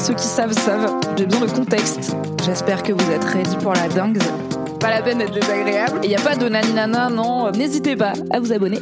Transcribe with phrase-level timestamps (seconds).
[0.00, 2.14] Ceux qui savent savent, j'ai besoin de contexte.
[2.44, 4.18] J'espère que vous êtes ready pour la dingue.
[4.78, 6.00] Pas la peine d'être désagréable.
[6.04, 7.50] Il n'y a pas de naninana, non.
[7.50, 8.78] N'hésitez pas à vous abonner.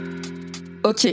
[0.84, 1.08] Ok.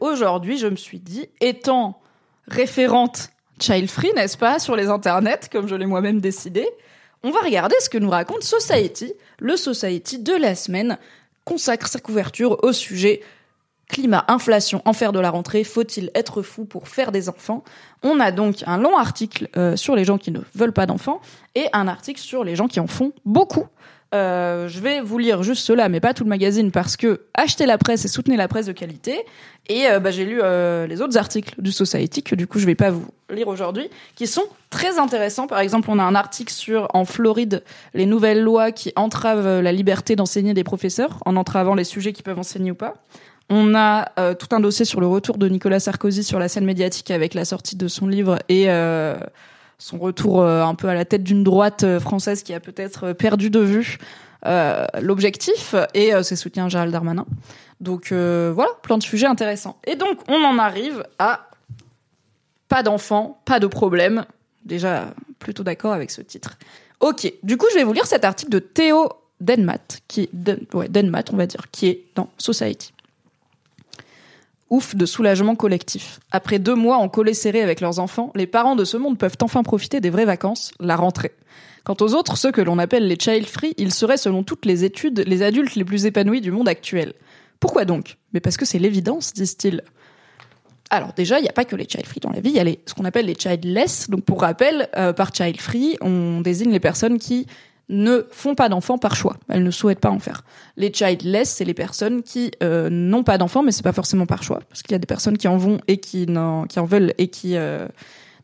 [0.00, 2.00] Aujourd'hui, je me suis dit, étant
[2.46, 3.28] référente
[3.60, 6.66] child free, n'est-ce pas, sur les internets, comme je l'ai moi-même décidé,
[7.22, 10.98] on va regarder ce que nous raconte Society, le Society de la semaine,
[11.44, 13.20] consacre sa couverture au sujet
[13.88, 17.64] climat, inflation, enfer de la rentrée, faut-il être fou pour faire des enfants?
[18.02, 21.20] On a donc un long article euh, sur les gens qui ne veulent pas d'enfants
[21.54, 23.66] et un article sur les gens qui en font beaucoup.
[24.14, 27.66] Euh, je vais vous lire juste cela, mais pas tout le magazine, parce que achetez
[27.66, 29.24] la presse et soutenez la presse de qualité.
[29.68, 32.64] Et euh, bah, j'ai lu euh, les autres articles du Society, que du coup je
[32.64, 35.46] vais pas vous lire aujourd'hui, qui sont très intéressants.
[35.46, 39.72] Par exemple, on a un article sur, en Floride, les nouvelles lois qui entravent la
[39.72, 42.94] liberté d'enseigner des professeurs, en entravant les sujets qui peuvent enseigner ou pas.
[43.50, 47.10] On a tout un dossier sur le retour de Nicolas Sarkozy sur la scène médiatique
[47.10, 48.68] avec la sortie de son livre et
[49.78, 53.08] son retour euh, un peu à la tête d'une droite euh, française qui a peut-être
[53.08, 53.98] euh, perdu de vue
[55.00, 57.26] l'objectif et ses soutiens à Gérald Darmanin.
[57.80, 59.80] Donc voilà, plein de sujets intéressants.
[59.84, 61.50] Et donc on en arrive à
[62.68, 64.24] pas d'enfants, pas de problème.
[64.64, 66.56] Déjà plutôt d'accord avec ce titre.
[67.00, 69.08] Ok, du coup je vais vous lire cet article de Théo
[69.40, 72.92] Denmat, qui Denmat on va dire, qui est dans Society.
[74.70, 76.20] Ouf de soulagement collectif.
[76.30, 79.36] Après deux mois en collé serré avec leurs enfants, les parents de ce monde peuvent
[79.40, 81.32] enfin profiter des vraies vacances, la rentrée.
[81.84, 84.84] Quant aux autres, ceux que l'on appelle les child free, ils seraient selon toutes les
[84.84, 87.14] études les adultes les plus épanouis du monde actuel.
[87.60, 88.18] Pourquoi donc?
[88.34, 89.82] Mais parce que c'est l'évidence, disent-ils.
[90.90, 92.60] Alors déjà, il n'y a pas que les child free dans la vie, il y
[92.60, 94.10] a ce qu'on appelle les childless.
[94.10, 97.46] Donc pour rappel, euh, par child free, on désigne les personnes qui
[97.88, 99.36] ne font pas d'enfants par choix.
[99.48, 100.42] Elles ne souhaitent pas en faire.
[100.76, 104.42] Les childless, c'est les personnes qui euh, n'ont pas d'enfants, mais c'est pas forcément par
[104.42, 106.84] choix, parce qu'il y a des personnes qui en vont et qui, en, qui en
[106.84, 107.88] veulent et qui euh,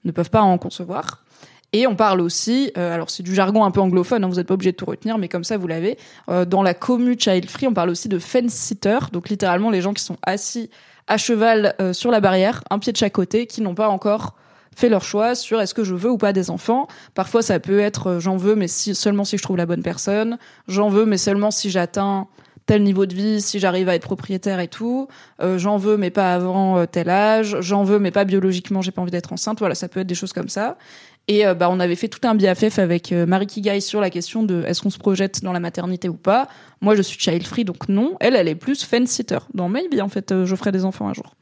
[0.05, 1.25] ne peuvent pas en concevoir.
[1.73, 4.47] Et on parle aussi, euh, alors c'est du jargon un peu anglophone, hein, vous n'êtes
[4.47, 5.99] pas obligé de tout retenir, mais comme ça vous l'avez.
[6.47, 9.93] dans la commu child free, on parle aussi de fence sitter, donc littéralement les gens
[9.93, 10.71] qui sont assis
[11.09, 14.37] à cheval sur la barrière, un pied de chaque côté, qui n'ont pas encore
[14.77, 16.89] fait leur choix sur est-ce que je veux ou pas des enfants.
[17.15, 19.83] Parfois, ça peut être euh, j'en veux, mais si, seulement si je trouve la bonne
[19.83, 20.39] personne.
[20.69, 22.27] J'en veux, mais seulement si j'atteins
[22.67, 25.09] tel niveau de vie, si j'arrive à être propriétaire et tout.
[25.43, 27.57] Euh, j'en veux, mais pas avant euh, tel âge.
[27.61, 29.59] J'en veux, mais pas biologiquement, j'ai pas envie d'être enceinte.
[29.59, 30.79] Voilà, ça peut être des choses comme ça.
[31.27, 34.63] Et bah, on avait fait tout un BFF avec Marie Kigai sur la question de
[34.67, 36.49] est-ce qu'on se projette dans la maternité ou pas.
[36.83, 38.15] Moi, je suis child free, donc non.
[38.21, 39.39] Elle, elle est plus fence sitter.
[39.55, 41.35] Dans maybe, en fait, je ferai des enfants un jour.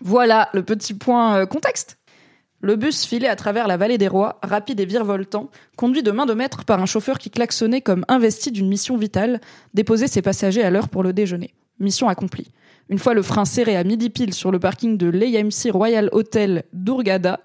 [0.00, 1.97] Voilà le petit point contexte.
[2.60, 6.26] Le bus filait à travers la vallée des rois, rapide et virevoltant, conduit de main
[6.26, 9.40] de maître par un chauffeur qui klaxonnait comme investi d'une mission vitale,
[9.74, 11.54] déposer ses passagers à l'heure pour le déjeuner.
[11.78, 12.50] Mission accomplie.
[12.88, 16.64] Une fois le frein serré à midi pile sur le parking de l'AMC Royal Hotel
[16.72, 17.40] d'Urgada,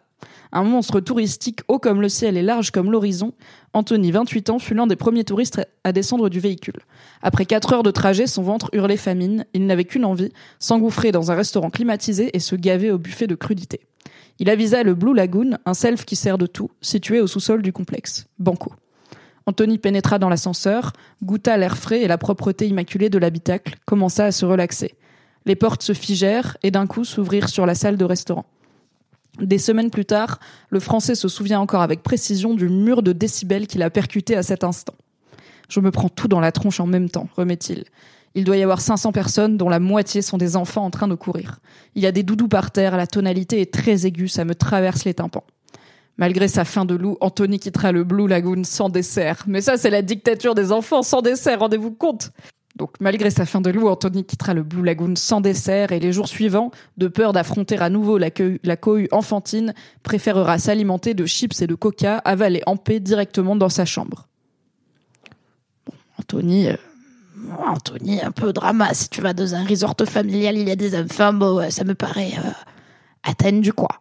[0.51, 3.33] un monstre touristique haut comme le ciel et large comme l'horizon,
[3.73, 6.79] Anthony, 28 ans, fut l'un des premiers touristes à descendre du véhicule.
[7.21, 11.31] Après quatre heures de trajet, son ventre hurlait famine, il n'avait qu'une envie, s'engouffrer dans
[11.31, 13.81] un restaurant climatisé et se gaver au buffet de crudité.
[14.39, 17.71] Il avisa le Blue Lagoon, un self qui sert de tout, situé au sous-sol du
[17.71, 18.27] complexe.
[18.39, 18.73] Banco.
[19.45, 24.31] Anthony pénétra dans l'ascenseur, goûta l'air frais et la propreté immaculée de l'habitacle, commença à
[24.31, 24.95] se relaxer.
[25.45, 28.45] Les portes se figèrent et d'un coup s'ouvrirent sur la salle de restaurant.
[29.39, 30.39] Des semaines plus tard,
[30.69, 34.43] le Français se souvient encore avec précision du mur de décibels qu'il a percuté à
[34.43, 34.93] cet instant.
[35.69, 37.85] Je me prends tout dans la tronche en même temps, remet-il.
[38.35, 41.15] Il doit y avoir 500 personnes dont la moitié sont des enfants en train de
[41.15, 41.59] courir.
[41.95, 45.05] Il y a des doudous par terre, la tonalité est très aiguë, ça me traverse
[45.05, 45.43] les tympans.
[46.17, 49.43] Malgré sa faim de loup, Anthony quittera le Blue Lagoon sans dessert.
[49.47, 52.31] Mais ça, c'est la dictature des enfants sans dessert, rendez-vous compte.
[52.75, 56.11] Donc, malgré sa fin de loup, Anthony quittera le Blue Lagoon sans dessert et les
[56.11, 58.29] jours suivants, de peur d'affronter à nouveau la,
[58.63, 63.69] la cohue enfantine, préférera s'alimenter de chips et de coca avalés en paix directement dans
[63.69, 64.27] sa chambre.
[65.85, 66.75] Bon, Anthony, euh,
[67.65, 68.93] Anthony, un peu drama.
[68.93, 71.95] Si tu vas dans un resort familial, il y a des enfants, bon, ça me
[71.95, 72.49] paraît euh,
[73.23, 73.97] atteindre quoi.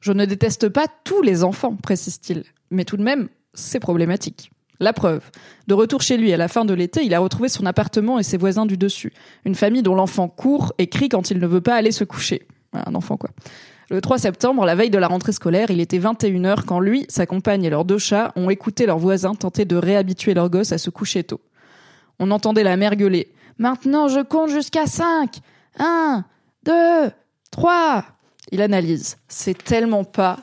[0.00, 4.50] Je ne déteste pas tous les enfants, précise-t-il, mais tout de même, c'est problématique.
[4.80, 5.22] La preuve.
[5.66, 8.22] De retour chez lui à la fin de l'été, il a retrouvé son appartement et
[8.22, 9.12] ses voisins du dessus.
[9.44, 12.46] Une famille dont l'enfant court et crie quand il ne veut pas aller se coucher.
[12.72, 13.30] Un enfant, quoi.
[13.90, 17.26] Le 3 septembre, la veille de la rentrée scolaire, il était 21h quand lui, sa
[17.26, 20.78] compagne et leurs deux chats ont écouté leurs voisins tenter de réhabituer leur gosse à
[20.78, 21.40] se coucher tôt.
[22.18, 23.32] On entendait la mère gueuler.
[23.58, 25.38] Maintenant, je compte jusqu'à 5.
[25.78, 26.24] 1,
[26.64, 26.72] 2,
[27.50, 28.04] 3.
[28.52, 29.16] Il analyse.
[29.28, 30.38] C'est tellement pas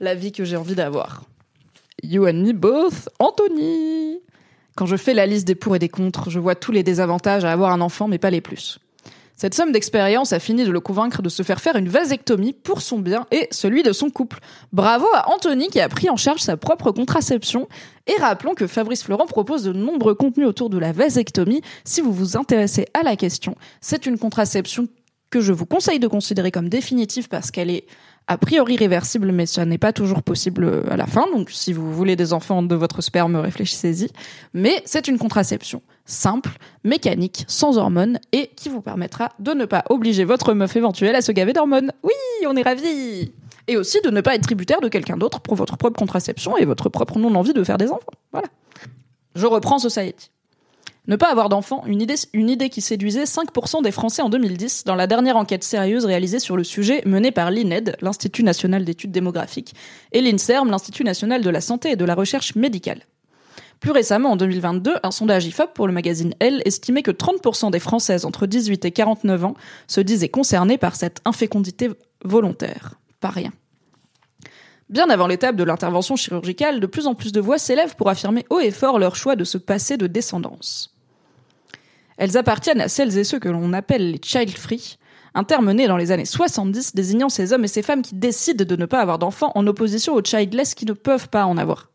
[0.00, 1.24] la vie que j'ai envie d'avoir.
[2.02, 4.20] You and me both, Anthony.
[4.76, 7.44] Quand je fais la liste des pour et des contre, je vois tous les désavantages
[7.44, 8.78] à avoir un enfant, mais pas les plus.
[9.40, 12.82] Cette somme d'expérience a fini de le convaincre de se faire faire une vasectomie pour
[12.82, 14.40] son bien et celui de son couple.
[14.72, 17.68] Bravo à Anthony qui a pris en charge sa propre contraception.
[18.08, 21.62] Et rappelons que Fabrice Florent propose de nombreux contenus autour de la vasectomie.
[21.84, 24.88] Si vous vous intéressez à la question, c'est une contraception
[25.30, 27.86] que je vous conseille de considérer comme définitive parce qu'elle est
[28.26, 31.26] a priori réversible, mais ça n'est pas toujours possible à la fin.
[31.32, 34.10] Donc, si vous voulez des enfants de votre sperme, réfléchissez-y.
[34.52, 36.50] Mais c'est une contraception simple,
[36.82, 41.22] mécanique, sans hormones et qui vous permettra de ne pas obliger votre meuf éventuelle à
[41.22, 41.92] se gaver d'hormones.
[42.02, 42.12] Oui,
[42.46, 43.32] on est ravis
[43.68, 46.64] Et aussi de ne pas être tributaire de quelqu'un d'autre pour votre propre contraception et
[46.64, 48.10] votre propre non-envie de faire des enfants.
[48.32, 48.48] Voilà.
[49.36, 50.30] Je reprends Society.
[51.06, 54.84] Ne pas avoir d'enfant, une idée, une idée qui séduisait 5% des Français en 2010
[54.84, 59.10] dans la dernière enquête sérieuse réalisée sur le sujet menée par l'INED, l'Institut national d'études
[59.10, 59.74] démographiques,
[60.12, 63.00] et l'INSERM, l'Institut national de la santé et de la recherche médicale.
[63.80, 67.78] Plus récemment, en 2022, un sondage IFOP pour le magazine Elle estimait que 30% des
[67.78, 69.54] Françaises entre 18 et 49 ans
[69.86, 71.90] se disaient concernées par cette infécondité
[72.24, 72.98] volontaire.
[73.20, 73.52] Pas rien.
[74.88, 78.46] Bien avant l'étape de l'intervention chirurgicale, de plus en plus de voix s'élèvent pour affirmer
[78.50, 80.96] haut et fort leur choix de se passer de descendance.
[82.16, 84.98] Elles appartiennent à celles et ceux que l'on appelle les child free,
[85.34, 88.64] un terme né dans les années 70 désignant ces hommes et ces femmes qui décident
[88.64, 91.90] de ne pas avoir d'enfants en opposition aux childless qui ne peuvent pas en avoir.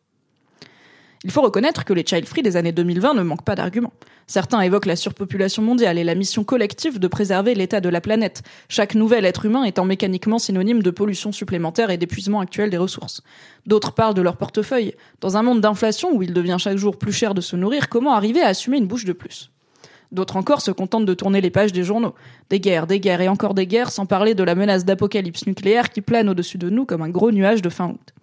[1.26, 3.94] Il faut reconnaître que les child free des années 2020 ne manquent pas d'arguments.
[4.28, 8.44] Certains évoquent la surpopulation mondiale et la mission collective de préserver l'état de la planète,
[8.68, 13.22] chaque nouvel être humain étant mécaniquement synonyme de pollution supplémentaire et d'épuisement actuel des ressources.
[13.66, 14.96] D'autres parlent de leur portefeuille.
[15.22, 18.14] Dans un monde d'inflation où il devient chaque jour plus cher de se nourrir, comment
[18.14, 19.50] arriver à assumer une bouche de plus?
[20.12, 22.14] D'autres encore se contentent de tourner les pages des journaux.
[22.50, 25.90] Des guerres, des guerres et encore des guerres, sans parler de la menace d'apocalypse nucléaire
[25.90, 28.14] qui plane au-dessus de nous comme un gros nuage de fin août.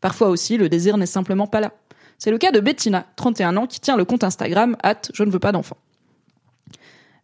[0.00, 1.72] Parfois aussi, le désir n'est simplement pas là.
[2.18, 5.30] C'est le cas de Bettina, 31 ans, qui tient le compte Instagram at je ne
[5.30, 5.76] veux pas d'enfant.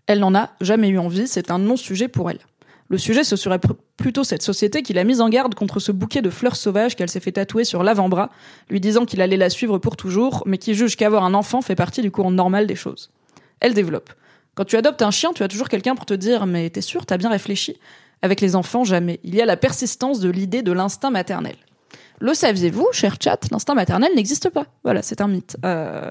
[0.06, 2.40] Elle n'en a jamais eu envie, c'est un non-sujet pour elle.
[2.88, 3.60] Le sujet, ce serait
[3.96, 7.08] plutôt cette société qui l'a mise en garde contre ce bouquet de fleurs sauvages qu'elle
[7.08, 8.30] s'est fait tatouer sur l'avant-bras,
[8.68, 11.76] lui disant qu'il allait la suivre pour toujours, mais qui juge qu'avoir un enfant fait
[11.76, 13.10] partie du courant normal des choses
[13.60, 14.10] elle développe.
[14.54, 17.06] Quand tu adoptes un chien, tu as toujours quelqu'un pour te dire mais t'es sûr,
[17.06, 17.78] t'as bien réfléchi?
[18.22, 19.20] Avec les enfants, jamais.
[19.22, 21.56] Il y a la persistance de l'idée de l'instinct maternel.
[22.20, 24.66] Le saviez-vous, cher chat, l'instinct maternel n'existe pas.
[24.84, 25.56] Voilà, c'est un mythe.
[25.64, 26.10] Euh,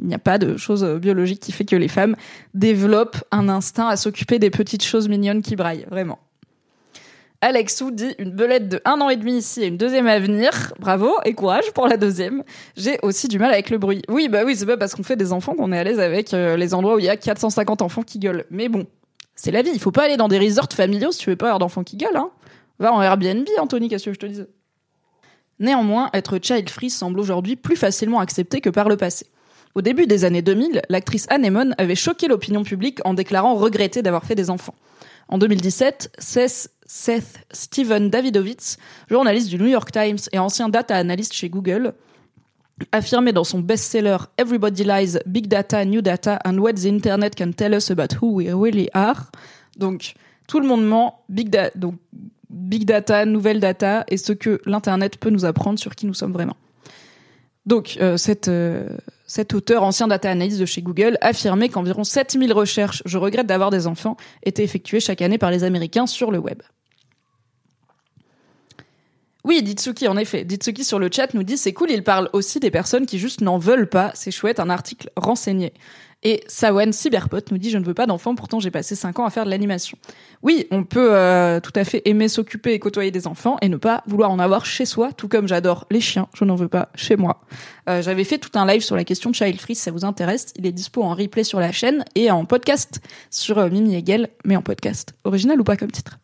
[0.00, 2.16] il n'y a pas de chose biologique qui fait que les femmes
[2.54, 6.18] développent un instinct à s'occuper des petites choses mignonnes qui braillent, vraiment.
[7.40, 10.72] Alexou dit une belette de un an et demi ici et une deuxième à venir.
[10.80, 12.42] Bravo et courage pour la deuxième.
[12.76, 14.02] J'ai aussi du mal avec le bruit.
[14.08, 16.34] Oui, bah oui, c'est pas parce qu'on fait des enfants qu'on est à l'aise avec
[16.34, 18.46] euh, les endroits où il y a 450 enfants qui gueulent.
[18.50, 18.86] Mais bon,
[19.34, 19.70] c'est la vie.
[19.72, 21.96] Il faut pas aller dans des resorts familiaux si tu veux pas avoir d'enfants qui
[21.96, 22.16] gueulent.
[22.16, 22.30] Hein.
[22.78, 24.48] Va en Airbnb, Anthony, qu'est-ce que je te disais
[25.58, 29.26] Néanmoins, être child-free semble aujourd'hui plus facilement accepté que par le passé.
[29.74, 34.24] Au début des années 2000, l'actrice Anemone avait choqué l'opinion publique en déclarant regretter d'avoir
[34.24, 34.74] fait des enfants.
[35.28, 36.70] En 2017, Seth,
[37.50, 38.76] Steven Davidovitz,
[39.10, 41.94] journaliste du New York Times et ancien data analyst chez Google,
[42.92, 47.52] affirmait dans son best-seller Everybody Lies, Big Data, New Data and What the Internet Can
[47.52, 49.30] Tell Us About Who We Really Are.
[49.76, 50.14] Donc,
[50.46, 51.96] tout le monde ment, Big, donc,
[52.50, 56.32] big Data, Nouvelle Data et ce que l'Internet peut nous apprendre sur qui nous sommes
[56.32, 56.56] vraiment.
[57.66, 58.16] Donc, euh,
[58.48, 58.88] euh,
[59.26, 63.70] cet auteur, ancien data analyst de chez Google, affirmait qu'environ 7000 recherches, je regrette d'avoir
[63.70, 66.62] des enfants, étaient effectuées chaque année par les Américains sur le web.
[69.42, 70.44] Oui, Ditsuki, en effet.
[70.44, 73.40] Ditsuki sur le chat nous dit c'est cool, il parle aussi des personnes qui juste
[73.40, 74.10] n'en veulent pas.
[74.14, 75.72] C'est chouette, un article renseigné.
[76.22, 79.26] Et Sawen Cyberpot nous dit Je ne veux pas d'enfant, pourtant j'ai passé 5 ans
[79.26, 79.98] à faire de l'animation.
[80.42, 83.76] Oui, on peut euh, tout à fait aimer s'occuper et côtoyer des enfants et ne
[83.76, 86.88] pas vouloir en avoir chez soi, tout comme j'adore les chiens, je n'en veux pas
[86.94, 87.42] chez moi.
[87.88, 90.04] Euh, J'avais fait tout un live sur la question de Child Free, si ça vous
[90.04, 90.52] intéresse.
[90.56, 94.28] Il est dispo en replay sur la chaîne et en podcast sur euh, Mimi Hegel,
[94.44, 95.14] mais en podcast.
[95.24, 96.18] Original ou pas comme titre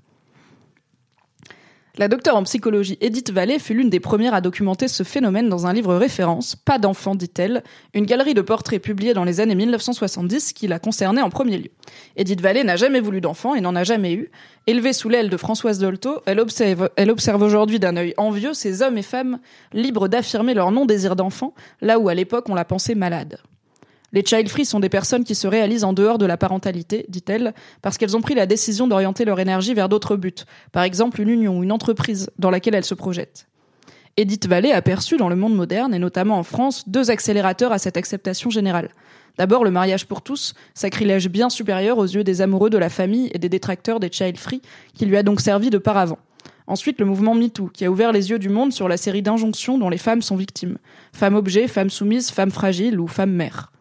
[1.98, 5.66] la docteure en psychologie Edith Vallée fut l'une des premières à documenter ce phénomène dans
[5.66, 10.54] un livre référence, Pas d'enfant, dit-elle, une galerie de portraits publiée dans les années 1970
[10.54, 11.70] qui la concernait en premier lieu.
[12.16, 14.30] Edith Vallée n'a jamais voulu d'enfant et n'en a jamais eu.
[14.66, 18.80] Élevée sous l'aile de Françoise Dolto, elle observe, elle observe aujourd'hui d'un œil envieux ces
[18.80, 19.38] hommes et femmes
[19.74, 23.38] libres d'affirmer leur non-désir d'enfant, là où à l'époque on la pensait malade.
[24.14, 27.54] Les child free sont des personnes qui se réalisent en dehors de la parentalité, dit-elle,
[27.80, 30.34] parce qu'elles ont pris la décision d'orienter leur énergie vers d'autres buts,
[30.70, 33.46] par exemple une union ou une entreprise dans laquelle elles se projettent.
[34.18, 37.78] Edith Vallée a perçu dans le monde moderne, et notamment en France, deux accélérateurs à
[37.78, 38.90] cette acceptation générale.
[39.38, 43.30] D'abord, le mariage pour tous, sacrilège bien supérieur aux yeux des amoureux de la famille
[43.32, 44.60] et des détracteurs des child free,
[44.92, 46.18] qui lui a donc servi de paravent.
[46.66, 49.78] Ensuite, le mouvement MeToo, qui a ouvert les yeux du monde sur la série d'injonctions
[49.78, 50.76] dont les femmes sont victimes.
[51.14, 53.72] Femmes objets, femmes soumises, femmes fragiles ou femmes mères.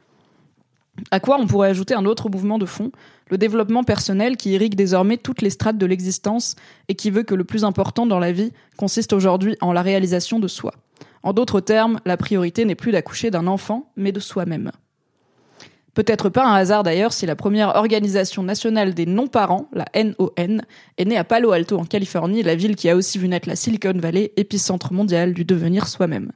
[1.09, 2.91] À quoi on pourrait ajouter un autre mouvement de fond,
[3.29, 6.55] le développement personnel qui irrigue désormais toutes les strates de l'existence
[6.89, 10.39] et qui veut que le plus important dans la vie consiste aujourd'hui en la réalisation
[10.39, 10.73] de soi.
[11.23, 14.71] En d'autres termes, la priorité n'est plus d'accoucher d'un enfant, mais de soi-même.
[15.93, 20.61] Peut-être pas un hasard d'ailleurs si la première organisation nationale des non-parents, la NON,
[20.97, 23.57] est née à Palo Alto en Californie, la ville qui a aussi vu naître la
[23.57, 26.31] Silicon Valley, épicentre mondial du devenir soi-même.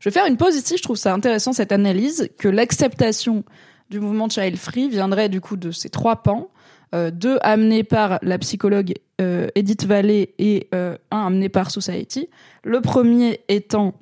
[0.00, 3.44] Je vais faire une pause ici, je trouve ça intéressant cette analyse, que l'acceptation
[3.90, 6.50] du mouvement Child Free viendrait du coup de ces trois pans,
[6.94, 12.28] euh, deux amenés par la psychologue euh, Edith Vallée et euh, un amené par Society.
[12.64, 13.94] Le premier étant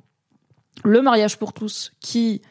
[0.83, 2.41] le mariage pour tous, qui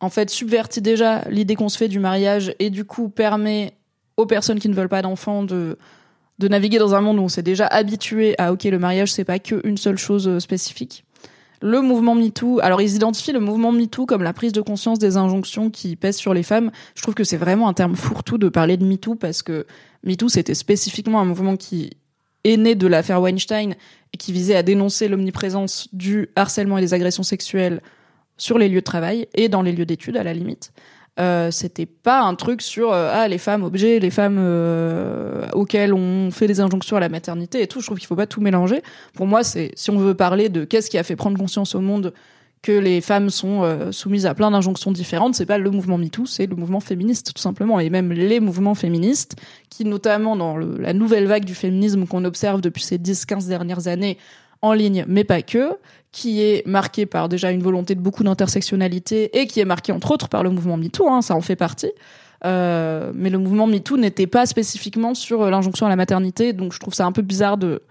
[0.00, 3.74] en fait subvertit déjà l'idée qu'on se fait du mariage et du coup permet
[4.16, 5.78] aux personnes qui ne veulent pas d'enfants de
[6.38, 9.24] de naviguer dans un monde où on s'est déjà habitué à ok le mariage c'est
[9.24, 11.05] pas qu'une seule chose spécifique
[11.60, 12.60] le mouvement MeToo.
[12.60, 16.16] Alors, ils identifient le mouvement MeToo comme la prise de conscience des injonctions qui pèsent
[16.16, 16.70] sur les femmes.
[16.94, 19.66] Je trouve que c'est vraiment un terme fourre-tout de parler de MeToo parce que
[20.04, 21.90] MeToo, c'était spécifiquement un mouvement qui
[22.44, 23.74] est né de l'affaire Weinstein
[24.12, 27.82] et qui visait à dénoncer l'omniprésence du harcèlement et des agressions sexuelles
[28.36, 30.72] sur les lieux de travail et dans les lieux d'études à la limite.
[31.18, 35.94] Euh, c'était pas un truc sur euh, ah les femmes objets, les femmes euh, auxquelles
[35.94, 37.80] on fait des injonctions à la maternité et tout.
[37.80, 38.82] Je trouve qu'il faut pas tout mélanger.
[39.14, 41.80] Pour moi, c'est si on veut parler de qu'est-ce qui a fait prendre conscience au
[41.80, 42.12] monde
[42.66, 46.26] que les femmes sont euh, soumises à plein d'injonctions différentes, c'est pas le mouvement MeToo,
[46.26, 49.36] c'est le mouvement féministe tout simplement, et même les mouvements féministes
[49.70, 53.86] qui, notamment dans le, la nouvelle vague du féminisme qu'on observe depuis ces 10-15 dernières
[53.86, 54.18] années,
[54.62, 55.78] en ligne, mais pas que,
[56.12, 60.10] qui est marqué par déjà une volonté de beaucoup d'intersectionnalité et qui est marqué entre
[60.12, 61.92] autres par le mouvement MeToo, hein, ça en fait partie.
[62.44, 66.72] Euh, mais le mouvement MeToo n'était pas spécifiquement sur euh, l'injonction à la maternité, donc
[66.72, 67.82] je trouve ça un peu bizarre de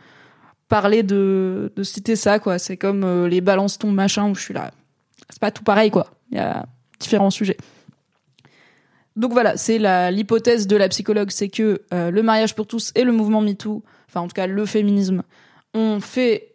[0.70, 2.58] parler de, de citer ça, quoi.
[2.58, 4.72] C'est comme euh, les balance ton machin où je suis là.
[5.30, 6.08] C'est pas tout pareil, quoi.
[6.32, 6.66] Il y a
[7.00, 7.58] différents sujets.
[9.16, 9.78] Donc voilà, c'est
[10.12, 14.20] l'hypothèse de la psychologue, c'est que le mariage pour tous et le mouvement MeToo, enfin
[14.20, 15.24] en tout cas le féminisme,
[15.74, 16.55] ont fait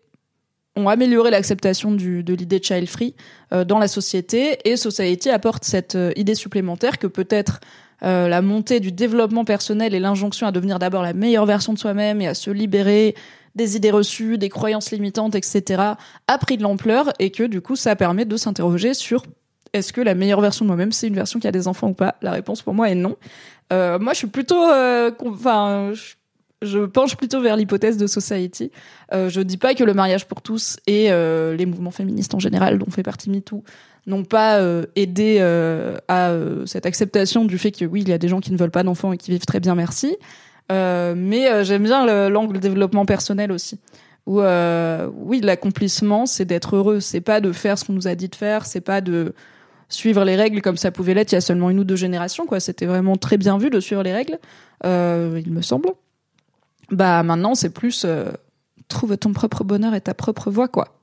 [0.77, 3.15] ont amélioré l'acceptation de l'idée child free
[3.53, 7.61] euh, dans la société et Society apporte cette euh, idée supplémentaire que peut-être
[8.03, 11.79] euh, la montée du développement personnel et l'injonction à devenir d'abord la meilleure version de
[11.79, 13.15] soi-même et à se libérer
[13.57, 15.83] des idées reçues, des croyances limitantes, etc.,
[16.29, 19.25] a pris de l'ampleur et que du coup ça permet de s'interroger sur
[19.73, 21.95] est-ce que la meilleure version de moi-même c'est une version qui a des enfants ou
[21.95, 22.15] pas?
[22.23, 23.17] La réponse pour moi est non.
[23.71, 24.63] moi je suis plutôt,
[25.27, 26.15] enfin, je
[26.93, 28.71] penche plutôt vers l'hypothèse de Society.
[29.13, 32.39] Euh, je dis pas que le mariage pour tous et euh, les mouvements féministes en
[32.39, 33.65] général, dont fait partie MeToo,
[34.07, 36.33] n'ont pas euh, aidé euh, à
[36.67, 38.83] cette acceptation du fait que oui, il y a des gens qui ne veulent pas
[38.83, 40.17] d'enfants et qui vivent très bien, merci.
[40.71, 43.81] mais j'aime bien l'angle développement personnel aussi.
[44.27, 47.01] Oui, l'accomplissement, c'est d'être heureux.
[47.01, 48.67] C'est pas de faire ce qu'on nous a dit de faire.
[48.67, 49.35] C'est pas de
[49.89, 52.47] suivre les règles comme ça pouvait l'être il y a seulement une ou deux générations.
[52.47, 54.39] Quoi, c'était vraiment très bien vu de suivre les règles,
[54.85, 55.91] il me semble
[56.91, 58.31] bah maintenant c'est plus euh,
[58.89, 60.97] trouve ton propre bonheur et ta propre voie quoi.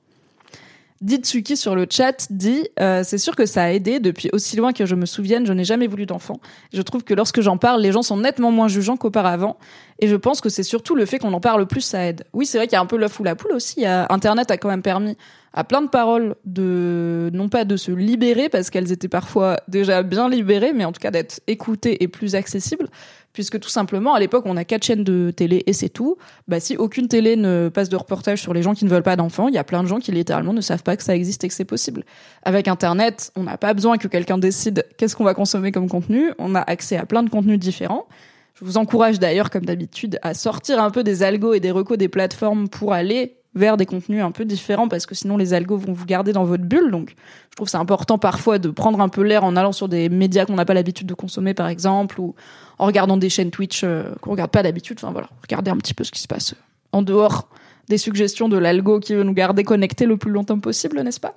[1.00, 4.72] Ditsuki sur le chat dit euh, c'est sûr que ça a aidé depuis aussi loin
[4.72, 6.40] que je me souvienne je n'ai jamais voulu d'enfant.
[6.72, 9.58] Je trouve que lorsque j'en parle les gens sont nettement moins jugeants qu'auparavant
[10.00, 12.24] et je pense que c'est surtout le fait qu'on en parle plus ça aide.
[12.32, 14.56] Oui c'est vrai qu'il y a un peu l'œuf ou la poule aussi internet a
[14.56, 15.16] quand même permis
[15.52, 20.02] à plein de paroles de non pas de se libérer parce qu'elles étaient parfois déjà
[20.02, 22.88] bien libérées mais en tout cas d'être écoutées et plus accessibles
[23.32, 26.16] puisque tout simplement, à l'époque, on a quatre chaînes de télé et c'est tout.
[26.48, 29.16] Bah, si aucune télé ne passe de reportage sur les gens qui ne veulent pas
[29.16, 31.44] d'enfants, il y a plein de gens qui littéralement ne savent pas que ça existe
[31.44, 32.04] et que c'est possible.
[32.42, 36.32] Avec Internet, on n'a pas besoin que quelqu'un décide qu'est-ce qu'on va consommer comme contenu.
[36.38, 38.06] On a accès à plein de contenus différents.
[38.54, 41.96] Je vous encourage d'ailleurs, comme d'habitude, à sortir un peu des algos et des recos
[41.96, 45.78] des plateformes pour aller vers des contenus un peu différents parce que sinon les algos
[45.78, 46.90] vont vous garder dans votre bulle.
[46.90, 47.14] Donc,
[47.50, 50.46] je trouve c'est important parfois de prendre un peu l'air en allant sur des médias
[50.46, 52.34] qu'on n'a pas l'habitude de consommer, par exemple, ou
[52.78, 54.98] en regardant des chaînes Twitch euh, qu'on regarde pas d'habitude.
[55.00, 56.54] Enfin voilà, regardez un petit peu ce qui se passe
[56.92, 57.48] en dehors
[57.88, 61.34] des suggestions de l'algo qui veut nous garder connectés le plus longtemps possible, n'est-ce pas?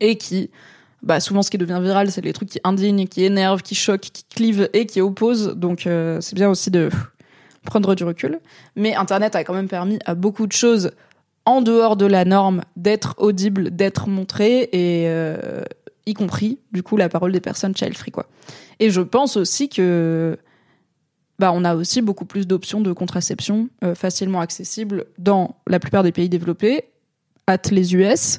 [0.00, 0.50] Et qui,
[1.02, 4.00] bah souvent ce qui devient viral, c'est les trucs qui indignent, qui énervent, qui choquent,
[4.00, 5.54] qui clivent et qui opposent.
[5.56, 6.90] Donc euh, c'est bien aussi de
[7.64, 8.40] prendre du recul.
[8.76, 10.92] Mais Internet a quand même permis à beaucoup de choses
[11.44, 15.62] en dehors de la norme d'être audible, d'être montré et euh,
[16.06, 18.26] y compris du coup la parole des personnes child free quoi.
[18.78, 20.38] Et je pense aussi que
[21.38, 26.02] bah on a aussi beaucoup plus d'options de contraception euh, facilement accessibles dans la plupart
[26.02, 26.84] des pays développés,
[27.46, 28.38] at les US,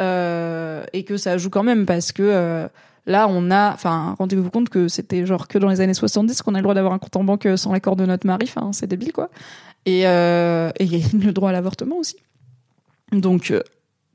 [0.00, 2.68] euh, et que ça joue quand même parce que
[3.06, 6.54] là on a, enfin rendez-vous compte que c'était genre que dans les années 70 qu'on
[6.54, 8.88] a le droit d'avoir un compte en banque sans l'accord de notre mari, enfin c'est
[8.88, 9.30] débile quoi.
[9.86, 12.16] Et le droit à l'avortement aussi.
[13.12, 13.62] Donc, euh,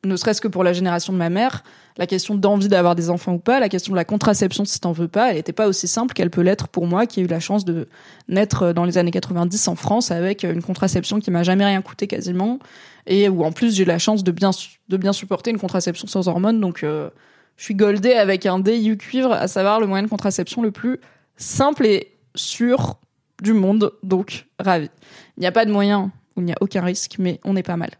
[0.05, 1.63] ne serait-ce que pour la génération de ma mère,
[1.97, 4.91] la question d'envie d'avoir des enfants ou pas, la question de la contraception si t'en
[4.91, 7.27] veux pas, elle n'était pas aussi simple qu'elle peut l'être pour moi qui ai eu
[7.27, 7.87] la chance de
[8.27, 12.07] naître dans les années 90 en France avec une contraception qui m'a jamais rien coûté
[12.07, 12.59] quasiment
[13.07, 14.51] et où en plus j'ai eu la chance de bien
[14.89, 17.09] de bien supporter une contraception sans hormones donc euh,
[17.57, 20.99] je suis goldée avec un DIU cuivre à savoir le moyen de contraception le plus
[21.37, 22.99] simple et sûr
[23.41, 24.89] du monde donc ravi.
[25.37, 27.63] Il n'y a pas de moyen où il n'y a aucun risque mais on est
[27.63, 27.91] pas mal.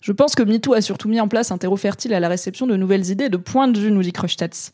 [0.00, 2.66] Je pense que MeToo a surtout mis en place un terreau fertile à la réception
[2.66, 4.70] de nouvelles idées de points de vue, nous dit Krustats.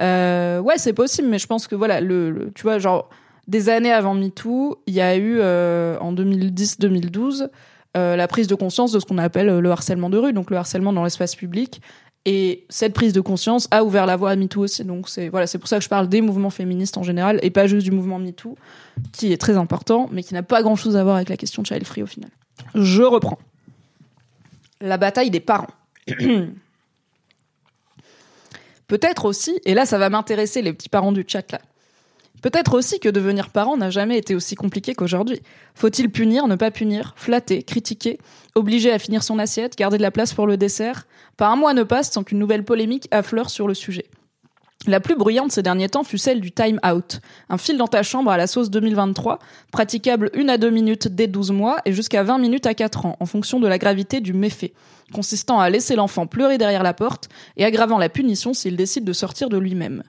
[0.00, 3.10] Euh, ouais, c'est possible, mais je pense que voilà, le, tu vois, genre
[3.48, 7.48] des années avant MeToo, il y a eu euh, en 2010-2012
[7.96, 10.56] euh, la prise de conscience de ce qu'on appelle le harcèlement de rue, donc le
[10.56, 11.80] harcèlement dans l'espace public.
[12.24, 14.84] Et cette prise de conscience a ouvert la voie à MeToo aussi.
[14.84, 17.50] Donc c'est voilà, c'est pour ça que je parle des mouvements féministes en général et
[17.50, 18.54] pas juste du mouvement MeToo,
[19.12, 21.66] qui est très important, mais qui n'a pas grand-chose à voir avec la question de
[21.66, 22.30] child free au final.
[22.74, 23.38] Je reprends
[24.80, 25.68] la bataille des parents.
[28.86, 31.60] Peut-être aussi, et là ça va m'intéresser les petits parents du chat là.
[32.40, 35.42] Peut-être aussi que devenir parent n'a jamais été aussi compliqué qu'aujourd'hui.
[35.74, 38.18] Faut-il punir, ne pas punir, flatter, critiquer,
[38.54, 41.06] obliger à finir son assiette, garder de la place pour le dessert?
[41.36, 44.06] Pas un mois ne passe sans qu'une nouvelle polémique affleure sur le sujet.
[44.86, 48.04] La plus bruyante ces derniers temps fut celle du time out, un fil dans ta
[48.04, 49.40] chambre à la sauce 2023,
[49.72, 53.16] praticable une à deux minutes dès 12 mois et jusqu'à 20 minutes à 4 ans,
[53.18, 54.72] en fonction de la gravité du méfait,
[55.12, 59.12] consistant à laisser l'enfant pleurer derrière la porte et aggravant la punition s'il décide de
[59.12, 60.04] sortir de lui-même.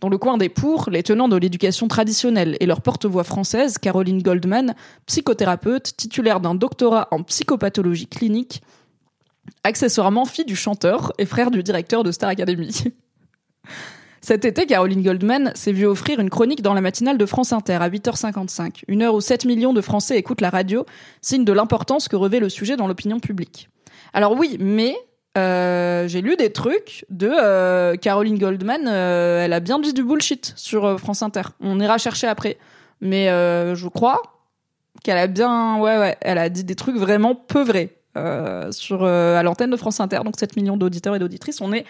[0.00, 4.22] Dans le coin des pour, les tenants de l'éducation traditionnelle et leur porte-voix française, Caroline
[4.22, 4.74] Goldman,
[5.06, 8.62] psychothérapeute, titulaire d'un doctorat en psychopathologie clinique,
[9.64, 12.84] accessoirement fille du chanteur et frère du directeur de Star Academy.
[14.20, 17.78] Cet été, Caroline Goldman s'est vue offrir une chronique dans la matinale de France Inter
[17.80, 20.84] à 8h55, une heure où 7 millions de Français écoutent la radio,
[21.22, 23.70] signe de l'importance que revêt le sujet dans l'opinion publique.
[24.12, 24.94] Alors oui, mais
[25.38, 30.04] euh, j'ai lu des trucs de euh, Caroline Goldman, euh, elle a bien dit du
[30.04, 31.42] bullshit sur France Inter.
[31.60, 32.58] On ira chercher après.
[33.00, 34.20] Mais je crois
[35.02, 35.78] qu'elle a bien...
[35.78, 37.96] Ouais, ouais, elle a dit des trucs vraiment peu vrais.
[38.72, 41.62] sur à l'antenne de France Inter, donc 7 millions d'auditeurs et d'auditrices.
[41.62, 41.86] On est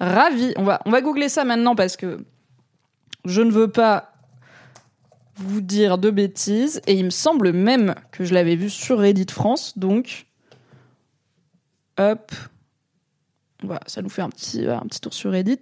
[0.00, 0.52] ravi.
[0.56, 2.24] On va, on googler ça maintenant parce que
[3.24, 4.12] je ne veux pas
[5.36, 6.80] vous dire de bêtises.
[6.86, 9.78] Et il me semble même que je l'avais vu sur Reddit France.
[9.78, 10.26] Donc,
[11.98, 12.32] hop.
[13.62, 15.60] Voilà, ça nous fait un petit, un petit tour sur Reddit.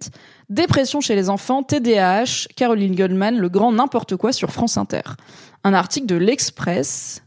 [0.49, 5.01] Dépression chez les enfants, TDAH, Caroline Goldman, le grand n'importe quoi sur France Inter.
[5.65, 7.23] Un article de l'Express.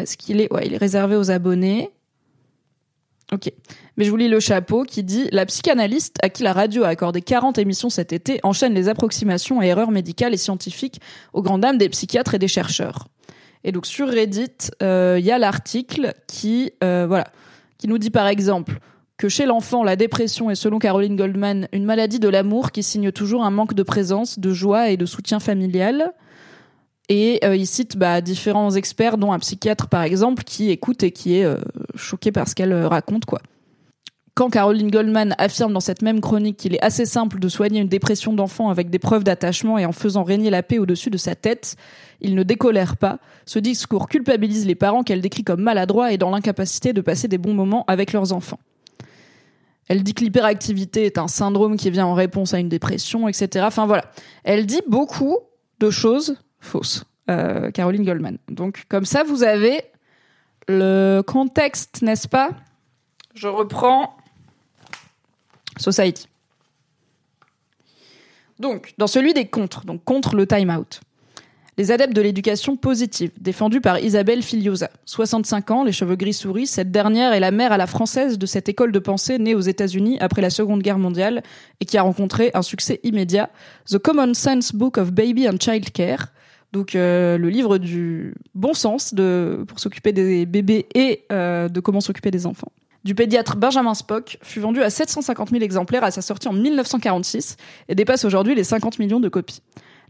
[0.00, 1.92] Est-ce qu'il est, ouais, il est réservé aux abonnés.
[3.32, 3.50] Ok.
[3.96, 6.88] Mais je vous lis le chapeau qui dit La psychanalyste à qui la radio a
[6.88, 11.00] accordé 40 émissions cet été enchaîne les approximations et erreurs médicales et scientifiques
[11.32, 13.08] aux grandes dames des psychiatres et des chercheurs.
[13.64, 17.28] Et donc sur Reddit, euh, il y a l'article qui, euh, voilà,
[17.78, 18.78] qui nous dit par exemple
[19.16, 23.10] que chez l'enfant, la dépression est selon Caroline Goldman une maladie de l'amour qui signe
[23.10, 26.12] toujours un manque de présence, de joie et de soutien familial.
[27.08, 31.10] Et euh, il cite bah, différents experts, dont un psychiatre par exemple, qui écoute et
[31.10, 31.58] qui est euh,
[31.96, 33.40] choqué par ce qu'elle euh, raconte, quoi.
[34.34, 37.88] Quand Caroline Goldman affirme dans cette même chronique qu'il est assez simple de soigner une
[37.88, 41.36] dépression d'enfant avec des preuves d'attachement et en faisant régner la paix au-dessus de sa
[41.36, 41.76] tête,
[42.20, 43.20] il ne décolère pas.
[43.46, 47.38] Ce discours culpabilise les parents qu'elle décrit comme maladroits et dans l'incapacité de passer des
[47.38, 48.58] bons moments avec leurs enfants.
[49.86, 53.66] Elle dit que l'hyperactivité est un syndrome qui vient en réponse à une dépression, etc.
[53.68, 54.04] Enfin voilà.
[54.42, 55.38] Elle dit beaucoup
[55.78, 57.04] de choses fausses.
[57.30, 58.38] Euh, Caroline Goldman.
[58.48, 59.82] Donc comme ça, vous avez
[60.68, 62.50] le contexte, n'est-ce pas?
[63.34, 64.16] Je reprends
[65.78, 66.28] Society.
[68.60, 71.00] Donc, dans celui des contre, donc contre le time-out.
[71.76, 74.90] Les adeptes de l'éducation positive, défendus par Isabelle Filiosa.
[75.06, 78.46] 65 ans, les cheveux gris souris, cette dernière est la mère à la française de
[78.46, 81.42] cette école de pensée née aux États-Unis après la Seconde Guerre mondiale
[81.80, 83.50] et qui a rencontré un succès immédiat,
[83.90, 86.28] The Common Sense Book of Baby and Child Care,
[86.74, 89.14] donc euh, le livre du bon sens
[89.68, 92.72] pour s'occuper des bébés et euh, de comment s'occuper des enfants
[93.04, 97.56] du pédiatre Benjamin Spock fut vendu à 750 000 exemplaires à sa sortie en 1946
[97.90, 99.60] et dépasse aujourd'hui les 50 millions de copies.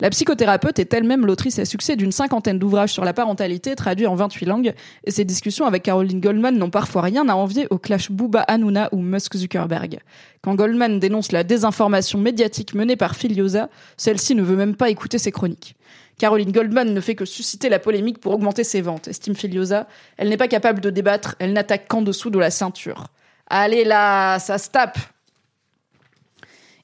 [0.01, 4.17] La psychothérapeute est elle-même l'autrice à succès d'une cinquantaine d'ouvrages sur la parentalité traduits en
[4.17, 4.75] 28 langues,
[5.05, 8.89] et ses discussions avec Caroline Goldman n'ont parfois rien à envier au clash Booba Hanouna
[8.91, 10.01] ou Musk Zuckerberg.
[10.43, 15.19] Quand Goldman dénonce la désinformation médiatique menée par Filiosa, celle-ci ne veut même pas écouter
[15.19, 15.77] ses chroniques.
[16.19, 19.87] Caroline Goldman ne fait que susciter la polémique pour augmenter ses ventes, estime Filiosa.
[20.17, 23.09] Elle n'est pas capable de débattre, elle n'attaque qu'en dessous de la ceinture.
[23.49, 24.99] Allez là, ça se tape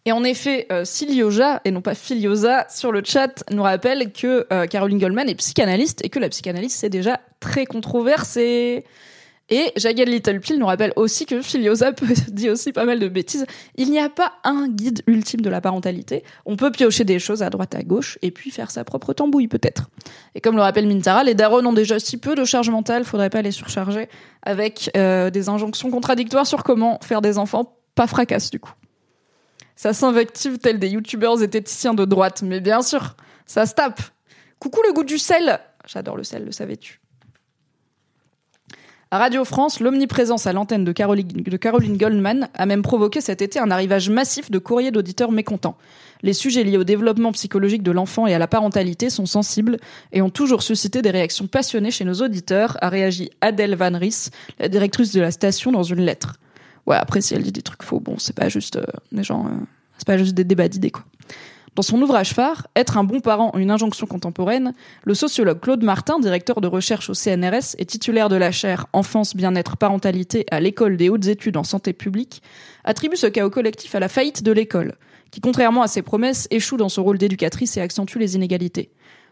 [0.06, 0.84] et en effet, euh,
[1.64, 6.04] et non pas Filiosa, sur le chat, nous rappelle que euh, Caroline Goldman est psychanalyste
[6.04, 8.40] et que la psychanalyse, c'est déjà très controversé.
[8.40, 8.84] Et
[9.76, 11.92] Jagged Little Pill nous rappelle aussi que Filiosa
[12.28, 13.46] dit aussi pas mal de bêtises.
[13.76, 16.22] Il n'y a pas un guide ultime de la parentalité.
[16.46, 19.48] On peut piocher des choses à droite à gauche et puis faire sa propre tambouille
[19.48, 19.90] peut-être.
[20.34, 23.30] Et comme le rappelle Mintara, les darons ont déjà si peu de charge mentale, faudrait
[23.30, 24.08] pas les surcharger
[24.42, 28.72] avec euh, des injonctions contradictoires sur comment faire des enfants pas fracasse du coup.
[29.74, 32.42] Ça s'invective tel des youtubeurs esthéticiens de droite.
[32.42, 34.00] Mais bien sûr, ça se tape.
[34.58, 35.58] Coucou le goût du sel.
[35.86, 36.99] J'adore le sel, le savais-tu?
[39.10, 43.70] À Radio France, l'omniprésence à l'antenne de Caroline, Goldman a même provoqué cet été un
[43.70, 45.76] arrivage massif de courriers d'auditeurs mécontents.
[46.22, 49.78] Les sujets liés au développement psychologique de l'enfant et à la parentalité sont sensibles
[50.12, 54.28] et ont toujours suscité des réactions passionnées chez nos auditeurs, a réagi Adèle Van Ries,
[54.58, 56.36] la directrice de la station, dans une lettre
[56.90, 59.46] ouais, après, si elle dit des trucs faux, bon, c'est pas juste euh, des gens,
[59.46, 59.50] euh,
[59.96, 61.04] c'est pas juste des débats d'idées, quoi.
[61.76, 64.72] Dans son ouvrage phare, Être un bon parent, une injonction contemporaine,
[65.04, 69.36] le sociologue Claude Martin, directeur de recherche au CNRS et titulaire de la chaire Enfance,
[69.36, 72.42] bien-être, parentalité à l'école des hautes études en santé publique,
[72.84, 74.94] attribue ce chaos collectif à la faillite de l'école,
[75.30, 78.90] qui, contrairement à ses promesses, échoue dans son rôle d'éducatrice et accentue les inégalités.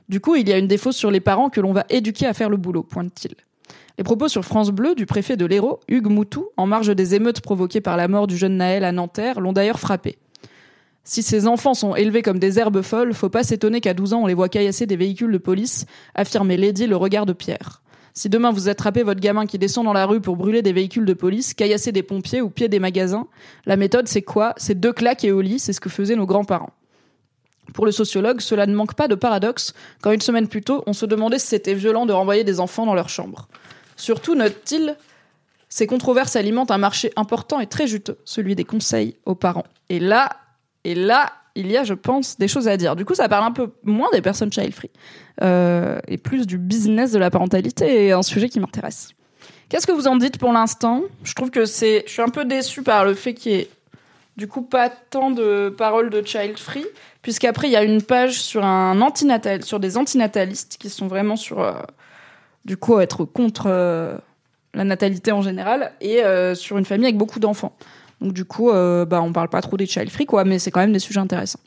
[0.09, 2.35] Du coup, il y a une défausse sur les parents que l'on va éduquer à
[2.35, 3.35] faire le boulot, pointe-t-il.
[3.99, 7.41] Les propos sur France Bleu du préfet de l'Hérault, Hugues Moutou, en marge des émeutes
[7.41, 10.19] provoquées par la mort du jeune Naël à Nanterre, l'ont d'ailleurs frappé.
[11.09, 14.25] Si ces enfants sont élevés comme des herbes folles, faut pas s'étonner qu'à 12 ans
[14.25, 17.81] on les voit caillasser des véhicules de police, affirmait Lady le regard de Pierre.
[18.13, 21.07] Si demain vous attrapez votre gamin qui descend dans la rue pour brûler des véhicules
[21.07, 23.27] de police, caillasser des pompiers ou pied des magasins,
[23.65, 24.53] la méthode c'est quoi?
[24.59, 26.75] C'est deux claques et au lit, c'est ce que faisaient nos grands-parents.
[27.73, 30.93] Pour le sociologue, cela ne manque pas de paradoxe quand une semaine plus tôt, on
[30.93, 33.49] se demandait si c'était violent de renvoyer des enfants dans leur chambre.
[33.97, 34.95] Surtout, note-t-il,
[35.71, 39.67] ces controverses alimentent un marché important et très juteux, celui des conseils aux parents.
[39.89, 40.37] Et là,
[40.85, 42.95] et là, il y a, je pense, des choses à dire.
[42.95, 44.91] Du coup, ça parle un peu moins des personnes child-free
[45.43, 49.11] euh, et plus du business de la parentalité et un sujet qui m'intéresse.
[49.69, 51.03] Qu'est-ce que vous en dites pour l'instant?
[51.25, 53.71] Je trouve que c'est, je suis un peu déçue par le fait qu'il y ait
[54.37, 56.87] du coup pas tant de paroles de child-free,
[57.23, 61.35] puisqu'après il y a une page sur un antinatal, sur des antinatalistes qui sont vraiment
[61.35, 61.73] sur euh,
[62.65, 64.17] du coup être contre euh,
[64.75, 66.23] la natalité en général et
[66.55, 67.75] sur une famille avec beaucoup d'enfants.
[68.21, 70.71] Donc du coup, euh, bah on parle pas trop des child free quoi, mais c'est
[70.71, 71.61] quand même des sujets intéressants.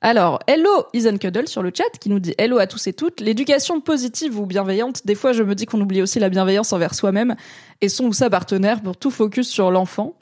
[0.00, 3.20] Alors, hello Isen Cuddle sur le chat qui nous dit hello à tous et toutes.
[3.20, 6.94] L'éducation positive ou bienveillante, des fois je me dis qu'on oublie aussi la bienveillance envers
[6.94, 7.34] soi-même
[7.80, 10.14] et son ou sa partenaire pour tout focus sur l'enfant.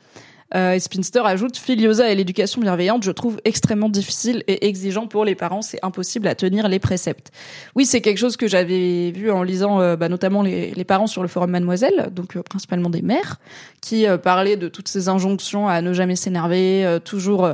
[0.54, 5.24] Euh, et Spinster ajoute Filiosa et l'éducation bienveillante, je trouve extrêmement difficile et exigeant pour
[5.24, 5.62] les parents.
[5.62, 7.32] C'est impossible à tenir les préceptes.
[7.74, 11.22] Oui, c'est quelque chose que j'avais vu en lisant euh, bah, notamment les, parents sur
[11.22, 13.40] le forum Mademoiselle, donc euh, principalement des mères,
[13.80, 17.48] qui parlaient de toutes ces injonctions à ne jamais s'énerver, toujours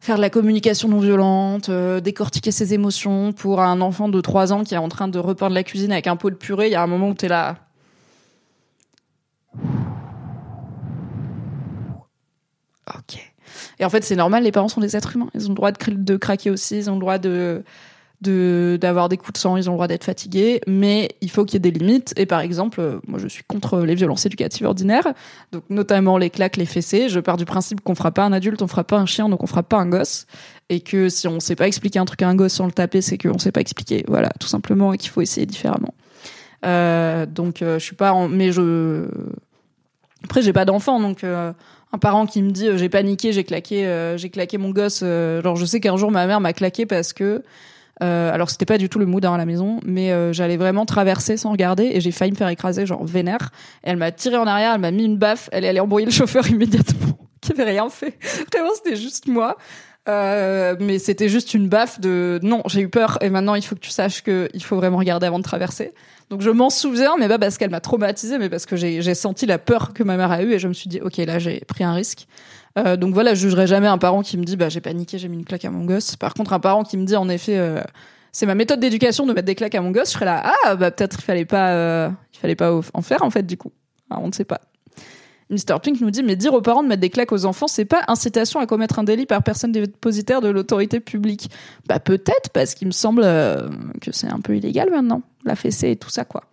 [0.00, 4.64] faire de la communication non violente, décortiquer ses émotions pour un enfant de 3 ans
[4.64, 6.66] qui est en train de repeindre la cuisine avec un pot de purée.
[6.66, 7.56] Il y a un moment où tu es là
[12.98, 13.32] ok.
[13.80, 15.30] Et en fait, c'est normal, les parents sont des êtres humains.
[15.34, 17.64] Ils ont le droit de, craquer aussi, ils ont le droit de
[18.22, 21.54] d'avoir des coups de sang, ils ont le droit d'être fatigués, mais il faut qu'il
[21.54, 22.12] y ait des limites.
[22.18, 25.14] Et par exemple, moi je suis contre les violences éducatives ordinaires,
[25.52, 27.08] donc notamment les claques, les fessées.
[27.08, 29.42] Je pars du principe qu'on fera pas un adulte, on fera pas un chien, donc
[29.42, 30.26] on fera pas un gosse.
[30.68, 33.00] Et que si on sait pas expliquer un truc à un gosse sans le taper,
[33.00, 34.04] c'est qu'on sait pas expliquer.
[34.06, 35.94] Voilà, tout simplement, et qu'il faut essayer différemment.
[36.66, 38.28] Euh, donc euh, je suis pas, en...
[38.28, 39.08] mais je
[40.24, 41.54] après j'ai pas d'enfant, donc euh,
[41.92, 45.00] un parent qui me dit euh, j'ai paniqué, j'ai claqué, euh, j'ai claqué mon gosse.
[45.02, 47.42] Euh, genre je sais qu'un jour ma mère m'a claqué parce que
[48.02, 50.56] Euh, alors c'était pas du tout le mood hein, à la maison, mais euh, j'allais
[50.56, 53.50] vraiment traverser sans regarder et j'ai failli me faire écraser genre vénère.
[53.84, 56.06] Et elle m'a tiré en arrière, elle m'a mis une baffe, elle est allée embrouiller
[56.06, 58.16] le chauffeur immédiatement, qui avait rien fait.
[58.50, 59.58] Vraiment c'était juste moi.
[60.10, 63.76] Euh, mais c'était juste une baffe de non, j'ai eu peur et maintenant il faut
[63.76, 65.92] que tu saches que il faut vraiment regarder avant de traverser.
[66.30, 69.46] Donc je m'en souviens, mais pas parce qu'elle m'a traumatisée, mais parce que j'ai senti
[69.46, 71.60] la peur que ma mère a eue et je me suis dit ok là j'ai
[71.60, 72.26] pris un risque.
[72.78, 75.28] Euh, donc voilà, je jugerai jamais un parent qui me dit bah j'ai paniqué, j'ai
[75.28, 76.16] mis une claque à mon gosse.
[76.16, 77.80] Par contre, un parent qui me dit en effet euh,
[78.32, 80.74] c'est ma méthode d'éducation de mettre des claques à mon gosse, je serais là ah
[80.74, 83.70] bah peut-être il fallait pas il fallait pas en faire en fait du coup.
[84.10, 84.60] Ah, on ne sait pas.
[85.50, 87.84] Mr Pink nous dit mais dire aux parents de mettre des claques aux enfants, c'est
[87.84, 91.50] pas incitation à commettre un délit par personne dépositaire de l'autorité publique.
[91.88, 93.22] Bah peut-être parce qu'il me semble
[94.00, 96.44] que c'est un peu illégal maintenant, la fessée et tout ça quoi.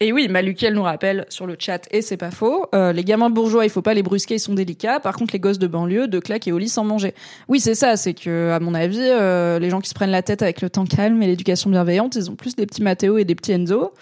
[0.00, 3.30] Et oui, Malukiel nous rappelle sur le chat, et c'est pas faux, euh, les gamins
[3.30, 4.98] bourgeois, il faut pas les brusquer, ils sont délicats.
[4.98, 7.14] Par contre, les gosses de banlieue, de claques et au lit sans manger.
[7.48, 10.22] Oui, c'est ça, c'est que, à mon avis, euh, les gens qui se prennent la
[10.22, 13.24] tête avec le temps calme et l'éducation bienveillante, ils ont plus des petits Mathéo et
[13.24, 13.92] des petits Enzo.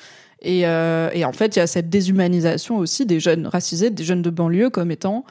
[0.42, 4.05] Et, euh, et en fait, il y a cette déshumanisation aussi des jeunes racisés, des
[4.05, 5.24] jeunes de banlieue comme étant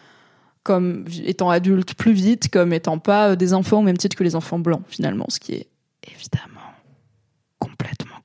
[0.63, 4.35] comme étant adultes plus vite, comme étant pas des enfants au même titre que les
[4.35, 5.67] enfants blancs, finalement, ce qui est
[6.07, 6.61] évidemment
[7.57, 8.21] complètement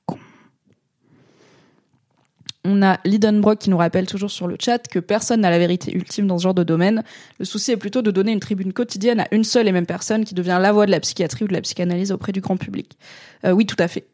[2.67, 5.95] on a Lidenbrock qui nous rappelle toujours sur le chat que personne n'a la vérité
[5.95, 7.03] ultime dans ce genre de domaine.
[7.39, 10.25] Le souci est plutôt de donner une tribune quotidienne à une seule et même personne
[10.25, 12.97] qui devient la voix de la psychiatrie ou de la psychanalyse auprès du grand public.
[13.45, 14.05] Euh, oui, tout à fait.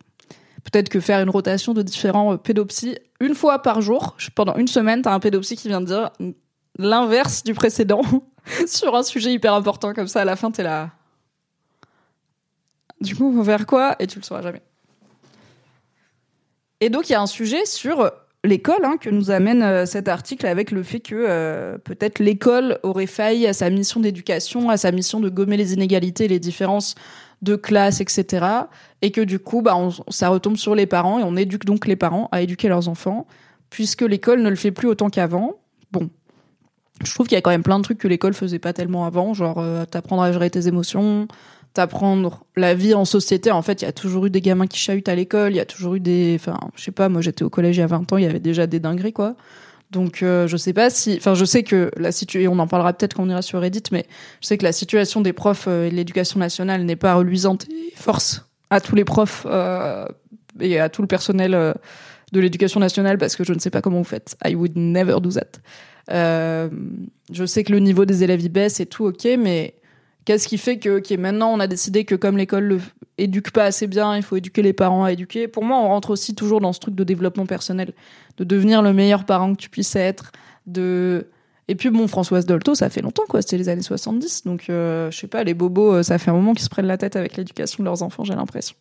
[0.74, 4.68] Peut-être que faire une rotation de différents euh, pédopsies une fois par jour, pendant une
[4.68, 6.10] semaine, t'as un pédopsie qui vient de dire
[6.80, 8.02] l'inverse du précédent
[8.66, 10.22] sur un sujet hyper important comme ça.
[10.22, 10.90] À la fin, t'es là.
[13.02, 14.64] Du coup, vers quoi Et tu le sauras jamais.
[16.80, 18.12] Et donc, il y a un sujet sur
[18.44, 22.80] l'école hein, que nous amène euh, cet article avec le fait que euh, peut-être l'école
[22.82, 26.96] aurait failli à sa mission d'éducation, à sa mission de gommer les inégalités, les différences
[27.44, 28.46] de classe, etc.
[29.04, 31.98] Et que du coup, bah, ça retombe sur les parents et on éduque donc les
[31.98, 33.28] parents à éduquer leurs enfants,
[33.70, 35.58] puisque l'école ne le fait plus autant qu'avant.
[35.92, 36.10] Bon,
[37.04, 39.06] je trouve qu'il y a quand même plein de trucs que l'école faisait pas tellement
[39.06, 41.28] avant, genre euh, t'apprendre à gérer tes émotions,
[41.74, 43.52] t'apprendre la vie en société.
[43.52, 45.60] En fait, il y a toujours eu des gamins qui chahutent à l'école, il y
[45.60, 47.88] a toujours eu des, enfin, je sais pas, moi j'étais au collège il y a
[47.88, 49.36] 20 ans, il y avait déjà des dingueries, quoi.
[49.92, 52.94] Donc, euh, je sais pas si, enfin, je sais que la situation, on en parlera
[52.94, 54.06] peut-être quand on ira sur Reddit, mais
[54.40, 57.68] je sais que la situation des profs euh, et de l'éducation nationale n'est pas reluisante
[57.70, 60.06] et force à tous les profs euh,
[60.60, 61.74] et à tout le personnel euh,
[62.32, 64.36] de l'éducation nationale parce que je ne sais pas comment vous faites.
[64.46, 66.70] I would never do that.
[67.32, 69.76] je sais que le niveau des élèves y baisse et tout, ok, mais
[70.26, 72.80] Qu'est-ce qui fait que okay, maintenant on a décidé que comme l'école le
[73.18, 75.48] éduque pas assez bien, il faut éduquer les parents à éduquer.
[75.48, 77.94] Pour moi, on rentre aussi toujours dans ce truc de développement personnel,
[78.38, 80.32] de devenir le meilleur parent que tu puisses être,
[80.66, 81.28] de
[81.68, 85.10] et puis bon, Françoise Dolto, ça fait longtemps quoi, c'était les années 70, donc euh,
[85.12, 87.16] je sais pas, les bobos, euh, ça fait un moment qu'ils se prennent la tête
[87.16, 88.76] avec l'éducation de leurs enfants, j'ai l'impression.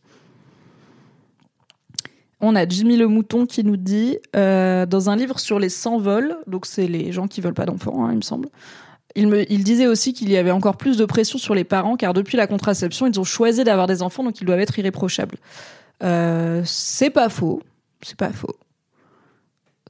[2.41, 5.99] On a Jimmy le Mouton qui nous dit, euh, dans un livre sur les sans
[5.99, 8.49] vols, donc c'est les gens qui veulent pas d'enfants, hein, il me semble,
[9.15, 12.37] il, disait aussi qu'il y avait encore plus de pression sur les parents car depuis
[12.37, 15.37] la contraception, ils ont choisi d'avoir des enfants donc ils doivent être irréprochables.
[16.03, 17.63] Euh, c'est pas faux,
[18.03, 18.57] c'est pas faux.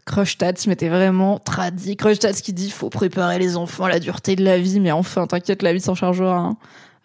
[0.04, 1.96] Crushtats m'était vraiment tradit.
[1.96, 5.26] Crushtats qui dit faut préparer les enfants à la dureté de la vie, mais enfin
[5.26, 6.36] t'inquiète, la vie s'en chargera.
[6.36, 6.56] Hein.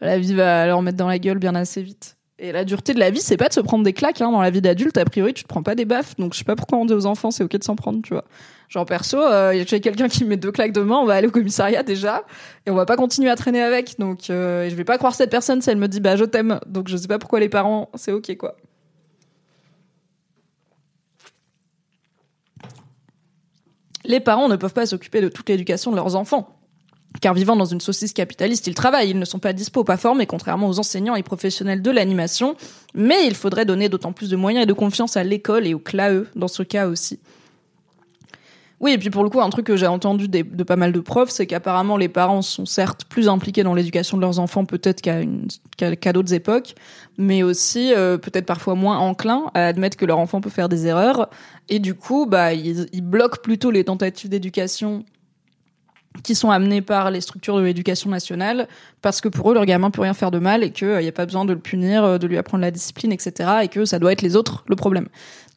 [0.01, 2.17] La vie va leur mettre dans la gueule bien assez vite.
[2.39, 4.21] Et la dureté de la vie, c'est pas de se prendre des claques.
[4.21, 4.31] Hein.
[4.31, 6.15] Dans la vie d'adulte, a priori, tu te prends pas des baffes.
[6.17, 8.13] Donc je sais pas pourquoi on dit aux enfants c'est ok de s'en prendre, tu
[8.13, 8.25] vois.
[8.69, 11.31] Genre perso, euh, j'ai quelqu'un qui met deux claques de main, on va aller au
[11.31, 12.23] commissariat déjà,
[12.65, 13.97] et on va pas continuer à traîner avec.
[13.97, 16.59] Donc euh, je vais pas croire cette personne si elle me dit bah je t'aime.
[16.67, 18.55] Donc je sais pas pourquoi les parents, c'est ok quoi.
[24.07, 26.57] Les parents ne peuvent pas s'occuper de toute l'éducation de leurs enfants.
[27.21, 30.25] Car vivant dans une saucisse capitaliste, ils travaillent, ils ne sont pas dispo, pas formés,
[30.25, 32.55] contrairement aux enseignants et professionnels de l'animation.
[32.93, 35.79] Mais il faudrait donner d'autant plus de moyens et de confiance à l'école et au
[35.79, 37.19] CLAE dans ce cas aussi.
[38.79, 40.99] Oui, et puis pour le coup, un truc que j'ai entendu de pas mal de
[40.99, 45.01] profs, c'est qu'apparemment les parents sont certes plus impliqués dans l'éducation de leurs enfants peut-être
[45.01, 46.75] qu'à d'autres époques,
[47.17, 50.85] mais aussi euh, peut-être parfois moins enclins à admettre que leur enfant peut faire des
[50.85, 51.29] erreurs,
[51.69, 55.03] et du coup, bah ils bloquent plutôt les tentatives d'éducation
[56.23, 58.67] qui sont amenés par les structures de l'éducation nationale
[59.01, 61.11] parce que pour eux leur gamin peut rien faire de mal et qu'il n'y a
[61.11, 63.49] pas besoin de le punir, euh, de lui apprendre la discipline, etc.
[63.63, 65.07] et que ça doit être les autres le problème.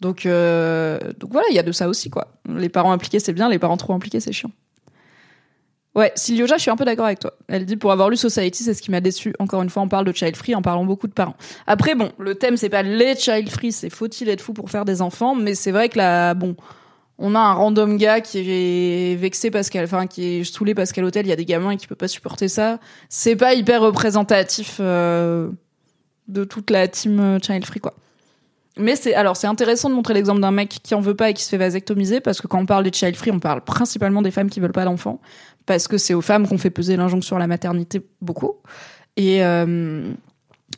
[0.01, 2.29] Donc, euh, donc voilà, il y a de ça aussi quoi.
[2.49, 4.51] Les parents impliqués c'est bien, les parents trop impliqués c'est chiant.
[5.97, 7.33] Ouais, Silioja, je suis un peu d'accord avec toi.
[7.49, 9.35] Elle dit pour avoir lu Society, c'est ce qui m'a déçu.
[9.41, 11.35] Encore une fois, on parle de child free en parlant beaucoup de parents.
[11.67, 14.85] Après, bon, le thème c'est pas les child free, c'est faut-il être fou pour faire
[14.85, 16.55] des enfants, mais c'est vrai que là, bon,
[17.21, 21.03] on a un random gars qui est vexé parce enfin, qui est saoulé parce qu'à
[21.03, 22.81] l'hôtel il y a des gamins et qui peut pas supporter ça.
[23.11, 25.51] C'est pas hyper représentatif euh,
[26.29, 27.95] de toute la team euh, child free quoi.
[28.79, 31.35] Mais c'est alors c'est intéressant de montrer l'exemple d'un mec qui en veut pas et
[31.35, 34.23] qui se fait vasectomiser parce que quand on parle des child free, on parle principalement
[34.23, 35.21] des femmes qui veulent pas d'enfants
[35.67, 38.57] parce que c'est aux femmes qu'on fait peser l'injonction à la maternité beaucoup
[39.19, 40.11] et euh,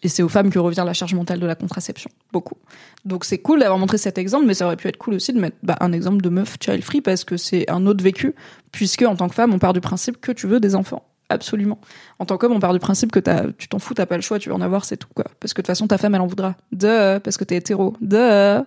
[0.02, 2.56] et c'est aux femmes que revient la charge mentale de la contraception beaucoup.
[3.04, 5.40] Donc c'est cool d'avoir montré cet exemple, mais ça aurait pu être cool aussi de
[5.40, 8.34] mettre bah, un exemple de meuf child free parce que c'est un autre vécu
[8.72, 11.78] puisque en tant que femme, on part du principe que tu veux des enfants absolument.
[12.18, 13.20] En tant qu'homme, on part du principe que
[13.56, 15.24] tu t'en fous, t'as pas le choix, tu veux en avoir, c'est tout, quoi.
[15.40, 16.56] Parce que de toute façon, ta femme, elle en voudra.
[16.72, 17.96] De, parce que t'es hétéro.
[18.00, 18.62] De,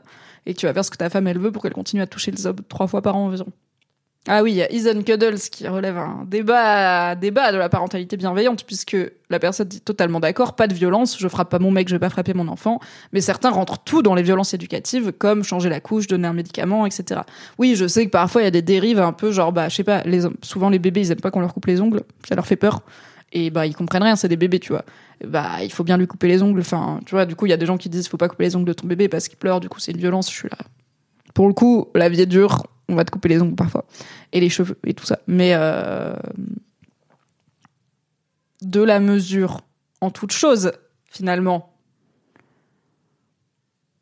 [0.46, 2.32] et tu vas faire ce que ta femme, elle veut pour qu'elle continue à toucher
[2.32, 3.52] le zob trois fois par an environ.
[4.28, 8.18] Ah oui, il y a Ethan Cuddles qui relève un débat, débat de la parentalité
[8.18, 8.98] bienveillante, puisque
[9.30, 12.00] la personne dit totalement d'accord, pas de violence, je frappe pas mon mec, je vais
[12.00, 12.80] pas frapper mon enfant,
[13.14, 16.88] mais certains rentrent tout dans les violences éducatives, comme changer la couche, donner un médicament,
[16.88, 17.22] etc.
[17.60, 19.76] Oui, je sais que parfois il y a des dérives un peu genre, bah, je
[19.76, 20.04] sais pas,
[20.42, 22.82] souvent les bébés, ils aiment pas qu'on leur coupe les ongles, ça leur fait peur,
[23.32, 24.86] et bah, ils comprennent rien, c'est des bébés, tu vois.
[25.24, 27.54] Bah, il faut bien lui couper les ongles, enfin, tu vois, du coup, il y
[27.54, 29.38] a des gens qui disent, faut pas couper les ongles de ton bébé parce qu'il
[29.38, 30.58] pleure, du coup, c'est une violence, je suis là.
[31.36, 33.86] Pour le coup, la vie est dure, on va te couper les ongles parfois
[34.32, 35.20] et les cheveux et tout ça.
[35.28, 36.16] Mais euh,
[38.62, 39.62] de la mesure
[40.02, 40.72] en toute chose
[41.06, 41.74] finalement.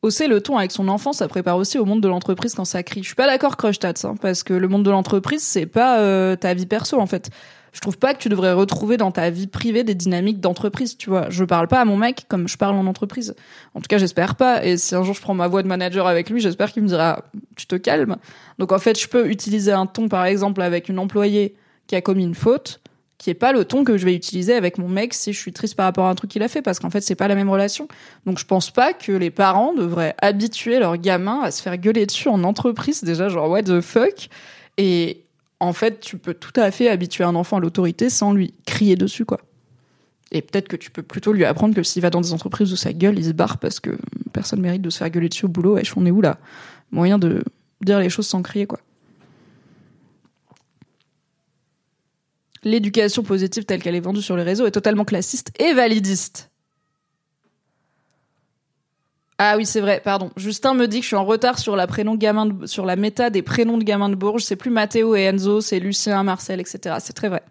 [0.03, 2.83] Hausser le ton avec son enfant ça prépare aussi au monde de l'entreprise quand ça
[2.83, 3.01] crie.
[3.01, 6.35] Je suis pas d'accord crush hein, parce que le monde de l'entreprise c'est pas euh,
[6.35, 7.31] ta vie perso en fait
[7.73, 11.09] je trouve pas que tu devrais retrouver dans ta vie privée des dynamiques d'entreprise, tu
[11.09, 11.29] vois.
[11.29, 13.35] Je parle pas à mon mec comme je parle en entreprise.
[13.73, 14.63] En tout cas, j'espère pas.
[14.63, 16.87] Et si un jour je prends ma voix de manager avec lui, j'espère qu'il me
[16.87, 17.23] dira,
[17.55, 18.17] tu te calmes.
[18.59, 21.55] Donc en fait, je peux utiliser un ton, par exemple, avec une employée
[21.87, 22.79] qui a commis une faute,
[23.17, 25.51] qui est pas le ton que je vais utiliser avec mon mec si je suis
[25.51, 27.35] triste par rapport à un truc qu'il a fait, parce qu'en fait, c'est pas la
[27.35, 27.87] même relation.
[28.27, 32.05] Donc je pense pas que les parents devraient habituer leurs gamins à se faire gueuler
[32.05, 34.29] dessus en entreprise, déjà, genre, what the fuck?
[34.77, 35.22] Et,
[35.63, 38.97] en fait, tu peux tout à fait habituer un enfant à l'autorité sans lui crier
[38.97, 39.39] dessus, quoi.
[40.31, 42.75] Et peut-être que tu peux plutôt lui apprendre que s'il va dans des entreprises où
[42.75, 43.97] ça gueule, il se barre parce que
[44.33, 45.77] personne mérite de se faire gueuler dessus au boulot.
[45.77, 46.37] Et on est où là?
[46.91, 47.43] Moyen de
[47.81, 48.79] dire les choses sans crier, quoi.
[52.63, 56.49] L'éducation positive telle qu'elle est vendue sur les réseaux est totalement classiste et validiste.
[59.37, 60.29] Ah oui, c'est vrai, pardon.
[60.37, 63.29] Justin me dit que je suis en retard sur la prénom gamin sur la méta
[63.29, 64.43] des prénoms de gamins de Bourges.
[64.43, 66.97] C'est plus Mathéo et Enzo, c'est Lucien, Marcel, etc.
[66.99, 67.43] C'est très vrai.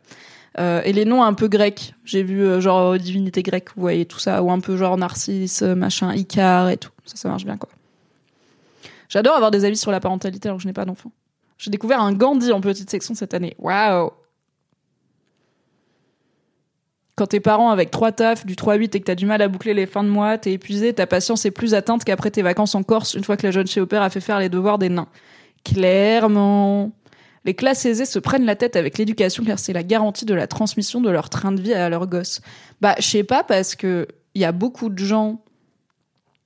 [0.58, 1.94] Euh, et les noms un peu grecs.
[2.04, 5.62] J'ai vu euh, genre divinité grecque, vous voyez tout ça, ou un peu genre Narcisse,
[5.62, 6.90] machin, Icar et tout.
[7.04, 7.70] Ça, ça marche bien quoi.
[9.08, 11.10] J'adore avoir des avis sur la parentalité alors que je n'ai pas d'enfant.
[11.58, 13.54] J'ai découvert un Gandhi en petite section cette année.
[13.58, 14.10] Waouh
[17.22, 19.74] quand t'es parent avec trois tafs, du 3-8 et que t'as du mal à boucler
[19.74, 22.82] les fins de mois, t'es épuisé, ta patience est plus atteinte qu'après tes vacances en
[22.82, 24.88] Corse une fois que la jeune chez au père a fait faire les devoirs des
[24.88, 25.06] nains.
[25.64, 26.90] Clairement.
[27.44, 30.48] Les classes aisées se prennent la tête avec l'éducation car c'est la garantie de la
[30.48, 32.40] transmission de leur train de vie à leurs gosses.
[32.80, 35.44] Bah, je sais pas parce que il y a beaucoup de gens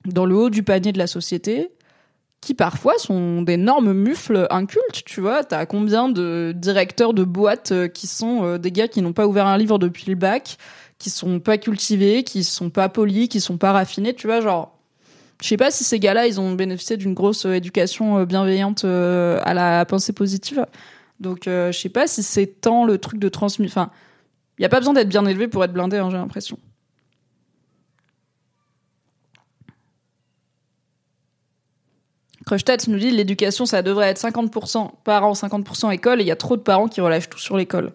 [0.05, 1.71] dans le haut du panier de la société
[2.41, 5.43] qui parfois sont d'énormes mufles incultes, tu vois.
[5.43, 9.27] T'as combien de directeurs de boîtes euh, qui sont euh, des gars qui n'ont pas
[9.27, 10.57] ouvert un livre depuis le bac,
[10.99, 14.73] qui sont pas cultivés, qui sont pas polis, qui sont pas raffinés, tu vois, genre.
[15.41, 19.53] Je sais pas si ces gars-là, ils ont bénéficié d'une grosse euh, éducation bienveillante à
[19.53, 20.65] la pensée positive.
[21.19, 23.65] Donc, je sais pas si c'est tant le truc de transmission.
[23.65, 23.91] Enfin,
[24.59, 26.57] il y a pas besoin d'être bien élevé pour être blindé, hein, j'ai l'impression.
[32.47, 36.37] Crushtat nous dit l'éducation, ça devrait être 50% parents, 50% école, et il y a
[36.37, 37.91] trop de parents qui relâchent tout sur l'école.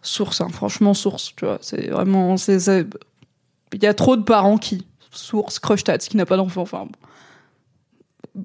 [0.00, 2.36] Source, hein, franchement, source, tu vois, c'est vraiment.
[2.36, 4.86] Il y a trop de parents qui.
[5.10, 6.88] Source, Crushtat, qui n'a pas d'enfant, enfin.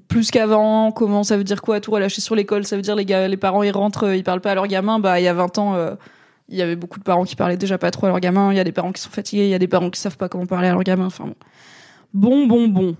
[0.08, 3.04] Plus qu'avant, comment ça veut dire quoi tout relâcher sur l'école Ça veut dire les,
[3.04, 4.98] les parents ils rentrent, ils parlent pas à leurs gamins.
[4.98, 5.94] Bah il y a 20 ans, euh,
[6.50, 8.52] il y avait beaucoup de parents qui parlaient déjà pas trop à leurs gamins.
[8.52, 10.18] Il y a des parents qui sont fatigués, il y a des parents qui savent
[10.18, 11.06] pas comment parler à leurs gamins.
[11.06, 11.30] Enfin
[12.12, 12.82] bon, bon, bon.
[12.82, 12.96] bon.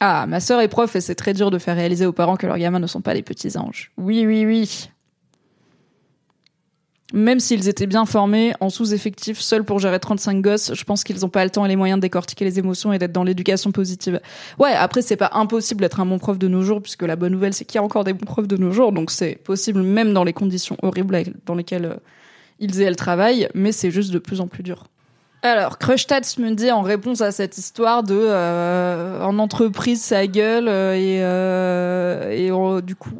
[0.00, 2.46] Ah, ma sœur est prof et c'est très dur de faire réaliser aux parents que
[2.46, 3.92] leurs gamins ne sont pas des petits anges.
[3.96, 4.90] Oui, oui, oui.
[7.12, 11.20] Même s'ils étaient bien formés, en sous-effectif, seuls pour gérer 35 gosses, je pense qu'ils
[11.20, 13.70] n'ont pas le temps et les moyens de décortiquer les émotions et d'être dans l'éducation
[13.70, 14.20] positive.
[14.58, 17.32] Ouais, après, c'est pas impossible d'être un bon prof de nos jours, puisque la bonne
[17.32, 19.82] nouvelle, c'est qu'il y a encore des bons profs de nos jours, donc c'est possible
[19.82, 21.96] même dans les conditions horribles dans lesquelles euh,
[22.58, 24.88] ils et elles travaillent, mais c'est juste de plus en plus dur.
[25.42, 30.66] Alors, Crushtats me dit en réponse à cette histoire de euh, en entreprise ça gueule
[30.68, 33.10] euh, et, euh, et du coup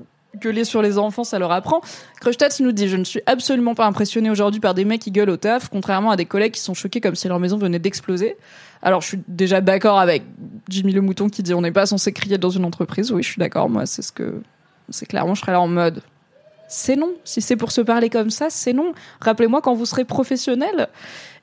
[0.40, 1.80] gueuler sur les enfants ça leur apprend.
[2.20, 5.30] Crushtats nous dit je ne suis absolument pas impressionné aujourd'hui par des mecs qui gueulent
[5.30, 8.36] au taf, contrairement à des collègues qui sont choqués comme si leur maison venait d'exploser.
[8.82, 10.24] Alors je suis déjà d'accord avec
[10.68, 13.12] Jimmy le mouton qui dit on n'est pas censé crier dans une entreprise.
[13.12, 13.68] Oui, je suis d'accord.
[13.70, 14.42] Moi, c'est ce que
[14.90, 16.02] c'est clairement je serais là en mode
[16.68, 17.14] c'est non.
[17.24, 18.92] Si c'est pour se parler comme ça, c'est non.
[19.20, 20.88] Rappelez-moi quand vous serez professionnel.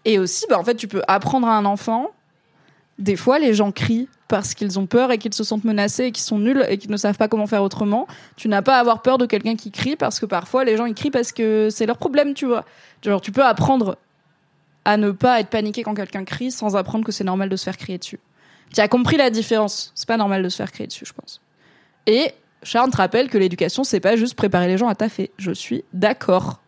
[0.06, 2.12] Et aussi, bah, en fait, tu peux apprendre à un enfant.
[3.00, 6.12] Des fois, les gens crient parce qu'ils ont peur et qu'ils se sentent menacés et
[6.12, 8.08] qu'ils sont nuls et qu'ils ne savent pas comment faire autrement.
[8.36, 10.86] Tu n'as pas à avoir peur de quelqu'un qui crie parce que parfois, les gens,
[10.86, 12.66] ils crient parce que c'est leur problème, tu vois.
[13.04, 13.98] Genre, tu peux apprendre
[14.86, 17.64] à ne pas être paniqué quand quelqu'un crie sans apprendre que c'est normal de se
[17.64, 18.20] faire crier dessus.
[18.74, 19.92] Tu as compris la différence.
[19.96, 21.42] C'est pas normal de se faire crier dessus, je pense.
[22.06, 22.32] Et
[22.64, 25.32] Charles te rappelle que l'éducation, c'est pas juste préparer les gens à taffer.
[25.38, 26.63] Je suis d'accord.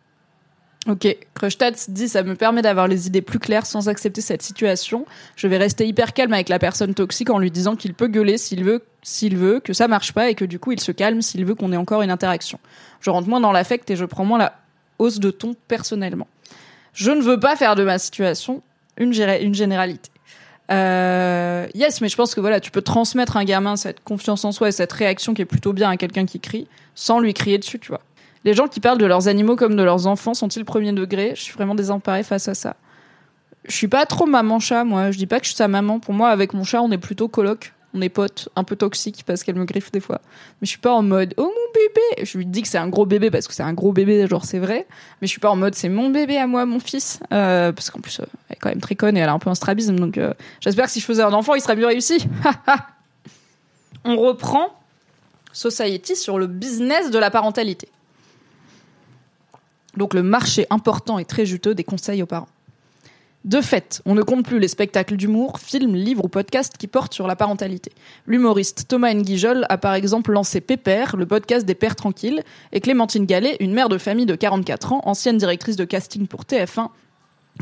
[0.88, 5.08] Ok, Krustats dit ça me permet d'avoir les idées plus claires sans accepter cette situation.
[5.36, 8.38] Je vais rester hyper calme avec la personne toxique en lui disant qu'il peut gueuler
[8.38, 11.24] s'il veut, s'il veut, que ça marche pas et que du coup il se calme
[11.24, 12.60] s'il veut qu'on ait encore une interaction.
[13.02, 14.54] Je rentre moins dans l'affect et je prends moins la
[15.00, 16.28] hausse de ton personnellement.
[16.94, 18.62] Je ne veux pas faire de ma situation
[18.98, 19.12] une,
[19.42, 20.12] une généralité.
[20.72, 24.52] Euh, yes, mais je pense que voilà, tu peux transmettre un gamin cette confiance en
[24.52, 27.58] soi et cette réaction qui est plutôt bien à quelqu'un qui crie, sans lui crier
[27.58, 28.02] dessus, tu vois.
[28.46, 31.34] Les gens qui parlent de leurs animaux comme de leurs enfants sont-ils premier degré?
[31.36, 32.78] Je suis vraiment désemparée face à ça.
[33.66, 35.12] Je suis pas trop maman chat, moi.
[35.12, 36.00] Je dis pas que je suis sa maman.
[36.00, 39.24] Pour moi, avec mon chat, on est plutôt coloc on est potes, un peu toxique
[39.26, 40.20] parce qu'elle me griffe des fois.
[40.62, 42.26] Mais je suis pas en mode oh mon bébé.
[42.26, 44.46] Je lui dis que c'est un gros bébé parce que c'est un gros bébé, genre
[44.46, 44.86] c'est vrai.
[45.22, 47.90] Mais je suis pas en mode c'est mon bébé à moi, mon fils, euh, parce
[47.90, 49.56] qu'en plus euh, elle est quand même très conne et elle a un peu un
[49.56, 49.96] strabisme.
[49.96, 52.28] Donc euh, j'espère que si je faisais un enfant, il serait mieux réussi.
[54.04, 54.78] On reprend
[55.54, 57.88] Society sur le business de la parentalité.
[59.98, 62.48] Donc le marché important et très juteux des conseils aux parents.
[63.46, 67.14] De fait, on ne compte plus les spectacles d'humour, films, livres ou podcasts qui portent
[67.14, 67.92] sur la parentalité.
[68.26, 72.42] L'humoriste Thomas Nguijol a par exemple lancé Pépère, le podcast des pères tranquilles,
[72.72, 76.42] et Clémentine Gallet, une mère de famille de 44 ans, ancienne directrice de casting pour
[76.42, 76.90] TF1,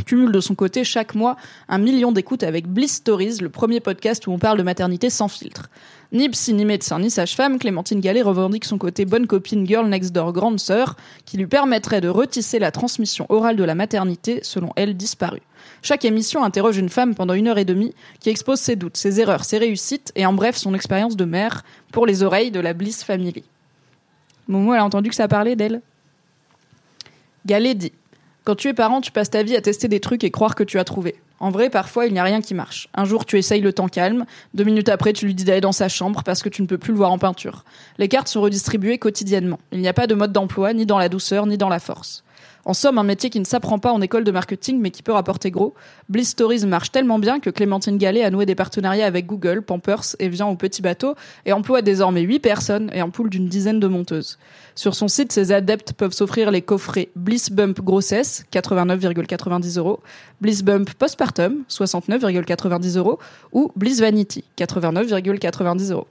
[0.06, 1.36] cumule de son côté chaque mois
[1.68, 5.28] un million d'écoutes avec Bliss Stories, le premier podcast où on parle de maternité sans
[5.28, 5.70] filtre.
[6.14, 10.12] Ni psy, ni médecin, ni sage-femme, Clémentine Gallet revendique son côté bonne copine girl next
[10.12, 10.96] door grande sœur,
[11.26, 15.42] qui lui permettrait de retisser la transmission orale de la maternité, selon elle, disparue.
[15.82, 19.22] Chaque émission interroge une femme pendant une heure et demie qui expose ses doutes, ses
[19.22, 22.74] erreurs, ses réussites et en bref son expérience de mère pour les oreilles de la
[22.74, 23.44] Bliss Family.
[24.48, 25.82] Momo, elle a entendu que ça parlait d'elle?
[27.48, 27.92] Galet dit
[28.44, 30.66] Quand tu es parent, tu passes ta vie à tester des trucs et croire que
[30.66, 31.16] tu as trouvé.
[31.40, 32.90] En vrai, parfois, il n'y a rien qui marche.
[32.94, 34.26] Un jour, tu essayes le temps calme.
[34.54, 36.78] Deux minutes après, tu lui dis d'aller dans sa chambre parce que tu ne peux
[36.78, 37.64] plus le voir en peinture.
[37.98, 39.60] Les cartes sont redistribuées quotidiennement.
[39.72, 42.23] Il n'y a pas de mode d'emploi, ni dans la douceur, ni dans la force.
[42.66, 45.12] En somme, un métier qui ne s'apprend pas en école de marketing mais qui peut
[45.12, 45.74] rapporter gros.
[46.08, 50.16] Bliss Stories marche tellement bien que Clémentine Gallet a noué des partenariats avec Google, Pampers
[50.20, 53.82] et vient au petit bateau et emploie désormais 8 personnes et un pool d'une dizaine
[53.82, 54.40] de monteuses.
[54.76, 60.00] Sur son site, ses adeptes peuvent s'offrir les coffrets Bliss Bump Grossesse, 89,90 euros,
[60.40, 63.20] Bliss Bump Postpartum, 69,90 euros,
[63.52, 66.08] ou Bliss Vanity, 89,90 euros.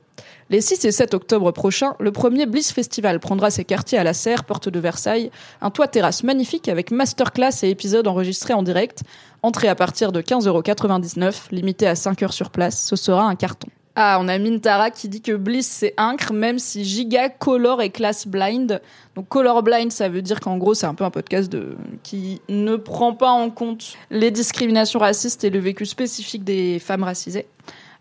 [0.50, 4.14] Les 6 et 7 octobre prochains, le premier Bliss Festival prendra ses quartiers à la
[4.14, 9.02] Serre, porte de Versailles, un toit terrasse magnifique avec masterclass et épisodes enregistrés en direct.
[9.42, 13.68] Entrée à partir de 15,99€, limité à 5 heures sur place, ce sera un carton.
[13.94, 17.90] Ah, on a Mintara qui dit que Bliss c'est incre, même si Giga, Color et
[17.90, 18.80] Class Blind.
[19.14, 22.40] Donc Color Blind, ça veut dire qu'en gros c'est un peu un podcast de qui
[22.48, 27.46] ne prend pas en compte les discriminations racistes et le vécu spécifique des femmes racisées.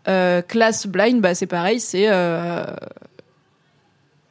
[0.08, 2.66] Euh, classe blind, bah, c'est pareil, c'est euh,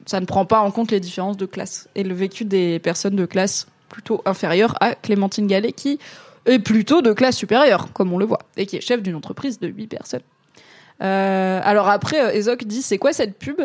[0.06, 3.14] ça ne prend pas en compte les différences de classe et le vécu des personnes
[3.14, 6.00] de classe plutôt inférieure à Clémentine Gallet qui
[6.46, 9.60] est plutôt de classe supérieure, comme on le voit, et qui est chef d'une entreprise
[9.60, 10.22] de 8 personnes.
[11.02, 13.60] Euh, alors après, Ezok dit c'est quoi cette pub?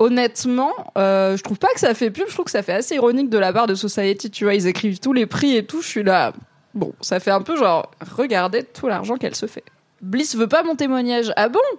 [0.00, 3.30] Honnêtement, je trouve pas que ça fait pub, je trouve que ça fait assez ironique
[3.30, 5.88] de la part de Society, tu vois, ils écrivent tous les prix et tout, je
[5.88, 6.32] suis là,
[6.74, 9.64] bon, ça fait un peu genre, regardez tout l'argent qu'elle se fait.
[10.00, 11.32] Bliss veut pas mon témoignage.
[11.36, 11.60] Ah bon?
[11.72, 11.78] Oh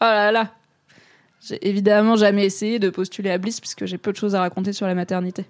[0.00, 0.50] là là.
[1.40, 4.72] J'ai évidemment jamais essayé de postuler à Bliss puisque j'ai peu de choses à raconter
[4.72, 5.44] sur la maternité.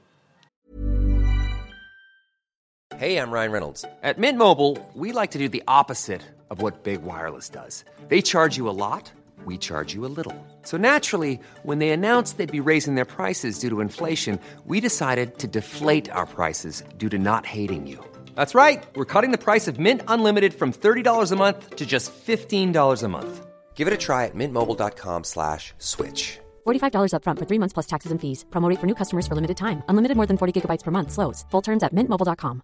[2.99, 3.85] Hey, I'm Ryan Reynolds.
[4.03, 7.85] At Mint Mobile, we like to do the opposite of what Big Wireless does.
[8.09, 9.13] They charge you a lot,
[9.45, 10.35] we charge you a little.
[10.63, 15.39] So naturally, when they announced they'd be raising their prices due to inflation, we decided
[15.41, 18.03] to deflate our prices due to not hating you.
[18.37, 18.87] That's right.
[18.95, 23.09] We're cutting the price of Mint Unlimited from $30 a month to just $15 a
[23.09, 23.47] month.
[23.75, 26.39] Give it a try at mintmobile.com slash switch.
[26.67, 28.45] $45 up front for three months plus taxes and fees.
[28.51, 29.83] Promo rate for new customers for limited time.
[29.89, 31.13] Unlimited more than 40 gigabytes per month.
[31.13, 31.45] Slows.
[31.51, 32.63] Full terms at mintmobile.com.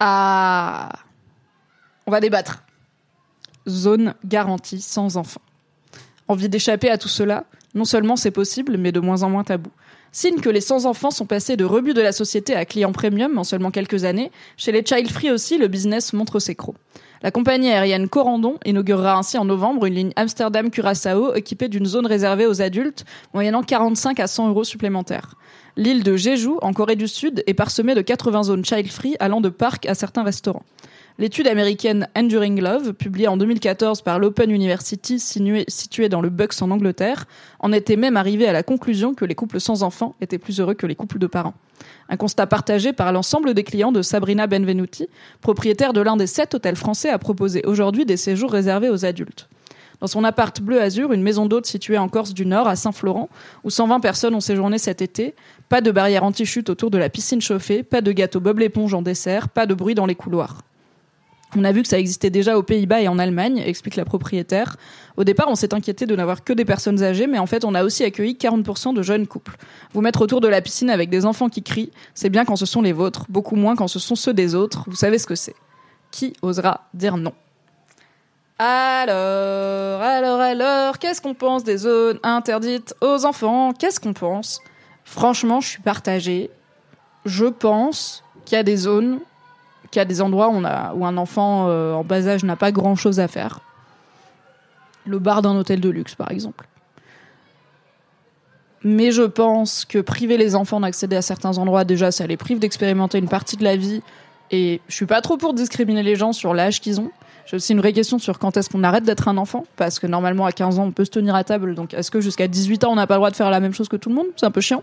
[0.00, 1.04] Ah.
[2.06, 2.62] On va débattre.
[3.68, 5.42] Zone garantie sans enfants.
[6.28, 7.44] Envie d'échapper à tout cela?
[7.74, 9.70] Non seulement c'est possible, mais de moins en moins tabou.
[10.12, 13.44] Signe que les sans-enfants sont passés de rebut de la société à clients premium en
[13.44, 16.76] seulement quelques années, chez les child free aussi, le business montre ses crocs.
[17.22, 22.46] La compagnie aérienne Corandon inaugurera ainsi en novembre une ligne Amsterdam-Curaçao équipée d'une zone réservée
[22.46, 23.04] aux adultes,
[23.34, 25.34] moyennant 45 à 100 euros supplémentaires.
[25.76, 29.48] L'île de Jeju, en Corée du Sud, est parsemée de 80 zones child-free allant de
[29.48, 30.64] parcs à certains restaurants.
[31.20, 36.70] L'étude américaine Enduring Love, publiée en 2014 par l'Open University située dans le Bucks en
[36.70, 37.26] Angleterre,
[37.58, 40.74] en était même arrivée à la conclusion que les couples sans enfants étaient plus heureux
[40.74, 41.54] que les couples de parents.
[42.08, 45.08] Un constat partagé par l'ensemble des clients de Sabrina Benvenuti,
[45.40, 49.48] propriétaire de l'un des sept hôtels français à proposer aujourd'hui des séjours réservés aux adultes.
[50.00, 53.28] Dans son appart bleu azur, une maison d'hôte située en Corse du Nord, à Saint-Florent,
[53.64, 55.34] où 120 personnes ont séjourné cet été,
[55.68, 59.02] pas de barrière anti-chute autour de la piscine chauffée, pas de gâteau Bob l'éponge en
[59.02, 60.62] dessert, pas de bruit dans les couloirs.
[61.56, 64.76] On a vu que ça existait déjà aux Pays-Bas et en Allemagne, explique la propriétaire.
[65.16, 67.74] Au départ, on s'est inquiété de n'avoir que des personnes âgées, mais en fait, on
[67.74, 69.56] a aussi accueilli 40% de jeunes couples.
[69.94, 72.66] Vous mettre autour de la piscine avec des enfants qui crient, c'est bien quand ce
[72.66, 74.84] sont les vôtres, beaucoup moins quand ce sont ceux des autres.
[74.88, 75.54] Vous savez ce que c'est.
[76.10, 77.32] Qui osera dire non?
[78.58, 83.72] Alors, alors, alors, qu'est-ce qu'on pense des zones interdites aux enfants?
[83.72, 84.60] Qu'est-ce qu'on pense?
[85.04, 86.50] Franchement, je suis partagée.
[87.24, 89.20] Je pense qu'il y a des zones
[89.90, 92.96] qu'il y a des endroits où, un enfant euh, en bas âge n'a pas grand
[92.96, 93.60] chose à faire.
[95.06, 96.66] Le bar d'un hôtel de luxe, par exemple.
[98.84, 102.58] Mais je pense que priver les enfants d'accéder à certains endroits, déjà, ça les prive
[102.58, 104.02] d'expérimenter une partie de la vie.
[104.50, 107.10] Et je suis pas trop pour discriminer les gens sur l'âge qu'ils ont.
[107.46, 109.64] J'ai aussi une vraie question sur quand est-ce qu'on arrête d'être un enfant.
[109.76, 111.74] Parce que normalement, à 15 ans, on peut se tenir à table.
[111.74, 113.72] Donc, est-ce que jusqu'à 18 ans, on n'a pas le droit de faire la même
[113.72, 114.26] chose que tout le monde?
[114.36, 114.82] C'est un peu chiant.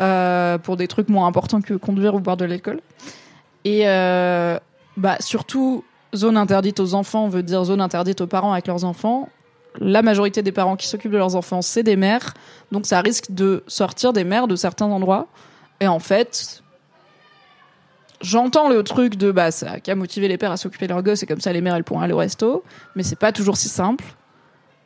[0.00, 2.80] Euh, pour des trucs moins importants que conduire ou boire de l'alcool.
[3.64, 4.58] Et euh,
[4.96, 5.84] bah, surtout,
[6.14, 9.28] zone interdite aux enfants veut dire zone interdite aux parents avec leurs enfants.
[9.80, 12.34] La majorité des parents qui s'occupent de leurs enfants, c'est des mères.
[12.70, 15.26] Donc ça risque de sortir des mères de certains endroits.
[15.80, 16.62] Et en fait,
[18.20, 21.22] j'entends le truc de bah ça qu'à motiver les pères à s'occuper de leurs gosses
[21.22, 22.62] et comme ça les mères elles pourront aller au resto,
[22.94, 24.04] mais c'est pas toujours si simple.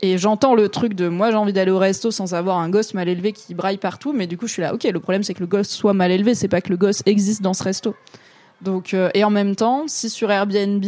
[0.00, 2.94] Et j'entends le truc de moi j'ai envie d'aller au resto sans avoir un gosse
[2.94, 5.34] mal élevé qui braille partout, mais du coup je suis là ok le problème c'est
[5.34, 7.94] que le gosse soit mal élevé, c'est pas que le gosse existe dans ce resto.
[8.60, 10.84] Donc, euh, et en même temps, si sur Airbnb,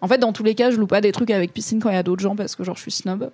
[0.00, 1.94] en fait, dans tous les cas, je loue pas des trucs avec piscine quand il
[1.94, 3.30] y a d'autres gens parce que genre je suis snob.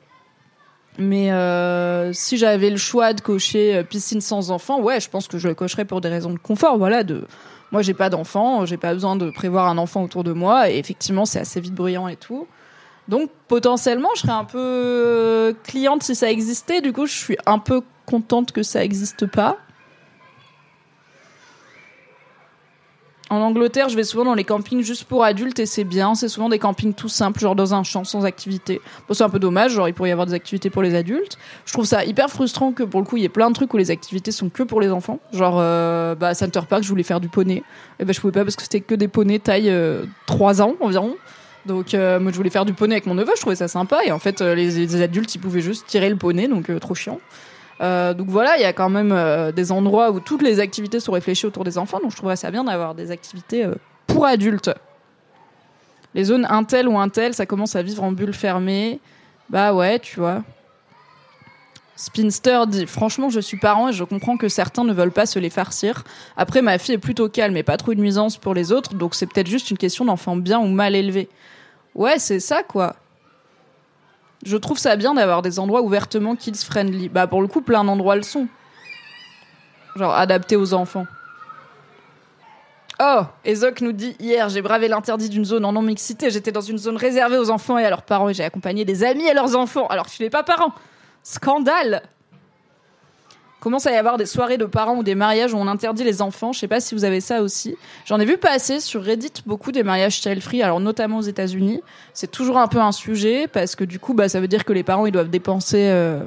[0.98, 5.26] Mais euh, si j'avais le choix de cocher euh, piscine sans enfant, ouais, je pense
[5.26, 6.76] que je le cocherais pour des raisons de confort.
[6.76, 7.26] Voilà, de
[7.70, 10.78] moi j'ai pas d'enfant, j'ai pas besoin de prévoir un enfant autour de moi et
[10.78, 12.46] effectivement c'est assez vite bruyant et tout.
[13.08, 16.82] Donc potentiellement, je serais un peu cliente si ça existait.
[16.82, 19.56] Du coup, je suis un peu contente que ça existe pas.
[23.32, 26.14] En Angleterre, je vais souvent dans les campings juste pour adultes et c'est bien.
[26.14, 28.82] C'est souvent des campings tout simples, genre dans un champ sans activité.
[29.08, 31.38] Bon, c'est un peu dommage, genre il pourrait y avoir des activités pour les adultes.
[31.64, 33.72] Je trouve ça hyper frustrant que pour le coup, il y ait plein de trucs
[33.72, 35.18] où les activités sont que pour les enfants.
[35.32, 37.62] Genre, euh, bah, Center Park, je voulais faire du poney.
[37.98, 40.74] Et ben, je pouvais pas parce que c'était que des poneys taille euh, 3 ans
[40.80, 41.16] environ.
[41.64, 44.00] Donc, euh, moi, je voulais faire du poney avec mon neveu, je trouvais ça sympa.
[44.04, 46.78] Et en fait, euh, les, les adultes, ils pouvaient juste tirer le poney, donc euh,
[46.78, 47.18] trop chiant.
[47.82, 51.00] Euh, donc voilà, il y a quand même euh, des endroits où toutes les activités
[51.00, 51.98] sont réfléchies autour des enfants.
[52.00, 53.74] Donc je trouverais ça bien d'avoir des activités euh,
[54.06, 54.70] pour adultes.
[56.14, 59.00] Les zones Intel ou Intel, ça commence à vivre en bulle fermée.
[59.50, 60.42] Bah ouais, tu vois.
[61.96, 65.38] Spinster dit Franchement, je suis parent et je comprends que certains ne veulent pas se
[65.38, 66.04] les farcir.
[66.36, 69.14] Après, ma fille est plutôt calme et pas trop de nuisance pour les autres, donc
[69.14, 71.28] c'est peut-être juste une question d'enfant bien ou mal élevé.
[71.94, 72.96] Ouais, c'est ça quoi
[74.44, 77.08] je trouve ça bien d'avoir des endroits ouvertement kids friendly.
[77.08, 78.48] Bah pour le coup, plein d'endroits le sont.
[79.96, 81.06] Genre adaptés aux enfants.
[83.00, 86.30] Oh, Ezok nous dit hier, j'ai bravé l'interdit d'une zone en non-mixité.
[86.30, 89.02] J'étais dans une zone réservée aux enfants et à leurs parents et j'ai accompagné des
[89.04, 89.86] amis et leurs enfants.
[89.88, 90.72] Alors que je suis pas parents.
[91.22, 92.02] Scandale
[93.62, 96.20] commence à y avoir des soirées de parents ou des mariages où on interdit les
[96.20, 96.52] enfants.
[96.52, 97.76] Je sais pas si vous avez ça aussi.
[98.04, 101.80] J'en ai vu passer sur Reddit beaucoup des mariages child free, alors notamment aux États-Unis.
[102.12, 104.72] C'est toujours un peu un sujet parce que du coup, bah, ça veut dire que
[104.72, 106.24] les parents ils doivent dépenser euh,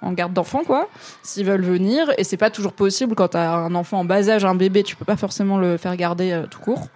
[0.00, 0.88] en garde d'enfants, quoi,
[1.22, 2.10] s'ils veulent venir.
[2.16, 4.96] Et c'est pas toujours possible quand t'as un enfant en bas âge, un bébé, tu
[4.96, 6.88] peux pas forcément le faire garder euh, tout court.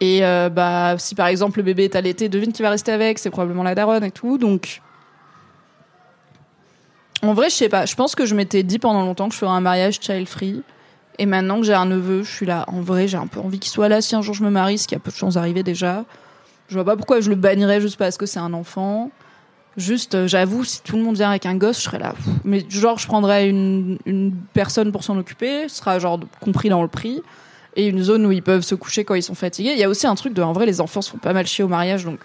[0.00, 3.18] Et euh, bah, si par exemple le bébé est allaité, devine qui va rester avec,
[3.18, 4.38] c'est probablement la daronne et tout.
[4.38, 4.80] Donc
[7.22, 7.86] en vrai, je sais pas.
[7.86, 10.62] Je pense que je m'étais dit pendant longtemps que je ferais un mariage child free.
[11.18, 12.64] Et maintenant que j'ai un neveu, je suis là.
[12.68, 14.78] En vrai, j'ai un peu envie qu'il soit là si un jour je me marie,
[14.78, 16.04] ce qui a peu de chance d'arriver déjà.
[16.68, 19.10] Je vois pas pourquoi je le bannirais juste parce que c'est un enfant.
[19.76, 22.14] Juste, euh, j'avoue, si tout le monde vient avec un gosse, je serais là.
[22.44, 26.82] Mais genre, je prendrais une, une personne pour s'en occuper, ce sera genre compris dans
[26.82, 27.22] le prix,
[27.76, 29.72] et une zone où ils peuvent se coucher quand ils sont fatigués.
[29.72, 31.46] Il y a aussi un truc de, en vrai, les enfants se font pas mal
[31.46, 32.20] chier au mariage, donc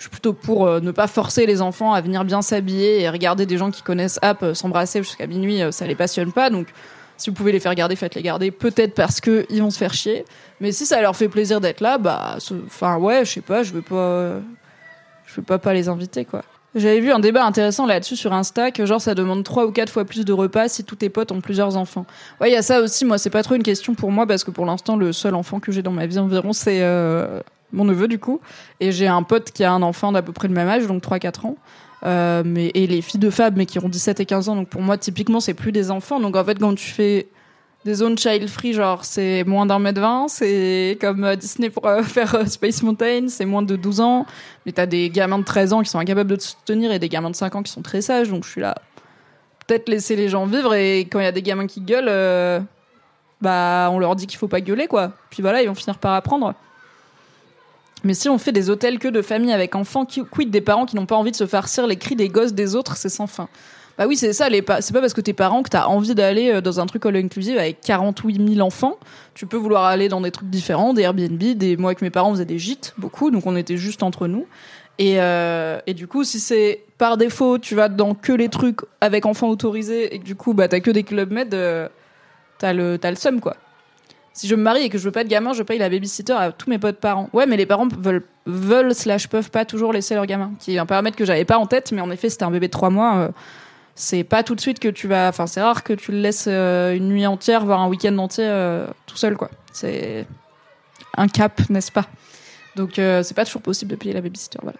[0.00, 3.10] je suis plutôt pour euh, ne pas forcer les enfants à venir bien s'habiller et
[3.10, 6.48] regarder des gens qui connaissent App euh, s'embrasser jusqu'à minuit, euh, ça les passionne pas.
[6.48, 6.68] Donc
[7.18, 8.50] Si vous pouvez les faire garder, faites-les garder.
[8.50, 10.24] Peut-être parce que ils vont se faire chier.
[10.58, 13.74] Mais si ça leur fait plaisir d'être là, bah, enfin ouais, je sais pas, je
[13.74, 14.40] veux pas,
[15.26, 16.44] je veux pas pas les inviter quoi.
[16.74, 19.90] J'avais vu un débat intéressant là-dessus sur Insta que genre ça demande trois ou quatre
[19.92, 22.06] fois plus de repas si tous tes potes ont plusieurs enfants.
[22.40, 23.04] Ouais, il y a ça aussi.
[23.04, 25.60] Moi, c'est pas trop une question pour moi parce que pour l'instant, le seul enfant
[25.60, 26.80] que j'ai dans ma vie environ, c'est
[27.72, 28.40] mon neveu du coup.
[28.80, 31.02] Et j'ai un pote qui a un enfant d'à peu près le même âge, donc
[31.02, 31.56] 3-4 ans.
[32.06, 34.56] Euh, mais et les filles de Fab, mais qui ont 17 et 15 ans.
[34.56, 36.20] Donc pour moi, typiquement, c'est plus des enfants.
[36.20, 37.28] Donc en fait, quand tu fais
[37.84, 41.86] des zones child free, genre c'est moins d'un mètre vingt, c'est comme euh, Disney pour
[41.86, 44.26] euh, faire Space Mountain, c'est moins de 12 ans,
[44.66, 47.08] mais t'as des gamins de 13 ans qui sont incapables de te soutenir et des
[47.08, 48.74] gamins de 5 ans qui sont très sages, donc je suis là.
[49.66, 52.66] Peut-être laisser les gens vivre et quand il y a des gamins qui gueulent,
[53.40, 55.12] bah on leur dit qu'il faut pas gueuler quoi.
[55.30, 56.54] Puis voilà, ils vont finir par apprendre.
[58.04, 60.96] Mais si on fait des hôtels que de familles avec enfants, quid des parents qui
[60.96, 63.48] n'ont pas envie de se farcir les cris des gosses des autres, c'est sans fin.
[63.98, 64.48] Bah oui, c'est ça.
[64.48, 67.16] C'est pas parce que tes parents que t'as envie d'aller euh, dans un truc all
[67.16, 68.96] inclusive avec 48 000 enfants.
[69.34, 71.38] Tu peux vouloir aller dans des trucs différents, des Airbnb.
[71.38, 71.76] Des...
[71.76, 73.30] Moi, avec mes parents, on faisait des gîtes, beaucoup.
[73.30, 74.46] Donc, on était juste entre nous.
[74.98, 78.80] Et, euh, et du coup, si c'est par défaut, tu vas dans que les trucs
[79.02, 81.88] avec enfants autorisés et que du coup, bah, t'as que des clubs med, euh,
[82.58, 83.56] t'as le, le seum, quoi.
[84.32, 86.32] Si je me marie et que je veux pas de gamin, je paye la babysitter
[86.32, 87.28] à tous mes potes parents.
[87.32, 90.52] Ouais, mais les parents veulent, veulent slash peuvent pas toujours laisser leur gamin.
[90.60, 92.68] Qui est un paramètre que j'avais pas en tête, mais en effet, c'était un bébé
[92.68, 93.30] de 3 mois
[94.00, 95.28] c'est pas tout de suite que tu vas.
[95.28, 98.46] Enfin, c'est rare que tu le laisses euh, une nuit entière, voire un week-end entier
[98.46, 99.50] euh, tout seul, quoi.
[99.72, 100.26] C'est
[101.16, 102.06] un cap, n'est-ce pas?
[102.76, 104.78] Donc, euh, c'est pas toujours possible de payer la babysitter, voilà.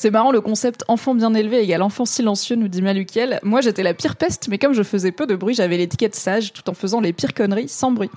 [0.00, 3.40] C'est marrant le concept enfant bien élevé égale enfant silencieux, nous dit Malukiel.
[3.42, 6.52] Moi, j'étais la pire peste, mais comme je faisais peu de bruit, j'avais l'étiquette sage
[6.52, 8.08] tout en faisant les pires conneries sans bruit.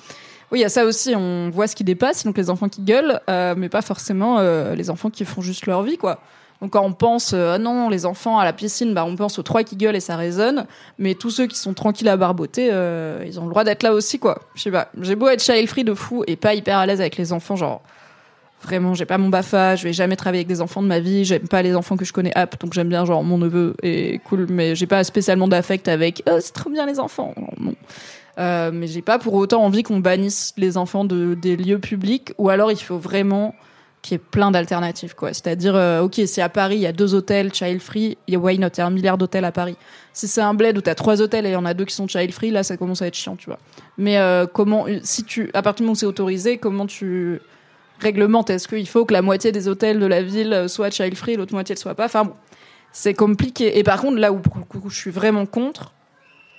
[0.52, 2.84] Oui, il y a ça aussi, on voit ce qui dépasse, donc les enfants qui
[2.84, 3.20] gueulent,
[3.58, 4.40] mais pas forcément
[4.76, 6.20] les enfants qui font juste leur vie, quoi.
[6.62, 9.40] Donc quand on pense, euh, ah non, les enfants à la piscine, bah on pense
[9.40, 10.68] aux trois qui gueulent et ça résonne.
[11.00, 13.94] Mais tous ceux qui sont tranquilles à barboter, euh, ils ont le droit d'être là
[13.94, 14.40] aussi, quoi.
[14.54, 14.90] Je sais pas.
[15.02, 17.56] J'ai beau être child free de fou et pas hyper à l'aise avec les enfants,
[17.56, 17.82] genre
[18.64, 21.26] vraiment, j'ai pas mon bafa, je vais jamais travailler avec des enfants de ma vie,
[21.26, 24.22] j'aime pas les enfants que je connais app, donc j'aime bien genre mon neveu est
[24.24, 27.34] cool, mais j'ai pas spécialement d'affect avec, oh, c'est trop bien les enfants.
[27.60, 27.76] Non.
[28.40, 32.34] Euh, mais j'ai pas pour autant envie qu'on bannisse les enfants de, des lieux publics,
[32.38, 33.54] ou alors il faut vraiment
[34.02, 35.34] qui est plein d'alternatives quoi.
[35.34, 38.36] C'est-à-dire euh, OK, si à Paris il y a deux hôtels child free, il y
[38.36, 39.76] a why not, il y a un milliard d'hôtels à Paris.
[40.14, 41.86] Si c'est un bled où tu as trois hôtels et il y en a deux
[41.86, 43.60] qui sont child free, là ça commence à être chiant, tu vois.
[43.98, 47.42] Mais euh, comment si tu à partir du moment où c'est autorisé, comment tu
[48.02, 51.36] réglementes Est-ce qu'il faut que la moitié des hôtels de la ville soient child free,
[51.36, 52.06] l'autre moitié ne soit pas?
[52.06, 52.34] Enfin bon,
[52.92, 53.78] c'est compliqué.
[53.78, 54.42] Et par contre, là où
[54.88, 55.94] je suis vraiment contre,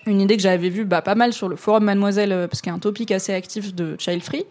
[0.07, 2.71] une idée que j'avais vue bah, pas mal sur le forum Mademoiselle, euh, parce qu'il
[2.71, 4.47] y a un topic assez actif de child free,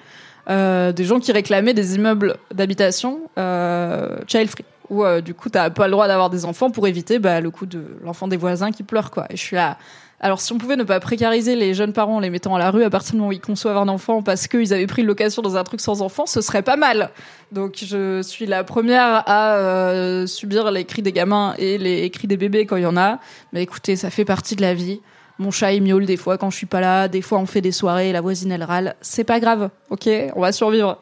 [0.49, 5.49] euh, des gens qui réclamaient des immeubles d'habitation euh, child free où euh, du coup
[5.49, 8.37] t'as pas le droit d'avoir des enfants pour éviter bah, le coup de l'enfant des
[8.37, 9.25] voisins qui pleure quoi.
[9.29, 9.77] Et je suis là.
[10.23, 12.69] Alors si on pouvait ne pas précariser les jeunes parents en les mettant à la
[12.69, 15.07] rue à partir du moment où ils conçoivent un enfant parce qu'ils avaient pris une
[15.07, 17.09] location dans un truc sans enfant, ce serait pas mal.
[17.51, 22.27] Donc je suis la première à euh, subir les cris des gamins et les cris
[22.27, 23.17] des bébés quand il y en a.
[23.51, 25.01] Mais écoutez, ça fait partie de la vie.
[25.39, 27.61] Mon chat il miaule des fois quand je suis pas là, des fois on fait
[27.61, 28.95] des soirées, la voisine elle râle.
[29.01, 30.07] C'est pas grave, ok?
[30.35, 31.01] On va survivre.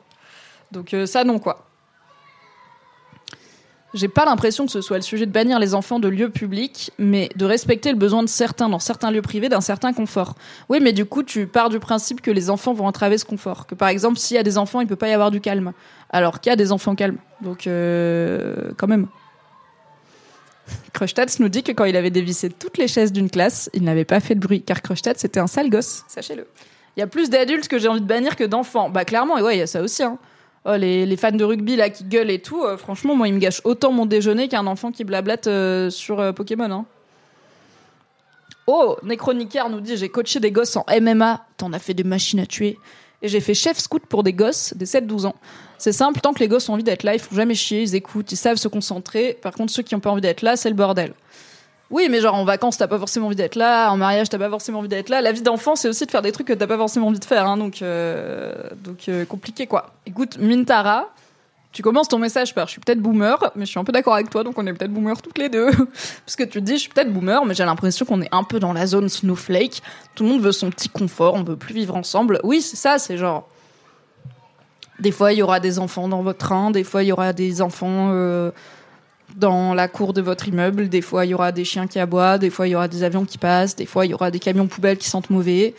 [0.72, 1.69] Donc euh, ça non quoi.
[3.96, 6.92] J'ai pas l'impression que ce soit le sujet de bannir les enfants de lieux publics,
[7.00, 10.36] mais de respecter le besoin de certains dans certains lieux privés d'un certain confort.
[10.70, 13.66] Oui, mais du coup, tu pars du principe que les enfants vont entraver ce confort.
[13.66, 15.74] Que par exemple, s'il y a des enfants, il peut pas y avoir du calme.
[16.12, 17.18] Alors qu'il y a des enfants calmes.
[17.42, 19.08] Donc, euh, quand même.
[20.94, 24.06] Krustats nous dit que quand il avait dévissé toutes les chaises d'une classe, il n'avait
[24.06, 26.46] pas fait de bruit, car Krustats c'était un sale gosse, sachez-le.
[26.96, 28.90] Il y a plus d'adultes que j'ai envie de bannir que d'enfants.
[28.90, 30.04] Bah clairement, et ouais, il y a ça aussi.
[30.04, 30.20] Hein.
[30.66, 33.40] Oh, les, fans de rugby là qui gueulent et tout, euh, franchement, moi, ils me
[33.40, 36.70] gâchent autant mon déjeuner qu'un enfant qui blablate euh, sur euh, Pokémon.
[36.70, 36.86] Hein.
[38.68, 42.42] Oh, Necronicaire nous dit j'ai coaché des gosses en MMA, t'en as fait des machines
[42.42, 42.78] à tuer.
[43.22, 45.36] Et j'ai fait chef scout pour des gosses des 7-12 ans.
[45.78, 47.96] C'est simple, tant que les gosses ont envie d'être là, ils font jamais chier, ils
[47.96, 49.38] écoutent, ils savent se concentrer.
[49.42, 51.14] Par contre, ceux qui ont pas envie d'être là, c'est le bordel.
[51.92, 54.50] Oui, mais genre en vacances, t'as pas forcément envie d'être là, en mariage, t'as pas
[54.50, 55.22] forcément envie d'être là.
[55.22, 57.26] La vie d'enfant, c'est aussi de faire des trucs que t'as pas forcément envie de
[57.26, 59.94] faire, hein, donc euh, donc euh, compliqué quoi.
[60.06, 61.10] Écoute, Mintara,
[61.72, 64.14] tu commences ton message par je suis peut-être boomer, mais je suis un peu d'accord
[64.14, 65.70] avec toi, donc on est peut-être boomer toutes les deux.
[66.26, 68.60] Parce que tu dis je suis peut-être boomer, mais j'ai l'impression qu'on est un peu
[68.60, 69.82] dans la zone snowflake.
[70.14, 72.40] Tout le monde veut son petit confort, on veut plus vivre ensemble.
[72.44, 73.48] Oui, c'est ça, c'est genre.
[75.00, 77.32] Des fois, il y aura des enfants dans votre train, des fois, il y aura
[77.32, 78.52] des enfants euh,
[79.36, 82.38] dans la cour de votre immeuble, des fois, il y aura des chiens qui aboient,
[82.38, 84.40] des fois, il y aura des avions qui passent, des fois, il y aura des
[84.40, 85.76] camions poubelles qui sentent mauvais.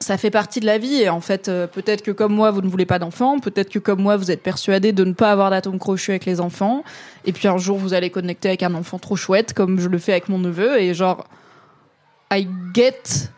[0.00, 2.60] Ça fait partie de la vie et en fait euh, peut-être que comme moi vous
[2.60, 5.50] ne voulez pas d'enfants, peut-être que comme moi vous êtes persuadé de ne pas avoir
[5.50, 6.82] d'atome crochu avec les enfants.
[7.24, 9.98] Et puis un jour vous allez connecter avec un enfant trop chouette comme je le
[9.98, 10.80] fais avec mon neveu.
[10.80, 11.28] Et genre
[12.32, 13.30] I get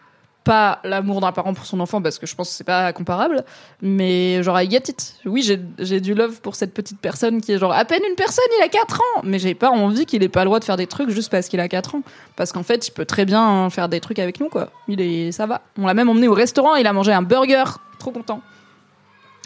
[0.45, 3.45] pas l'amour d'un parent pour son enfant parce que je pense que c'est pas comparable
[3.81, 5.15] mais genre I get it.
[5.25, 5.43] Oui
[5.79, 8.63] j'ai du love pour cette petite personne qui est genre à peine une personne il
[8.63, 9.23] a 4 ans.
[9.25, 11.49] Mais j'ai pas envie qu'il ait pas le droit de faire des trucs juste parce
[11.49, 12.03] qu'il a 4 ans.
[12.37, 14.69] Parce qu'en fait il peut très bien faire des trucs avec nous quoi.
[14.87, 15.63] Il est ça va.
[15.79, 17.65] On l'a même emmené au restaurant il a mangé un burger.
[17.99, 18.43] Trop content.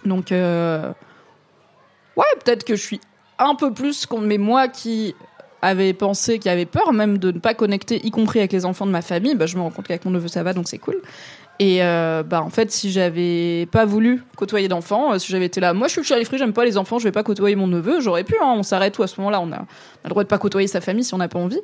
[0.05, 0.93] Donc euh,
[2.17, 3.01] ouais peut-être que je suis
[3.39, 5.15] un peu plus con mais moi qui
[5.63, 8.87] avait pensé, qui avait peur même de ne pas connecter, y compris avec les enfants
[8.87, 10.79] de ma famille, bah, je me rends compte qu'avec mon neveu ça va, donc c'est
[10.79, 11.01] cool.
[11.61, 15.61] Et euh, bah en fait, si j'avais pas voulu côtoyer d'enfants, euh, si j'avais été
[15.61, 18.01] là, moi je suis le j'aime pas les enfants, je vais pas côtoyer mon neveu,
[18.01, 19.65] j'aurais pu, hein, on s'arrête tout à ce moment-là, on a,
[20.05, 21.61] le droit de pas côtoyer sa famille si on n'a pas envie.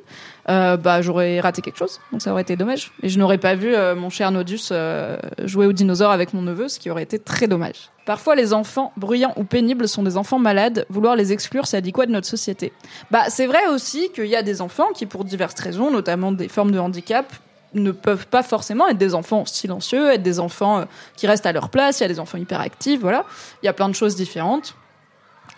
[0.49, 2.91] Euh, bah j'aurais raté quelque chose, donc ça aurait été dommage.
[3.03, 6.41] Et je n'aurais pas vu euh, mon cher Nodus euh, jouer au dinosaure avec mon
[6.41, 7.89] neveu, ce qui aurait été très dommage.
[8.05, 10.85] Parfois, les enfants bruyants ou pénibles sont des enfants malades.
[10.89, 12.71] Vouloir les exclure, ça dit quoi de notre société?
[13.09, 16.47] Bah, c'est vrai aussi qu'il y a des enfants qui, pour diverses raisons, notamment des
[16.47, 17.33] formes de handicap,
[17.75, 21.51] ne peuvent pas forcément être des enfants silencieux, être des enfants euh, qui restent à
[21.51, 21.99] leur place.
[21.99, 23.25] Il y a des enfants hyperactifs, voilà.
[23.61, 24.75] Il y a plein de choses différentes.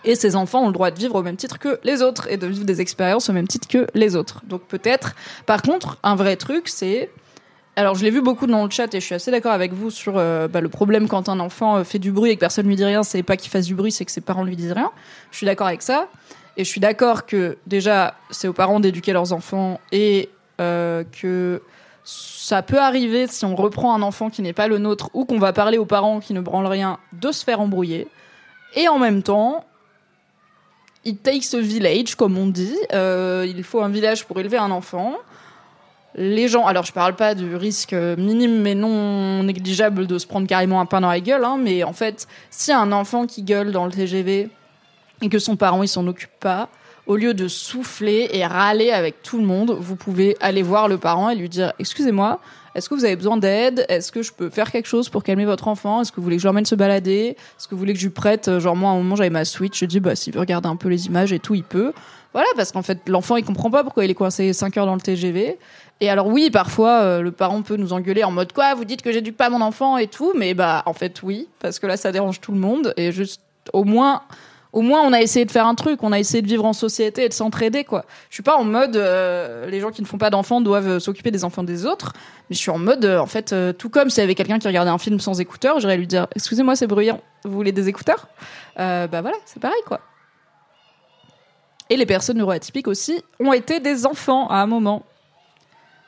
[0.04, 2.36] Et ces enfants ont le droit de vivre au même titre que les autres et
[2.36, 4.42] de vivre des expériences au même titre que les autres.
[4.46, 5.14] Donc peut-être.
[5.46, 7.10] Par contre, un vrai truc, c'est
[7.74, 9.90] alors je l'ai vu beaucoup dans le chat et je suis assez d'accord avec vous
[9.90, 12.66] sur euh, bah, le problème quand un enfant euh, fait du bruit et que personne
[12.66, 14.72] lui dit rien, c'est pas qu'il fasse du bruit, c'est que ses parents lui disent
[14.72, 14.90] rien.
[15.30, 16.08] Je suis d'accord avec ça
[16.56, 21.62] et je suis d'accord que déjà c'est aux parents d'éduquer leurs enfants et que
[22.10, 25.38] ça peut arriver si on reprend un enfant qui n'est pas le nôtre ou qu'on
[25.38, 28.08] va parler aux parents qui ne branlent rien de se faire embrouiller.
[28.74, 29.64] Et en même temps,
[31.04, 32.76] it takes a village, comme on dit.
[32.92, 35.16] il faut un village pour élever un enfant
[36.14, 40.46] les gens, alors je parle pas du risque minime mais non négligeable de se prendre
[40.46, 43.72] carrément un pain dans la gueule, hein, mais en fait, si un enfant qui gueule
[43.72, 44.50] dans le TGV
[45.22, 46.68] et que son parent il s'en occupe pas,
[47.08, 50.98] au lieu de souffler et râler avec tout le monde, vous pouvez aller voir le
[50.98, 52.38] parent et lui dire excusez-moi,
[52.74, 53.86] est-ce que vous avez besoin d'aide?
[53.88, 56.02] Est-ce que je peux faire quelque chose pour calmer votre enfant?
[56.02, 57.34] Est-ce que vous voulez que je l'emmène se balader?
[57.38, 59.46] Est-ce que vous voulez que je lui prête Genre moi à un moment j'avais ma
[59.46, 61.92] Switch, je dis bah s'il veut regarder un peu les images et tout, il peut.
[62.34, 64.94] Voilà, parce qu'en fait l'enfant il comprend pas pourquoi il est coincé 5 heures dans
[64.94, 65.58] le TGV.
[66.02, 69.00] Et alors oui, parfois euh, le parent peut nous engueuler en mode quoi, vous dites
[69.00, 71.96] que j'éduque pas mon enfant et tout, mais bah en fait oui, parce que là
[71.96, 73.40] ça dérange tout le monde et juste
[73.72, 74.20] au moins
[74.72, 76.72] au moins on a essayé de faire un truc, on a essayé de vivre en
[76.72, 78.04] société et de s'entraider quoi.
[78.30, 81.30] Je suis pas en mode euh, les gens qui ne font pas d'enfants doivent s'occuper
[81.30, 82.12] des enfants des autres,
[82.48, 84.68] mais je suis en mode euh, en fait tout comme s'il y avait quelqu'un qui
[84.68, 88.28] regardait un film sans écouteurs, j'irais lui dire excusez-moi c'est bruyant, vous voulez des écouteurs?
[88.76, 90.00] Bah voilà, c'est pareil quoi.
[91.90, 95.04] Et les personnes neuroatypiques aussi ont été des enfants à un moment.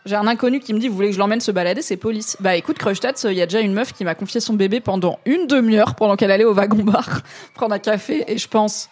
[0.07, 2.36] J'ai un inconnu qui me dit Vous voulez que je l'emmène se balader C'est police.
[2.40, 5.18] Bah écoute, Crushtat, il y a déjà une meuf qui m'a confié son bébé pendant
[5.26, 7.20] une demi-heure pendant qu'elle allait au wagon-bar
[7.55, 8.88] prendre un café et je pense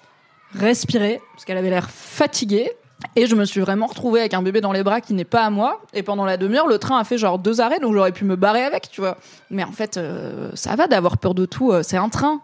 [0.54, 2.70] respirer parce qu'elle avait l'air fatiguée.
[3.14, 5.44] Et je me suis vraiment retrouvée avec un bébé dans les bras qui n'est pas
[5.44, 5.80] à moi.
[5.94, 8.34] Et pendant la demi-heure, le train a fait genre deux arrêts, donc j'aurais pu me
[8.34, 9.18] barrer avec, tu vois.
[9.50, 11.70] Mais en fait, euh, ça va d'avoir peur de tout.
[11.70, 12.40] Euh, c'est un train.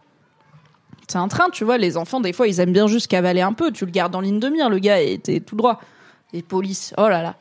[1.08, 1.76] C'est un train, tu vois.
[1.76, 3.72] Les enfants, des fois, ils aiment bien juste cavaler un peu.
[3.72, 5.80] Tu le gardes en ligne de mire, le gars était tout droit.
[6.32, 7.34] Et police, oh là là.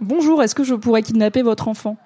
[0.00, 1.96] Bonjour, est-ce que je pourrais kidnapper votre enfant?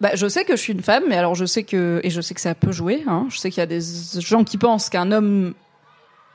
[0.00, 2.20] Bah, je sais que je suis une femme, mais alors je sais que et je
[2.20, 3.04] sais que ça peut jouer.
[3.06, 3.26] Hein.
[3.28, 3.80] Je sais qu'il y a des
[4.18, 5.54] gens qui pensent qu'un homme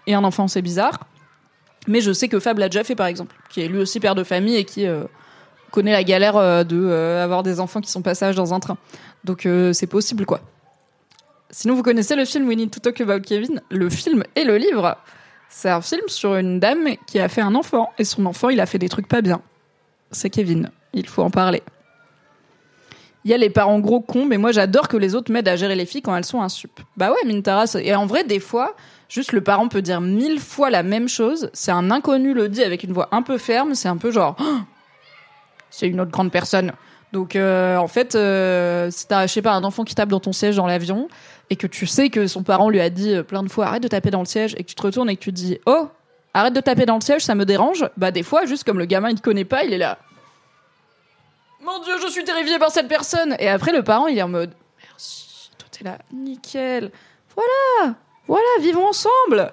[0.08, 1.00] et un enfant c'est bizarre,
[1.88, 4.16] mais je sais que Fab l'a déjà fait par exemple, qui est lui aussi père
[4.16, 5.04] de famille et qui euh,
[5.72, 8.78] connaît la galère euh, de euh, avoir des enfants qui sont passage dans un train.
[9.24, 10.40] Donc c'est possible quoi.
[11.50, 14.58] Sinon vous connaissez le film We Need to Talk About Kevin, le film et le
[14.58, 14.96] livre.
[15.50, 18.60] C'est un film sur une dame qui a fait un enfant et son enfant il
[18.60, 19.42] a fait des trucs pas bien
[20.12, 20.70] c'est Kevin.
[20.94, 21.62] Il faut en parler.
[23.26, 25.56] Il y a les parents gros cons, mais moi j'adore que les autres m'aident à
[25.56, 26.80] gérer les filles quand elles sont un sup.
[26.96, 27.66] Bah ouais, Mintara.
[27.82, 28.76] Et en vrai, des fois,
[29.10, 31.50] juste le parent peut dire mille fois la même chose.
[31.54, 33.74] C'est un inconnu le dit avec une voix un peu ferme.
[33.74, 34.36] C'est un peu genre,
[35.72, 36.72] c'est une autre grande personne.
[37.14, 40.20] Donc euh, en fait, euh, si t'as, je sais pas, un enfant qui tape dans
[40.20, 41.08] ton siège dans l'avion
[41.50, 43.88] et que tu sais que son parent lui a dit plein de fois arrête de
[43.88, 45.90] taper dans le siège et que tu te retournes et que tu dis oh
[46.36, 47.90] arrête de taper dans le siège, ça me dérange.
[47.98, 49.98] Bah des fois, juste comme le gamin il te connaît pas, il est là.
[51.64, 53.36] Mon Dieu, je suis terrifié par cette personne.
[53.40, 56.92] Et après le parent il est en mode merci, toi t'es là, nickel.
[57.36, 57.96] Voilà,
[58.28, 59.52] voilà, vivons ensemble.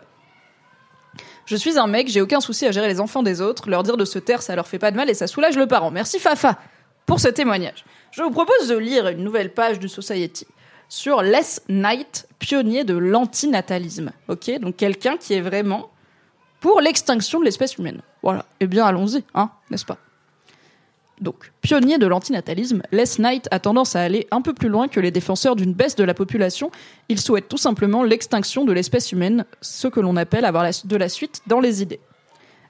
[1.46, 3.96] Je suis un mec, j'ai aucun souci à gérer les enfants des autres, leur dire
[3.96, 5.90] de se taire, ça leur fait pas de mal et ça soulage le parent.
[5.90, 6.58] Merci Fafa
[7.06, 7.84] pour ce témoignage.
[8.10, 10.46] Je vous propose de lire une nouvelle page du Society
[10.88, 14.12] sur Les Knight, pionnier de l'antinatalisme.
[14.28, 15.90] Ok, donc quelqu'un qui est vraiment
[16.62, 18.00] pour l'extinction de l'espèce humaine.
[18.22, 18.46] Voilà.
[18.60, 19.98] Eh bien, allons-y, hein, n'est-ce pas?
[21.20, 24.98] Donc, pionnier de l'antinatalisme, Les Knight a tendance à aller un peu plus loin que
[24.98, 26.70] les défenseurs d'une baisse de la population.
[27.08, 31.08] Il souhaite tout simplement l'extinction de l'espèce humaine, ce que l'on appelle avoir de la
[31.08, 32.00] suite dans les idées.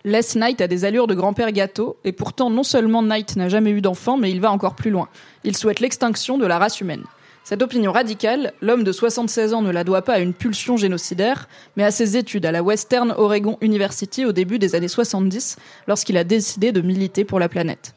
[0.04, 3.70] Les Knight a des allures de grand-père gâteau, et pourtant non seulement Knight n'a jamais
[3.70, 5.08] eu d'enfant, mais il va encore plus loin.
[5.44, 7.04] Il souhaite l'extinction de la race humaine.
[7.44, 11.48] Cette opinion radicale, l'homme de 76 ans ne la doit pas à une pulsion génocidaire,
[11.76, 15.56] mais à ses études à la Western Oregon University au début des années 70,
[15.88, 17.94] lorsqu'il a décidé de militer pour la planète.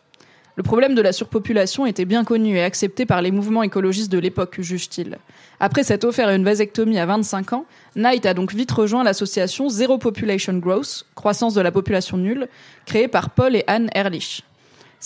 [0.56, 4.18] Le problème de la surpopulation était bien connu et accepté par les mouvements écologistes de
[4.18, 5.20] l'époque, juge-t-il.
[5.60, 7.66] Après s'être offert une vasectomie à 25 ans,
[7.96, 12.48] Knight a donc vite rejoint l'association Zero Population Growth, croissance de la population nulle,
[12.86, 14.43] créée par Paul et Anne Ehrlich.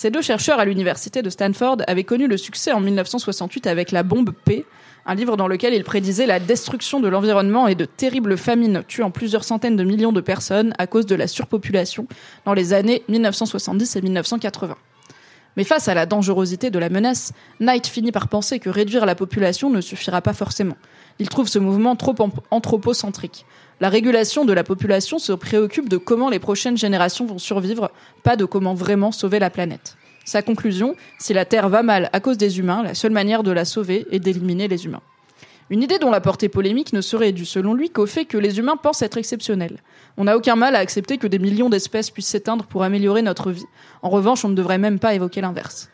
[0.00, 4.02] Ces deux chercheurs à l'université de Stanford avaient connu le succès en 1968 avec La
[4.02, 4.64] bombe P,
[5.04, 9.10] un livre dans lequel ils prédisaient la destruction de l'environnement et de terribles famines tuant
[9.10, 12.06] plusieurs centaines de millions de personnes à cause de la surpopulation
[12.46, 14.74] dans les années 1970 et 1980.
[15.58, 19.14] Mais face à la dangerosité de la menace, Knight finit par penser que réduire la
[19.14, 20.78] population ne suffira pas forcément.
[21.18, 22.14] Il trouve ce mouvement trop
[22.50, 23.44] anthropocentrique.
[23.80, 27.90] La régulation de la population se préoccupe de comment les prochaines générations vont survivre,
[28.22, 29.96] pas de comment vraiment sauver la planète.
[30.26, 33.50] Sa conclusion, si la Terre va mal à cause des humains, la seule manière de
[33.50, 35.00] la sauver est d'éliminer les humains.
[35.70, 38.58] Une idée dont la portée polémique ne serait due selon lui qu'au fait que les
[38.58, 39.78] humains pensent être exceptionnels.
[40.18, 43.50] On n'a aucun mal à accepter que des millions d'espèces puissent s'éteindre pour améliorer notre
[43.50, 43.66] vie.
[44.02, 45.88] En revanche, on ne devrait même pas évoquer l'inverse.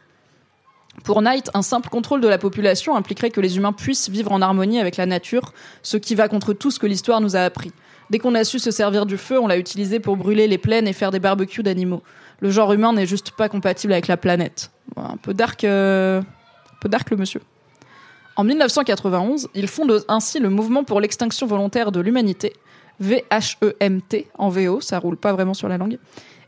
[1.04, 4.42] Pour Knight, un simple contrôle de la population impliquerait que les humains puissent vivre en
[4.42, 7.72] harmonie avec la nature, ce qui va contre tout ce que l'histoire nous a appris.
[8.10, 10.86] Dès qu'on a su se servir du feu, on l'a utilisé pour brûler les plaines
[10.86, 12.02] et faire des barbecues d'animaux.
[12.40, 14.70] Le genre humain n'est juste pas compatible avec la planète.
[14.96, 16.22] Un peu dark, euh,
[16.80, 17.40] peu dark le monsieur.
[18.36, 22.52] En 1991, il fonde ainsi le mouvement pour l'extinction volontaire de l'humanité,
[23.00, 25.98] VHEMT en VO, ça roule pas vraiment sur la langue,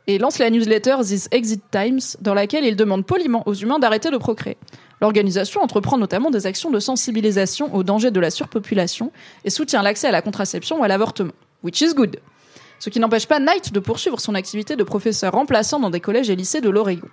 [0.08, 4.10] et lance la newsletter This Exit Times, dans laquelle il demande poliment aux humains d'arrêter
[4.10, 4.56] de procréer.
[5.02, 9.12] L'organisation entreprend notamment des actions de sensibilisation aux dangers de la surpopulation
[9.44, 12.18] et soutient l'accès à la contraception ou à l'avortement, which is good.
[12.78, 16.30] Ce qui n'empêche pas Knight de poursuivre son activité de professeur remplaçant dans des collèges
[16.30, 17.08] et lycées de l'Oregon.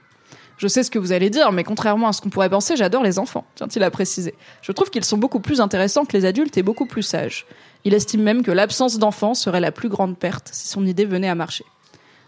[0.57, 3.03] Je sais ce que vous allez dire, mais contrairement à ce qu'on pourrait penser, j'adore
[3.03, 4.35] les enfants, tient-il à préciser.
[4.61, 7.45] Je trouve qu'ils sont beaucoup plus intéressants que les adultes et beaucoup plus sages.
[7.83, 11.27] Il estime même que l'absence d'enfants serait la plus grande perte si son idée venait
[11.27, 11.65] à marcher.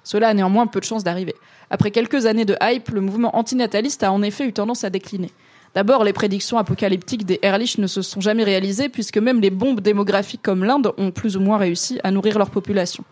[0.07, 1.35] Cela a néanmoins peu de chances d'arriver.
[1.69, 5.31] Après quelques années de hype, le mouvement antinataliste a en effet eu tendance à décliner.
[5.75, 9.81] D'abord, les prédictions apocalyptiques des Ehrlich ne se sont jamais réalisées puisque même les bombes
[9.81, 13.03] démographiques comme l'Inde ont plus ou moins réussi à nourrir leur population.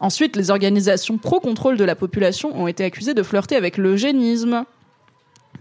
[0.00, 4.64] Ensuite, les organisations pro-contrôle de la population ont été accusées de flirter avec l'eugénisme.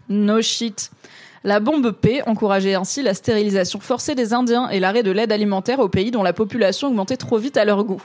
[0.10, 0.90] No shit.
[1.44, 5.78] La bombe P encourageait ainsi la stérilisation forcée des Indiens et l'arrêt de l'aide alimentaire
[5.78, 8.02] aux pays dont la population augmentait trop vite à leur goût.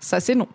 [0.00, 0.48] Ça, c'est non.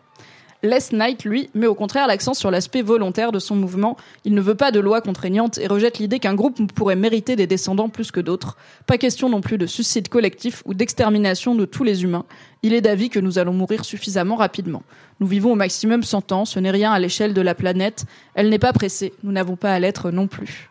[0.61, 3.95] Les Knight, lui, met au contraire l'accent sur l'aspect volontaire de son mouvement.
[4.25, 7.47] Il ne veut pas de loi contraignante et rejette l'idée qu'un groupe pourrait mériter des
[7.47, 8.57] descendants plus que d'autres.
[8.85, 12.25] Pas question non plus de suicide collectif ou d'extermination de tous les humains.
[12.61, 14.83] Il est d'avis que nous allons mourir suffisamment rapidement.
[15.21, 18.03] Nous vivons au maximum 100 ans, ce n'est rien à l'échelle de la planète.
[18.33, 20.69] Elle n'est pas pressée, nous n'avons pas à l'être non plus.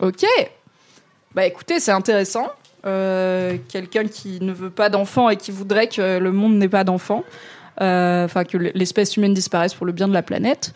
[0.00, 0.24] Ok
[1.32, 2.48] Bah écoutez, c'est intéressant.
[2.86, 6.84] Euh, quelqu'un qui ne veut pas d'enfants et qui voudrait que le monde n'ait pas
[6.84, 7.24] d'enfants.
[7.80, 10.72] Euh, enfin que l'espèce humaine disparaisse pour le bien de la planète.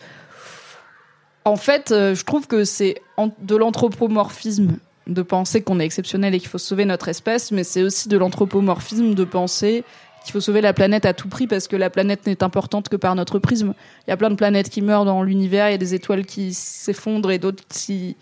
[1.45, 3.01] En fait, euh, je trouve que c'est
[3.41, 4.77] de l'anthropomorphisme
[5.07, 8.17] de penser qu'on est exceptionnel et qu'il faut sauver notre espèce, mais c'est aussi de
[8.17, 9.83] l'anthropomorphisme de penser
[10.23, 12.95] qu'il faut sauver la planète à tout prix parce que la planète n'est importante que
[12.95, 13.73] par notre prisme.
[14.05, 16.25] Il y a plein de planètes qui meurent dans l'univers, il y a des étoiles
[16.25, 18.15] qui s'effondrent et d'autres qui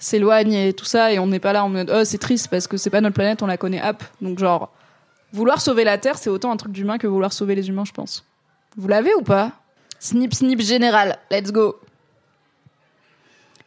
[0.00, 2.66] s'éloignent et tout ça, et on n'est pas là en mode oh c'est triste parce
[2.66, 4.02] que c'est pas notre planète, on la connaît hop.
[4.20, 4.72] Donc genre
[5.34, 7.90] Vouloir sauver la Terre, c'est autant un truc d'humain que vouloir sauver les humains, je
[7.90, 8.24] pense.
[8.76, 9.50] Vous l'avez ou pas?
[9.98, 11.80] Snip, snip général, let's go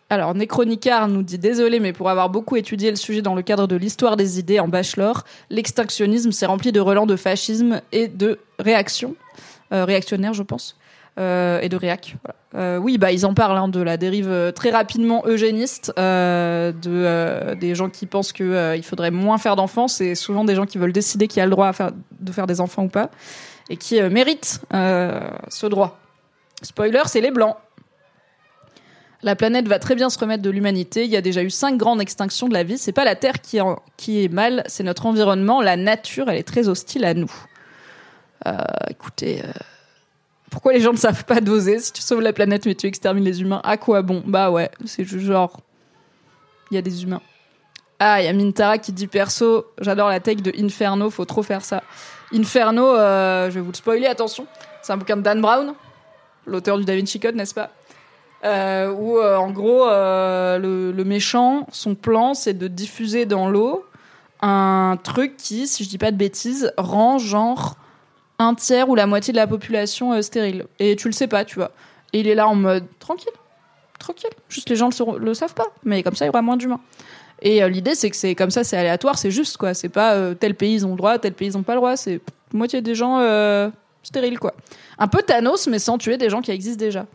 [0.09, 3.67] alors, Necronicar nous dit désolé, mais pour avoir beaucoup étudié le sujet dans le cadre
[3.67, 8.39] de l'histoire des idées en bachelor, l'extinctionnisme s'est rempli de relents de fascisme et de
[8.57, 9.15] réactions,
[9.73, 10.77] euh, réactionnaires, je pense.
[11.17, 12.15] Euh, et de réac.
[12.53, 17.55] Euh, oui, bah ils en parlent hein, de la dérive euh, très rapidement eugéniste de
[17.55, 19.87] des gens qui pensent que il faudrait moins faire d'enfants.
[19.87, 21.71] C'est souvent des gens qui veulent décider qui a le droit
[22.19, 23.09] de faire des enfants ou pas
[23.69, 25.97] et qui méritent ce droit.
[26.61, 27.55] Spoiler, c'est les blancs.
[29.23, 31.03] La planète va très bien se remettre de l'humanité.
[31.03, 32.77] Il y a déjà eu cinq grandes extinctions de la vie.
[32.77, 33.57] C'est pas la Terre qui,
[33.97, 35.63] qui est mal, c'est notre environnement.
[35.63, 37.31] La nature, elle est très hostile à nous.
[38.89, 39.41] écoutez,
[40.57, 43.23] pourquoi les gens ne savent pas doser Si tu sauves la planète mais tu extermines
[43.23, 45.59] les humains, à quoi bon Bah ouais, c'est genre.
[46.71, 47.21] Il y a des humains.
[47.99, 51.43] Ah, il y a Mintara qui dit perso, j'adore la tech de Inferno, faut trop
[51.43, 51.83] faire ça.
[52.33, 54.47] Inferno, euh, je vais vous le spoiler, attention.
[54.81, 55.75] C'est un bouquin de Dan Brown,
[56.47, 57.69] l'auteur du Da Vinci Code, n'est-ce pas?
[58.43, 63.85] Euh, Où euh, en gros, le, le, méchant, son plan, c'est de diffuser dans l'eau
[64.41, 67.75] un truc qui, si je dis pas de bêtises, rend genre
[68.39, 70.65] un tiers ou la moitié de la population euh, stérile.
[70.79, 71.71] Et tu le sais pas, tu vois.
[72.13, 73.31] Et il est là en mode tranquille,
[73.99, 74.29] tranquille.
[74.49, 76.79] Juste les gens le, le savent pas, mais comme ça il y aura moins d'humains.
[77.41, 79.73] Et euh, l'idée c'est que c'est comme ça, c'est aléatoire, c'est juste quoi.
[79.73, 81.79] C'est pas euh, tel pays ils ont le droit, tel pays ils ont pas le
[81.79, 81.97] droit.
[81.97, 82.21] C'est
[82.53, 83.19] moitié des gens
[84.03, 84.53] stériles quoi.
[84.97, 87.05] Un peu Thanos mais sans tuer des gens qui existent déjà.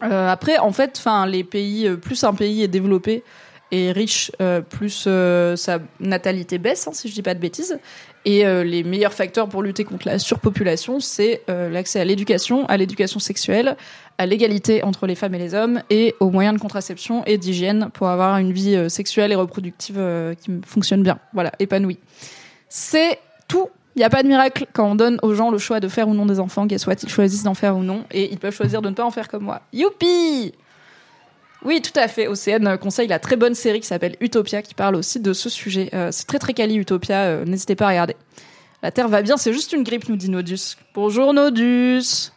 [0.00, 3.24] après en fait, enfin les pays plus un pays est développé
[3.72, 4.30] et riche,
[4.70, 5.08] plus
[5.56, 7.78] sa natalité baisse, hein, si je dis pas de bêtises.
[8.26, 12.66] Et euh, les meilleurs facteurs pour lutter contre la surpopulation, c'est euh, l'accès à l'éducation,
[12.66, 13.76] à l'éducation sexuelle,
[14.18, 17.88] à l'égalité entre les femmes et les hommes, et aux moyens de contraception et d'hygiène
[17.94, 20.00] pour avoir une vie euh, sexuelle et reproductive
[20.40, 22.00] qui fonctionne bien, voilà, épanouie.
[22.68, 23.68] C'est tout.
[23.94, 26.08] Il n'y a pas de miracle quand on donne aux gens le choix de faire
[26.08, 28.90] ou non des enfants, qu'ils choisissent d'en faire ou non, et ils peuvent choisir de
[28.90, 29.62] ne pas en faire comme moi.
[29.72, 30.52] Youpi
[31.66, 32.28] oui, tout à fait.
[32.28, 35.90] Océane conseille la très bonne série qui s'appelle Utopia, qui parle aussi de ce sujet.
[35.94, 38.14] Euh, c'est très très quali Utopia, euh, n'hésitez pas à regarder.
[38.84, 40.76] La Terre va bien, c'est juste une grippe, nous dit Nodus.
[40.94, 42.30] Bonjour Nodus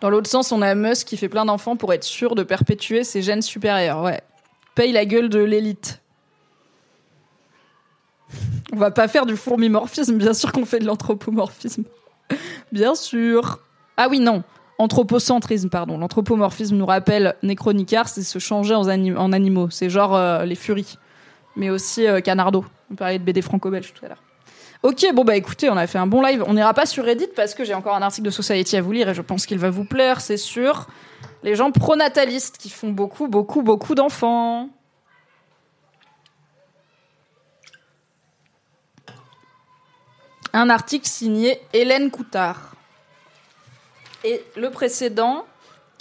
[0.00, 3.04] Dans l'autre sens, on a Musk qui fait plein d'enfants pour être sûr de perpétuer
[3.04, 4.02] ses gènes supérieurs.
[4.02, 4.22] Ouais.
[4.74, 6.00] Paye la gueule de l'élite.
[8.72, 11.84] On va pas faire du fourmimorphisme, bien sûr qu'on fait de l'anthropomorphisme.
[12.72, 13.60] bien sûr.
[13.96, 14.42] Ah oui, non
[14.78, 15.98] anthropocentrisme, pardon.
[15.98, 18.86] L'anthropomorphisme nous rappelle Necronicar, c'est se changer en,
[19.32, 19.70] animaux.
[19.70, 20.98] C'est genre euh, les furies.
[21.56, 22.64] Mais aussi euh, Canardo.
[22.90, 24.22] On parlait de BD franco-belge tout à l'heure.
[24.82, 26.44] Ok, bon bah écoutez, on a fait un bon live.
[26.46, 28.92] On n'ira pas sur Reddit parce que j'ai encore un article de Society à vous
[28.92, 30.86] lire et je pense qu'il va vous plaire, c'est sûr.
[31.42, 34.68] Les gens pronatalistes qui font beaucoup, beaucoup, beaucoup d'enfants.
[40.52, 42.75] Un article signé Hélène Coutard.
[44.26, 45.44] Et le précédent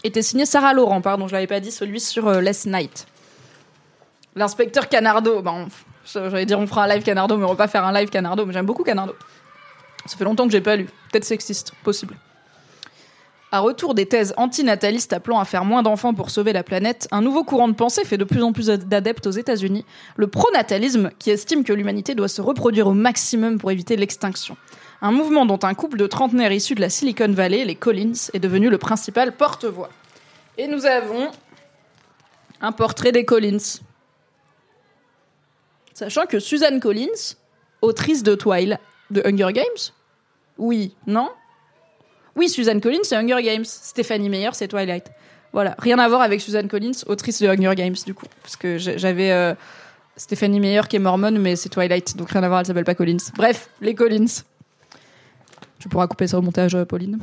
[0.03, 3.05] était signé Sarah Laurent, pardon, je l'avais pas dit, celui sur euh, Last Night.
[4.35, 5.67] L'inspecteur Canardo, bon,
[6.11, 8.43] j'allais dire on fera un live Canardo, mais on va pas faire un live Canardo,
[8.47, 9.13] mais j'aime beaucoup Canardo.
[10.07, 10.85] Ça fait longtemps que j'ai pas lu.
[11.11, 12.17] Peut-être sexiste, possible.
[13.51, 17.21] À retour des thèses antinatalistes appelant à faire moins d'enfants pour sauver la planète, un
[17.21, 21.29] nouveau courant de pensée fait de plus en plus d'adeptes aux États-Unis, le pronatalisme, qui
[21.29, 24.57] estime que l'humanité doit se reproduire au maximum pour éviter l'extinction
[25.01, 28.39] un mouvement dont un couple de trentenaires issus de la Silicon Valley, les Collins, est
[28.39, 29.89] devenu le principal porte-voix.
[30.57, 31.31] Et nous avons
[32.61, 33.79] un portrait des Collins.
[35.93, 37.35] Sachant que Suzanne Collins,
[37.81, 38.79] autrice de Twilight,
[39.11, 39.93] de Hunger Games?
[40.57, 41.29] Oui, non?
[42.35, 43.65] Oui, Suzanne Collins, c'est Hunger Games.
[43.65, 45.11] Stéphanie Meyer, c'est Twilight.
[45.53, 48.25] Voilà, rien à voir avec Suzanne Collins, autrice de Hunger Games, du coup.
[48.41, 49.53] Parce que j'avais euh,
[50.17, 52.95] Stéphanie Meyer qui est mormone, mais c'est Twilight, donc rien à voir, elle s'appelle pas
[52.95, 53.31] Collins.
[53.35, 54.43] Bref, les Collins.
[55.85, 57.19] Tu pourras couper ça au montage, euh, Pauline.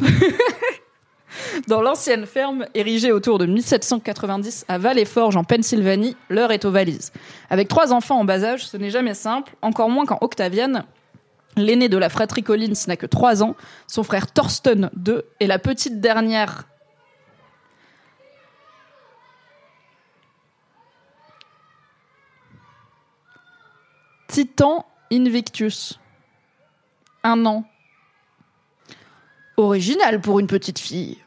[1.66, 7.12] Dans l'ancienne ferme érigée autour de 1790 à Valley-Forge en Pennsylvanie, l'heure est aux valises.
[7.50, 10.84] Avec trois enfants en bas âge, ce n'est jamais simple, encore moins quand Octavian,
[11.56, 13.56] l'aîné de la fratrie Collins, n'a que trois ans,
[13.88, 16.68] son frère Thorsten, deux, et la petite dernière
[24.28, 25.98] Titan Invictus.
[27.24, 27.64] Un an.
[29.62, 31.18] Original pour une petite fille.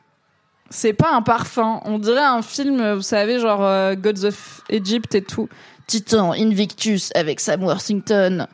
[0.70, 1.82] C'est pas un parfum.
[1.86, 5.48] On dirait un film, vous savez, genre euh, Gods of Egypt et tout.
[5.88, 8.48] Titan Invictus avec Sam Worthington.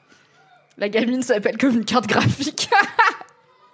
[0.77, 2.69] La gamine s'appelle comme une carte graphique.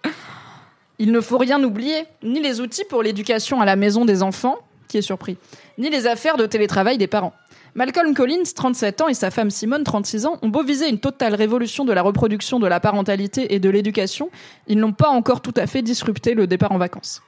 [1.00, 4.58] Il ne faut rien oublier, ni les outils pour l'éducation à la maison des enfants,
[4.88, 5.38] qui est surpris,
[5.78, 7.34] ni les affaires de télétravail des parents.
[7.78, 11.36] Malcolm Collins, 37 ans, et sa femme Simone, 36 ans, ont beau viser une totale
[11.36, 14.32] révolution de la reproduction, de la parentalité et de l'éducation,
[14.66, 17.22] ils n'ont pas encore tout à fait disrupté le départ en vacances.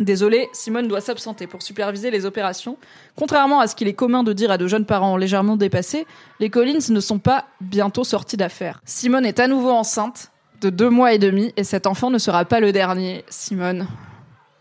[0.00, 2.78] Désolé, Simone doit s'absenter pour superviser les opérations.
[3.16, 6.06] Contrairement à ce qu'il est commun de dire à de jeunes parents légèrement dépassés,
[6.40, 8.80] les Collins ne sont pas bientôt sortis d'affaires.
[8.86, 12.46] Simone est à nouveau enceinte de deux mois et demi et cet enfant ne sera
[12.46, 13.26] pas le dernier.
[13.28, 13.86] Simone.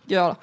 [0.09, 0.35] Girl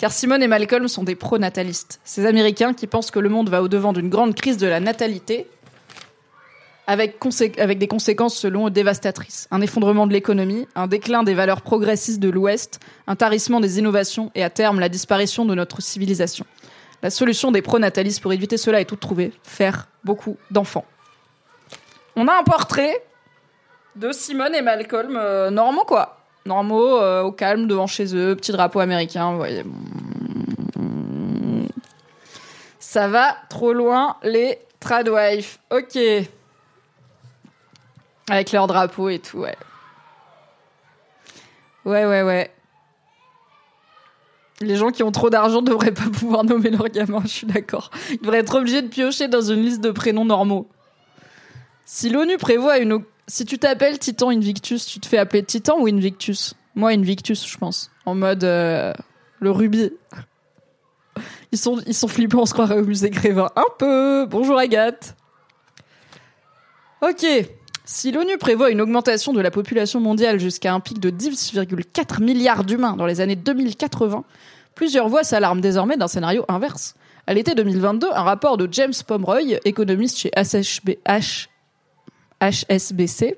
[0.00, 2.00] car Simone et Malcolm sont des pro-natalistes.
[2.04, 5.46] Ces Américains qui pensent que le monde va au-devant d'une grande crise de la natalité,
[6.86, 7.18] avec,
[7.78, 9.46] des conséquences selon eux dévastatrices.
[9.50, 14.32] Un effondrement de l'économie, un déclin des valeurs progressistes de l'Ouest, un tarissement des innovations
[14.34, 16.46] et à terme la disparition de notre civilisation.
[17.02, 20.86] La solution des pro-natalistes pour éviter cela est toute trouvée, faire beaucoup d'enfants.
[22.16, 23.04] On a un portrait
[23.96, 25.50] de Simone et Malcolm euh,
[25.86, 29.64] quoi normaux, euh, au calme, devant chez eux, petit drapeau américain, vous voyez.
[32.78, 35.58] Ça va trop loin, les tradwives.
[35.70, 35.96] Ok.
[38.28, 39.56] Avec leur drapeau et tout, ouais.
[41.84, 42.50] Ouais, ouais, ouais.
[44.60, 47.90] Les gens qui ont trop d'argent devraient pas pouvoir nommer leur gamin, je suis d'accord.
[48.10, 50.68] Ils devraient être obligés de piocher dans une liste de prénoms normaux.
[51.86, 52.92] Si l'ONU prévoit une
[53.30, 56.54] Si tu t'appelles Titan Invictus, tu te fais appeler Titan ou Invictus?
[56.74, 57.92] Moi, Invictus, je pense.
[58.04, 58.92] En mode euh,
[59.38, 59.92] le rubis.
[61.52, 63.48] Ils sont, flippants, on se croirait au musée Grévin.
[63.54, 65.14] Un peu Bonjour Agathe
[67.02, 67.24] Ok.
[67.84, 72.64] Si l'ONU prévoit une augmentation de la population mondiale jusqu'à un pic de 10,4 milliards
[72.64, 74.24] d'humains dans les années 2080,
[74.74, 76.96] plusieurs voix s'alarment désormais d'un scénario inverse.
[77.28, 80.32] À l'été 2022, un rapport de James Pomeroy, économiste chez
[82.40, 83.36] HSBC,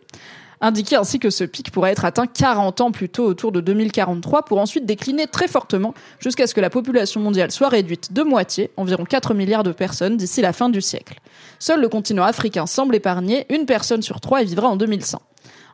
[0.62, 4.44] indiquait ainsi que ce pic pourrait être atteint 40 ans plus tôt, autour de 2043,
[4.44, 8.70] pour ensuite décliner très fortement jusqu'à ce que la population mondiale soit réduite de moitié,
[8.76, 11.18] environ 4 milliards de personnes, d'ici la fin du siècle.
[11.58, 15.20] Seul le continent africain semble épargné, une personne sur trois y vivra en 2100.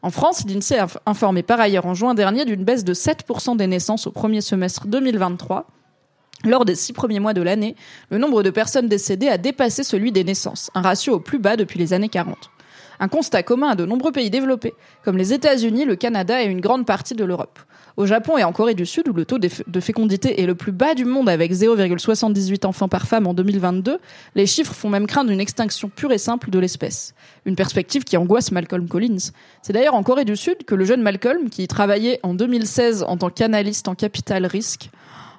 [0.01, 3.67] En France, l'INSEE a informé par ailleurs en juin dernier d'une baisse de 7% des
[3.67, 5.67] naissances au premier semestre 2023.
[6.45, 7.75] Lors des six premiers mois de l'année,
[8.11, 11.57] le nombre de personnes décédées a dépassé celui des naissances, un ratio au plus bas
[11.57, 12.49] depuis les années 40
[13.01, 14.75] un constat commun à de nombreux pays développés,
[15.05, 17.59] comme les États-Unis, le Canada et une grande partie de l'Europe.
[17.97, 20.71] Au Japon et en Corée du Sud, où le taux de fécondité est le plus
[20.71, 23.99] bas du monde avec 0,78 enfants par femme en 2022,
[24.37, 27.15] les chiffres font même craindre une extinction pure et simple de l'espèce.
[27.45, 29.33] Une perspective qui angoisse Malcolm Collins.
[29.63, 33.17] C'est d'ailleurs en Corée du Sud que le jeune Malcolm, qui travaillait en 2016 en
[33.17, 34.91] tant qu'analyste en capital risque,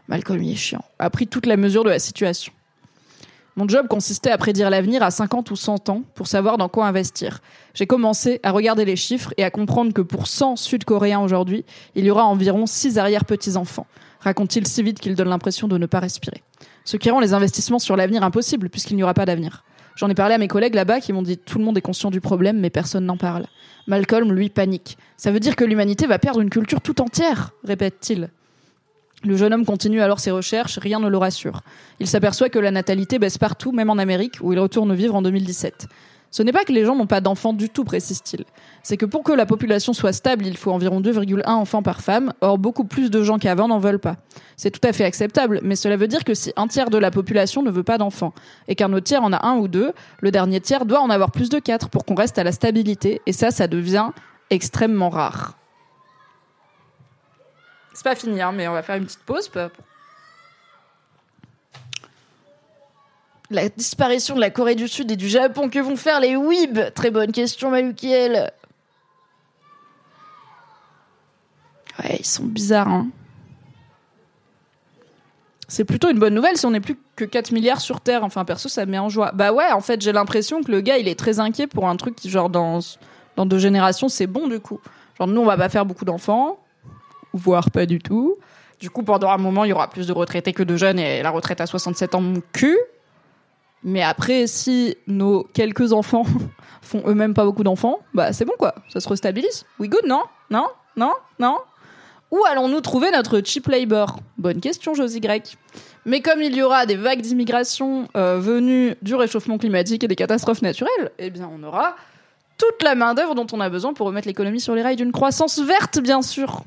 [0.10, 2.52] Malcolm il est chiant, a pris toute la mesure de la situation.
[3.60, 6.88] Mon job consistait à prédire l'avenir à 50 ou 100 ans pour savoir dans quoi
[6.88, 7.42] investir.
[7.74, 12.06] J'ai commencé à regarder les chiffres et à comprendre que pour 100 Sud-Coréens aujourd'hui, il
[12.06, 13.86] y aura environ 6 arrière-petits-enfants,
[14.22, 16.42] raconte-t-il si vite qu'il donne l'impression de ne pas respirer.
[16.86, 19.66] Ce qui rend les investissements sur l'avenir impossibles puisqu'il n'y aura pas d'avenir.
[19.98, 22.12] J'en ai parlé à mes collègues là-bas qui m'ont dit tout le monde est conscient
[22.12, 23.46] du problème mais personne n'en parle.
[23.88, 24.98] Malcolm, lui, panique.
[25.18, 28.30] Ça veut dire que l'humanité va perdre une culture tout entière, répète-t-il.
[29.24, 31.62] Le jeune homme continue alors ses recherches, rien ne le rassure.
[32.00, 35.22] Il s'aperçoit que la natalité baisse partout, même en Amérique, où il retourne vivre en
[35.22, 35.88] 2017.
[36.32, 38.46] Ce n'est pas que les gens n'ont pas d'enfants du tout, précise-t-il.
[38.84, 42.34] C'est que pour que la population soit stable, il faut environ 2,1 enfants par femme,
[42.42, 44.18] or beaucoup plus de gens qu'avant n'en veulent pas.
[44.56, 47.12] C'est tout à fait acceptable, mais cela veut dire que si un tiers de la
[47.12, 48.34] population ne veut pas d'enfants,
[48.68, 51.32] et qu'un autre tiers en a un ou deux, le dernier tiers doit en avoir
[51.32, 54.12] plus de quatre pour qu'on reste à la stabilité, et ça, ça devient
[54.52, 55.59] extrêmement rare.
[58.00, 59.52] C'est pas fini, hein, mais on va faire une petite pause.
[63.50, 66.80] La disparition de la Corée du Sud et du Japon, que vont faire les Weeb?
[66.94, 68.54] Très bonne question, Malukiel.
[72.02, 73.10] Ouais, ils sont bizarres, hein.
[75.68, 78.24] C'est plutôt une bonne nouvelle si on n'est plus que 4 milliards sur Terre.
[78.24, 79.34] Enfin, perso, ça me met en joie.
[79.34, 81.98] Bah ouais, en fait, j'ai l'impression que le gars, il est très inquiet pour un
[81.98, 82.80] truc qui, genre, dans,
[83.36, 84.80] dans deux générations, c'est bon, du coup.
[85.18, 86.60] Genre, nous, on va pas faire beaucoup d'enfants
[87.34, 88.38] voire pas du tout.
[88.80, 91.22] Du coup, pendant un moment, il y aura plus de retraités que de jeunes et
[91.22, 92.78] la retraite à 67 ans, mon cul.
[93.84, 96.26] Mais après, si nos quelques enfants
[96.82, 99.66] font eux-mêmes pas beaucoup d'enfants, bah c'est bon quoi, ça se restabilise.
[99.80, 100.24] We good, non?
[100.50, 100.68] Non?
[100.96, 101.14] Non?
[101.40, 101.58] Non?
[102.32, 104.20] Où allons-nous trouver notre cheap labor?
[104.38, 105.58] Bonne question, Josie Grec.
[106.06, 110.16] Mais comme il y aura des vagues d'immigration euh, venues du réchauffement climatique et des
[110.16, 111.96] catastrophes naturelles, eh bien on aura
[112.58, 115.60] toute la main-d'œuvre dont on a besoin pour remettre l'économie sur les rails d'une croissance
[115.60, 116.64] verte, bien sûr.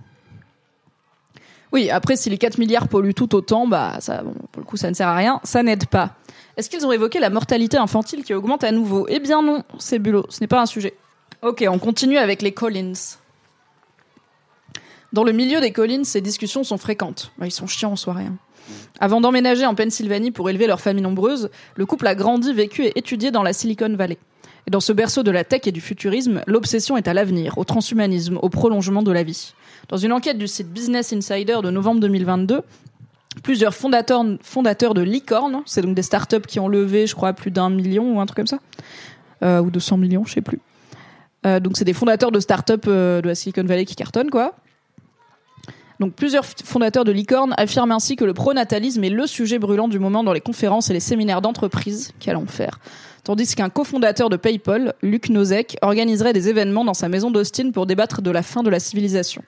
[1.73, 4.77] Oui, après, si les 4 milliards polluent tout autant, bah, ça, bon, pour le coup,
[4.77, 5.41] ça ne sert à rien.
[5.43, 6.16] Ça n'aide pas.
[6.57, 9.07] Est-ce qu'ils ont évoqué la mortalité infantile qui augmente à nouveau?
[9.09, 10.27] Eh bien non, c'est bulot.
[10.29, 10.95] Ce n'est pas un sujet.
[11.41, 12.93] Ok, on continue avec les Collins.
[15.14, 17.33] Dans le milieu des Collins, ces discussions sont fréquentes.
[17.43, 18.25] Ils sont chiants en soirée.
[18.25, 18.37] Hein.
[19.01, 22.99] Avant d'emménager en Pennsylvanie pour élever leur famille nombreuse, le couple a grandi, vécu et
[22.99, 24.18] étudié dans la Silicon Valley.
[24.67, 27.65] Et dans ce berceau de la tech et du futurisme, l'obsession est à l'avenir, au
[27.65, 29.55] transhumanisme, au prolongement de la vie.
[29.89, 32.63] Dans une enquête du site Business Insider de novembre 2022,
[33.43, 37.71] plusieurs fondateurs, de licornes, c'est donc des startups qui ont levé, je crois, plus d'un
[37.71, 38.59] million ou un truc comme ça,
[39.43, 40.61] euh, ou de 100 millions, je sais plus.
[41.45, 44.55] Euh, donc c'est des fondateurs de startups euh, de la Silicon Valley qui cartonnent, quoi.
[45.99, 49.99] Donc plusieurs fondateurs de licornes affirment ainsi que le pronatalisme est le sujet brûlant du
[49.99, 52.81] moment dans les conférences et les séminaires d'entreprise qu'allons faire
[53.25, 57.87] tandis qu'un cofondateur de PayPal, Luc Nozek, organiserait des événements dans sa maison d'Austin pour
[57.87, 59.43] débattre de la fin de la civilisation.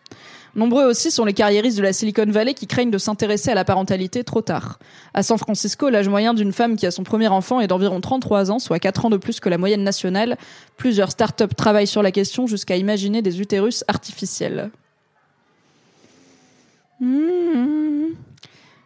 [0.57, 3.65] Nombreux aussi sont les carriéristes de la Silicon Valley qui craignent de s'intéresser à la
[3.65, 4.79] parentalité trop tard.
[5.13, 8.53] À San Francisco, l'âge moyen d'une femme qui a son premier enfant est d'environ 33
[8.53, 10.39] ans, soit 4 ans de plus que la moyenne nationale.
[10.77, 14.71] Plusieurs startups travaillent sur la question jusqu'à imaginer des utérus artificiels.
[17.01, 18.15] Mmh.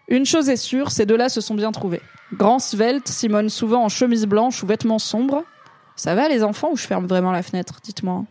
[0.08, 2.00] Une chose est sûre, ces deux-là se sont bien trouvés.
[2.34, 5.44] Grand, svelte, Simone souvent en chemise blanche ou vêtements sombres.
[5.96, 8.24] Ça va les enfants ou je ferme vraiment la fenêtre Dites-moi?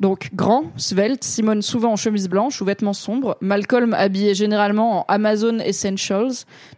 [0.00, 5.04] Donc grand, svelte, Simone souvent en chemise blanche ou vêtements sombres, Malcolm habillé généralement en
[5.06, 6.32] Amazon Essentials.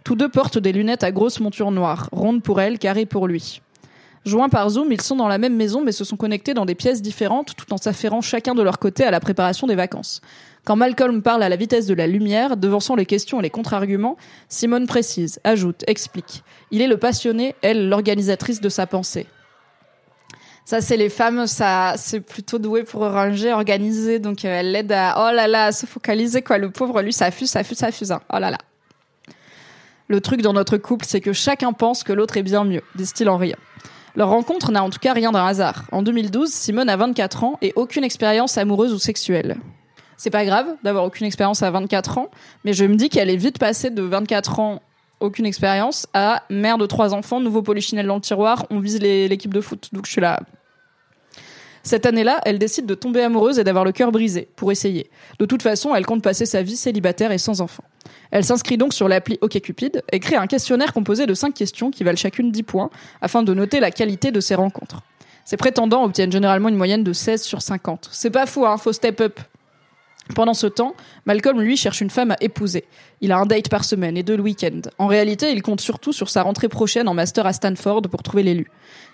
[0.04, 3.62] Tous deux portent des lunettes à grosse monture noire, rondes pour elle, carrées pour lui.
[4.26, 6.74] Joints par Zoom, ils sont dans la même maison mais se sont connectés dans des
[6.74, 10.20] pièces différentes tout en s'affairant chacun de leur côté à la préparation des vacances.
[10.66, 14.16] Quand Malcolm parle à la vitesse de la lumière, devançant les questions et les contre-arguments,
[14.48, 16.42] Simone précise, ajoute, explique.
[16.72, 19.28] Il est le passionné, elle l'organisatrice de sa pensée.
[20.64, 24.18] Ça, c'est les femmes, ça, c'est plutôt doué pour ranger, organiser.
[24.18, 26.58] Donc, euh, elle l'aide à, oh là là, à se focaliser, quoi.
[26.58, 28.10] Le pauvre, lui, ça fuse, ça fuse, ça fuse.
[28.10, 28.20] Hein.
[28.34, 28.58] Oh là là.
[30.08, 33.28] Le truc dans notre couple, c'est que chacun pense que l'autre est bien mieux, disent-ils
[33.28, 33.58] en riant.
[34.16, 35.84] Leur rencontre n'a en tout cas rien d'un hasard.
[35.92, 39.58] En 2012, Simone a 24 ans et aucune expérience amoureuse ou sexuelle.
[40.16, 42.30] C'est pas grave d'avoir aucune expérience à 24 ans,
[42.64, 44.82] mais je me dis qu'elle est vite passée de 24 ans
[45.20, 49.52] aucune expérience à mère de trois enfants, nouveau polichinelle dans le tiroir, on vise l'équipe
[49.52, 49.88] de foot.
[49.92, 50.40] Donc je suis là,
[51.86, 55.08] cette année-là, elle décide de tomber amoureuse et d'avoir le cœur brisé, pour essayer.
[55.38, 57.84] De toute façon, elle compte passer sa vie célibataire et sans enfant.
[58.32, 62.02] Elle s'inscrit donc sur l'appli OkCupid et crée un questionnaire composé de 5 questions qui
[62.02, 62.90] valent chacune 10 points,
[63.20, 65.02] afin de noter la qualité de ses rencontres.
[65.44, 68.08] Ses prétendants obtiennent généralement une moyenne de 16 sur 50.
[68.10, 69.38] C'est pas fou, hein, faut step up.
[70.34, 70.94] Pendant ce temps,
[71.24, 72.84] Malcolm, lui, cherche une femme à épouser.
[73.20, 74.80] Il a un date par semaine et deux le week-end.
[74.98, 78.42] En réalité, il compte surtout sur sa rentrée prochaine en master à Stanford pour trouver
[78.42, 78.70] l'élu.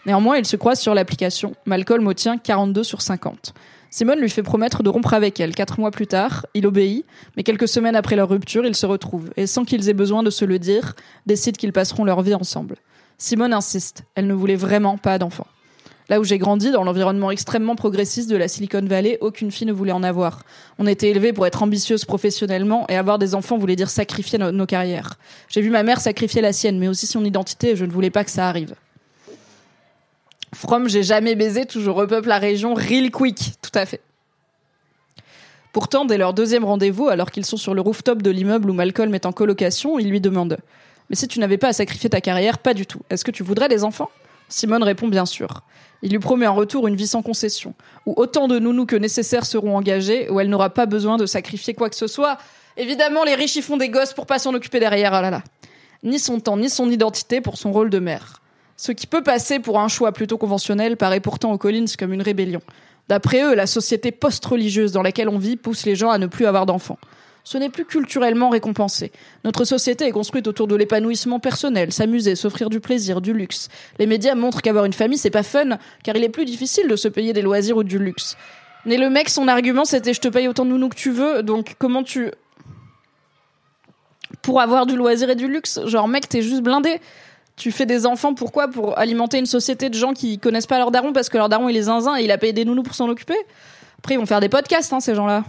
[0.07, 1.55] Néanmoins, il se croise sur l'application.
[1.67, 3.55] Malcolm obtient 42 sur 50.
[3.91, 5.55] Simone lui fait promettre de rompre avec elle.
[5.55, 7.05] Quatre mois plus tard, il obéit,
[7.37, 10.31] mais quelques semaines après leur rupture, ils se retrouvent, et sans qu'ils aient besoin de
[10.31, 10.95] se le dire,
[11.27, 12.77] décident qu'ils passeront leur vie ensemble.
[13.19, 15.47] Simone insiste, elle ne voulait vraiment pas d'enfant.
[16.09, 19.73] Là où j'ai grandi, dans l'environnement extrêmement progressiste de la Silicon Valley, aucune fille ne
[19.73, 20.43] voulait en avoir.
[20.79, 24.67] On était élevés pour être ambitieuse professionnellement et avoir des enfants voulait dire sacrifier nos
[24.67, 25.15] carrières.
[25.49, 28.11] J'ai vu ma mère sacrifier la sienne, mais aussi son identité et je ne voulais
[28.11, 28.75] pas que ça arrive.
[30.55, 33.55] From, j'ai jamais baisé, toujours repeuple la région real quick.
[33.63, 34.01] Tout à fait.
[35.73, 39.15] Pourtant, dès leur deuxième rendez-vous, alors qu'ils sont sur le rooftop de l'immeuble où Malcolm
[39.15, 40.59] est en colocation, il lui demande
[41.09, 43.01] Mais si tu n'avais pas à sacrifier ta carrière, pas du tout.
[43.09, 44.11] Est-ce que tu voudrais des enfants?
[44.53, 45.63] Simone répond bien sûr.
[46.03, 47.75] Il lui promet en retour une vie sans concession,
[48.07, 51.75] où autant de nounous que nécessaires seront engagés, où elle n'aura pas besoin de sacrifier
[51.75, 52.37] quoi que ce soit.
[52.77, 55.43] Évidemment, les riches y font des gosses pour pas s'en occuper derrière, ah.
[56.03, 58.43] Ni son temps, ni son identité pour son rôle de mère.
[58.77, 62.23] Ce qui peut passer pour un choix plutôt conventionnel paraît pourtant aux Collins comme une
[62.23, 62.61] rébellion.
[63.09, 66.47] D'après eux, la société post-religieuse dans laquelle on vit pousse les gens à ne plus
[66.47, 66.99] avoir d'enfants
[67.45, 69.13] ce n'est plus culturellement récompensé.
[69.45, 73.69] Notre société est construite autour de l'épanouissement personnel, s'amuser, s'offrir du plaisir, du luxe.
[73.99, 76.97] Les médias montrent qu'avoir une famille, c'est pas fun, car il est plus difficile de
[76.97, 78.37] se payer des loisirs ou du luxe.
[78.85, 81.43] Mais le mec, son argument, c'était je te paye autant de nounous que tu veux,
[81.43, 82.31] donc comment tu...
[84.41, 87.01] Pour avoir du loisir et du luxe, genre mec, t'es juste blindé.
[87.57, 88.69] Tu fais des enfants, pourquoi?
[88.69, 91.69] Pour alimenter une société de gens qui connaissent pas leur daron parce que leur daron
[91.69, 93.37] il est zinzin et il a payé des nounous pour s'en occuper?
[93.99, 95.45] Après, ils vont faire des podcasts, hein, ces gens-là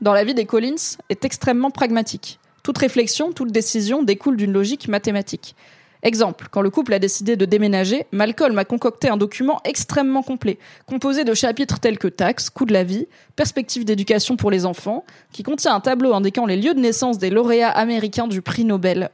[0.00, 2.38] dans la vie des Collins est extrêmement pragmatique.
[2.62, 5.54] Toute réflexion, toute décision découle d'une logique mathématique.
[6.02, 10.58] Exemple, quand le couple a décidé de déménager, Malcolm a concocté un document extrêmement complet,
[10.86, 15.04] composé de chapitres tels que taxes, coût de la vie, perspectives d'éducation pour les enfants,
[15.32, 19.08] qui contient un tableau indiquant les lieux de naissance des lauréats américains du prix Nobel.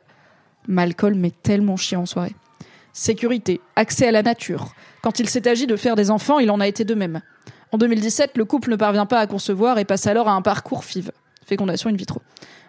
[0.67, 2.35] Malcolm est tellement chiant en soirée.
[2.93, 4.75] Sécurité, accès à la nature.
[5.01, 7.23] Quand il s'est agi de faire des enfants, il en a été de même.
[7.73, 10.85] En 2017, le couple ne parvient pas à concevoir et passe alors à un parcours
[10.85, 11.13] FIV,
[11.47, 12.21] fécondation in vitro.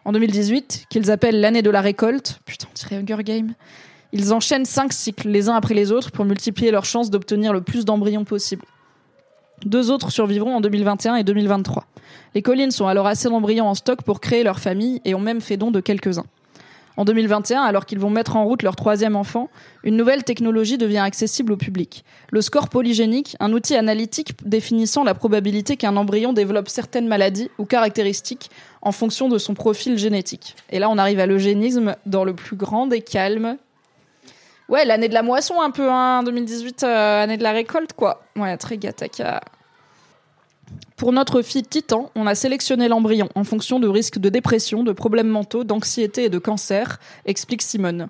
[0.06, 3.53] En 2018, qu'ils appellent l'année de la récolte, putain, Hunger Game,
[4.14, 7.61] ils enchaînent cinq cycles les uns après les autres pour multiplier leurs chances d'obtenir le
[7.61, 8.65] plus d'embryons possible.
[9.65, 11.86] Deux autres survivront en 2021 et 2023.
[12.36, 15.41] Les collines sont alors assez d'embryons en stock pour créer leur famille et ont même
[15.41, 16.26] fait don de quelques-uns.
[16.98, 19.50] En 2021, alors qu'ils vont mettre en route leur troisième enfant,
[19.84, 22.04] une nouvelle technologie devient accessible au public.
[22.32, 27.66] Le score polygénique, un outil analytique définissant la probabilité qu'un embryon développe certaines maladies ou
[27.66, 28.52] caractéristiques
[28.82, 30.56] en fonction de son profil génétique.
[30.70, 33.58] Et là, on arrive à l'eugénisme dans le plus grand des calmes.
[34.70, 38.24] Ouais, l'année de la moisson un peu, hein, 2018, euh, année de la récolte, quoi.
[38.38, 39.42] Ouais, très gataka.
[40.98, 44.91] Pour notre fille Titan, on a sélectionné l'embryon en fonction de risques de dépression, de
[44.91, 48.07] problèmes mentaux, d'anxiété et de cancer, explique Simone.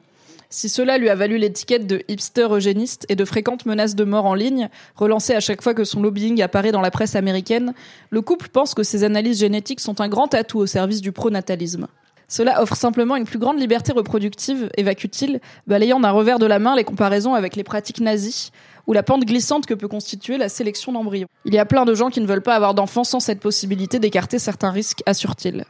[0.50, 4.26] Si cela lui a valu l'étiquette de hipster eugéniste et de fréquentes menaces de mort
[4.26, 4.68] en ligne,
[4.98, 7.74] relancées à chaque fois que son lobbying apparaît dans la presse américaine,
[8.10, 11.88] le couple pense que ces analyses génétiques sont un grand atout au service du pronatalisme.
[12.28, 16.76] Cela offre simplement une plus grande liberté reproductive, évacue-t-il, balayant d'un revers de la main
[16.76, 18.52] les comparaisons avec les pratiques nazies,
[18.88, 21.28] ou la pente glissante que peut constituer la sélection d'embryons.
[21.46, 24.00] Il y a plein de gens qui ne veulent pas avoir d'enfants sans cette possibilité
[24.00, 25.66] d'écarter certains risques, assure-t-il.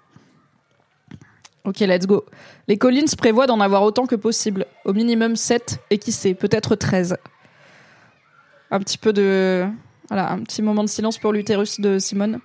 [1.63, 2.25] Ok, let's go.
[2.67, 6.75] Les Collins prévoient d'en avoir autant que possible, au minimum 7 et qui sait, peut-être
[6.75, 7.17] 13.
[8.71, 9.67] Un petit peu de
[10.09, 12.39] voilà, un petit moment de silence pour l'utérus de Simone.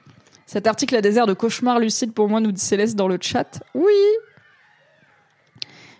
[0.46, 3.18] Cet article a des airs de cauchemar lucide pour moi, nous dit Céleste dans le
[3.20, 3.60] chat.
[3.74, 3.92] Oui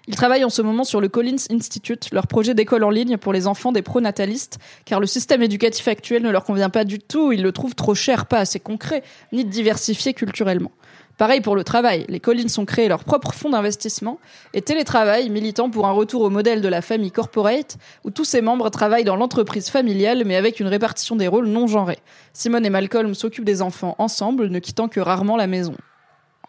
[0.08, 3.32] Ils travaillent en ce moment sur le Collins Institute, leur projet d'école en ligne pour
[3.32, 7.32] les enfants des pronatalistes, car le système éducatif actuel ne leur convient pas du tout,
[7.32, 9.02] ils le trouvent trop cher, pas assez concret,
[9.32, 10.70] ni diversifié culturellement.
[11.18, 14.20] Pareil pour le travail, les Collins ont créé leur propre fonds d'investissement
[14.52, 18.42] et télétravail, militant pour un retour au modèle de la famille corporate, où tous ses
[18.42, 21.98] membres travaillent dans l'entreprise familiale mais avec une répartition des rôles non genrés.
[22.34, 25.74] Simone et Malcolm s'occupent des enfants ensemble, ne quittant que rarement la maison.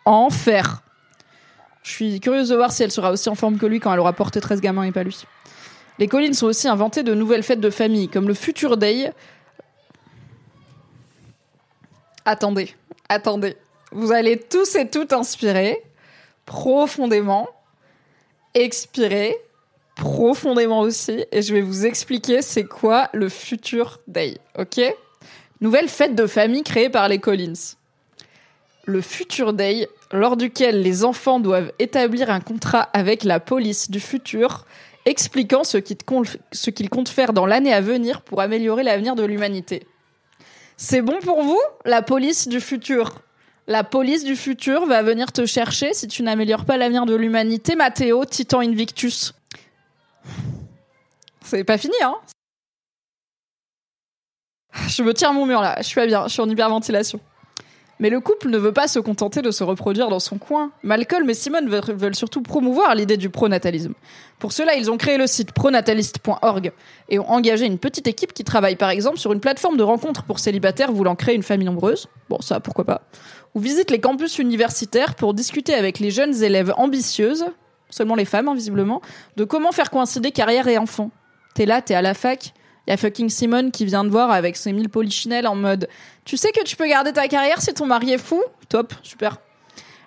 [0.06, 0.84] Enfer
[1.88, 4.00] Je suis curieuse de voir si elle sera aussi en forme que lui quand elle
[4.02, 5.24] aura porté 13 gamins et pas lui.
[6.00, 9.14] Les Collins ont aussi inventé de nouvelles fêtes de famille, comme le Future Day.
[12.26, 12.76] Attendez,
[13.08, 13.56] attendez.
[13.94, 15.82] Vous allez tous et toutes inspirer
[16.46, 17.48] profondément,
[18.54, 19.38] expirer
[19.96, 24.82] profondément aussi, et je vais vous expliquer c'est quoi le Future Day, ok?
[25.62, 27.76] Nouvelle fête de famille créée par les Collins.
[28.84, 34.00] Le Future Day, lors duquel les enfants doivent établir un contrat avec la police du
[34.00, 34.66] futur,
[35.06, 39.88] expliquant ce qu'ils comptent, faire dans l'année à venir pour améliorer l'avenir de l'humanité.
[40.76, 43.22] C'est bon pour vous, la police du futur?
[43.68, 47.76] La police du futur va venir te chercher si tu n'améliores pas l'avenir de l'humanité.
[47.76, 49.34] Matteo, Titan Invictus.
[51.44, 52.16] C'est pas fini, hein?
[54.88, 57.20] Je me tiens mon mur là, je suis pas bien, je suis en hyperventilation.
[58.00, 60.72] Mais le couple ne veut pas se contenter de se reproduire dans son coin.
[60.84, 63.94] Malcolm et Simone veulent surtout promouvoir l'idée du pronatalisme.
[64.40, 66.72] Pour cela, ils ont créé le site pronataliste.org
[67.10, 70.24] et ont engagé une petite équipe qui travaille par exemple sur une plateforme de rencontre
[70.24, 72.08] pour célibataires voulant créer une famille nombreuse.
[72.30, 73.02] Bon, ça, pourquoi pas.
[73.56, 77.46] Ou visite les campus universitaires pour discuter avec les jeunes élèves ambitieuses,
[77.90, 79.02] seulement les femmes, hein, visiblement,
[79.38, 81.10] de comment faire coïncider carrière et enfant.
[81.56, 82.54] T'es là, t'es à la fac,
[82.88, 85.90] il y a fucking Simone qui vient de voir avec ses mille polichinelles en mode
[86.24, 88.42] Tu sais que tu peux garder ta carrière si ton mari est fou?
[88.70, 89.38] Top, super.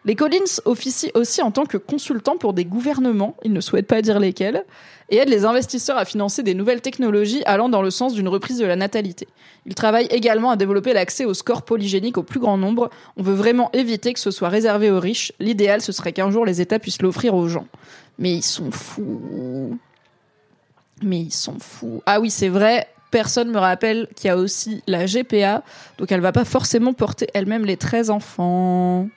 [0.07, 4.01] Les Collins officient aussi en tant que consultants pour des gouvernements, ils ne souhaitent pas
[4.01, 4.65] dire lesquels,
[5.11, 8.57] et aident les investisseurs à financer des nouvelles technologies allant dans le sens d'une reprise
[8.57, 9.28] de la natalité.
[9.66, 12.89] Ils travaillent également à développer l'accès au score polygénique au plus grand nombre.
[13.19, 15.32] On veut vraiment éviter que ce soit réservé aux riches.
[15.39, 17.66] L'idéal, ce serait qu'un jour les États puissent l'offrir aux gens.
[18.19, 19.78] Mais ils sont fous.
[21.02, 22.02] Mais ils sont fous.
[22.06, 22.89] Ah oui, c'est vrai.
[23.10, 25.64] Personne me rappelle qu'il y a aussi la GPA,
[25.98, 29.09] donc elle va pas forcément porter elle-même les 13 enfants.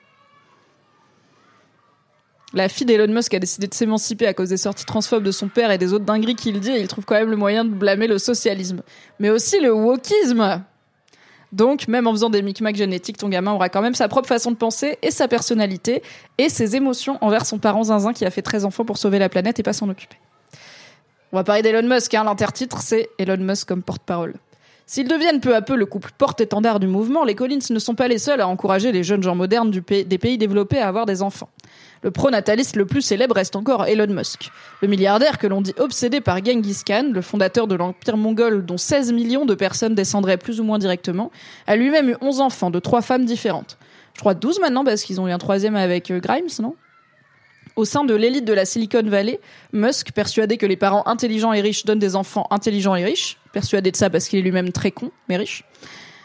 [2.54, 5.48] La fille d'Elon Musk a décidé de s'émanciper à cause des sorties transphobes de son
[5.48, 7.70] père et des autres dingueries qu'il dit, et il trouve quand même le moyen de
[7.70, 8.82] blâmer le socialisme.
[9.20, 10.64] Mais aussi le wokisme
[11.54, 14.50] donc, même en faisant des micmacs génétiques, ton gamin aura quand même sa propre façon
[14.50, 16.02] de penser et sa personnalité
[16.40, 19.30] et ses émotions envers son parent zinzin qui a fait 13 enfants pour sauver la
[19.30, 20.18] planète et pas s'en occuper.
[21.34, 22.26] On va parler d'Elon Musk, hein.
[22.26, 24.36] l'intertitre c'est Elon Musk comme porte-parole.
[24.86, 28.08] S'ils deviennent peu à peu le couple porte-étendard du mouvement, les Collins ne sont pas
[28.08, 31.50] les seuls à encourager les jeunes gens modernes des pays développés à avoir des enfants.
[32.04, 34.52] Le pronataliste le plus célèbre reste encore Elon Musk.
[34.84, 38.78] Le milliardaire que l'on dit obsédé par Genghis Khan, le fondateur de l'empire mongol dont
[38.78, 41.32] 16 millions de personnes descendraient plus ou moins directement,
[41.66, 43.80] a lui-même eu 11 enfants de trois femmes différentes.
[44.14, 46.76] Je crois 12 maintenant parce qu'ils ont eu un troisième avec euh, Grimes, non?
[47.76, 49.40] Au sein de l'élite de la Silicon Valley,
[49.72, 53.92] Musk, persuadé que les parents intelligents et riches donnent des enfants intelligents et riches, persuadé
[53.92, 55.64] de ça parce qu'il est lui-même très con, mais riche,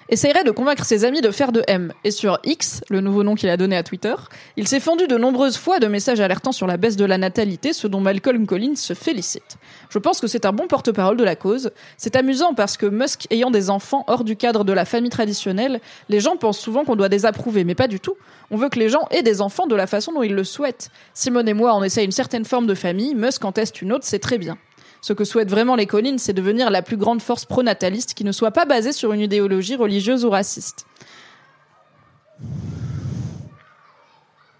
[0.08, 1.92] essayerait de convaincre ses amis de faire de M.
[2.04, 4.14] Et sur X, le nouveau nom qu'il a donné à Twitter,
[4.56, 7.72] il s'est fendu de nombreuses fois de messages alertant sur la baisse de la natalité,
[7.72, 9.56] ce dont Malcolm Collins se félicite.
[9.90, 11.70] Je pense que c'est un bon porte-parole de la cause.
[11.96, 15.80] C'est amusant parce que Musk ayant des enfants hors du cadre de la famille traditionnelle,
[16.08, 18.16] les gens pensent souvent qu'on doit désapprouver, mais pas du tout.
[18.50, 20.90] On veut que les gens aient des enfants de la façon dont ils le souhaitent.
[21.14, 24.04] Simone et moi, on essaie une certaine forme de famille, Musk en teste une autre,
[24.04, 24.56] c'est très bien.
[25.00, 28.32] Ce que souhaitent vraiment les Collins, c'est devenir la plus grande force pronataliste qui ne
[28.32, 30.86] soit pas basée sur une idéologie religieuse ou raciste.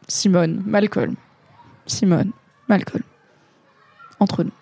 [0.06, 1.16] Simone, Malcolm.
[1.86, 2.32] Simone,
[2.68, 3.02] Malcolm.
[4.20, 4.52] Entre nous.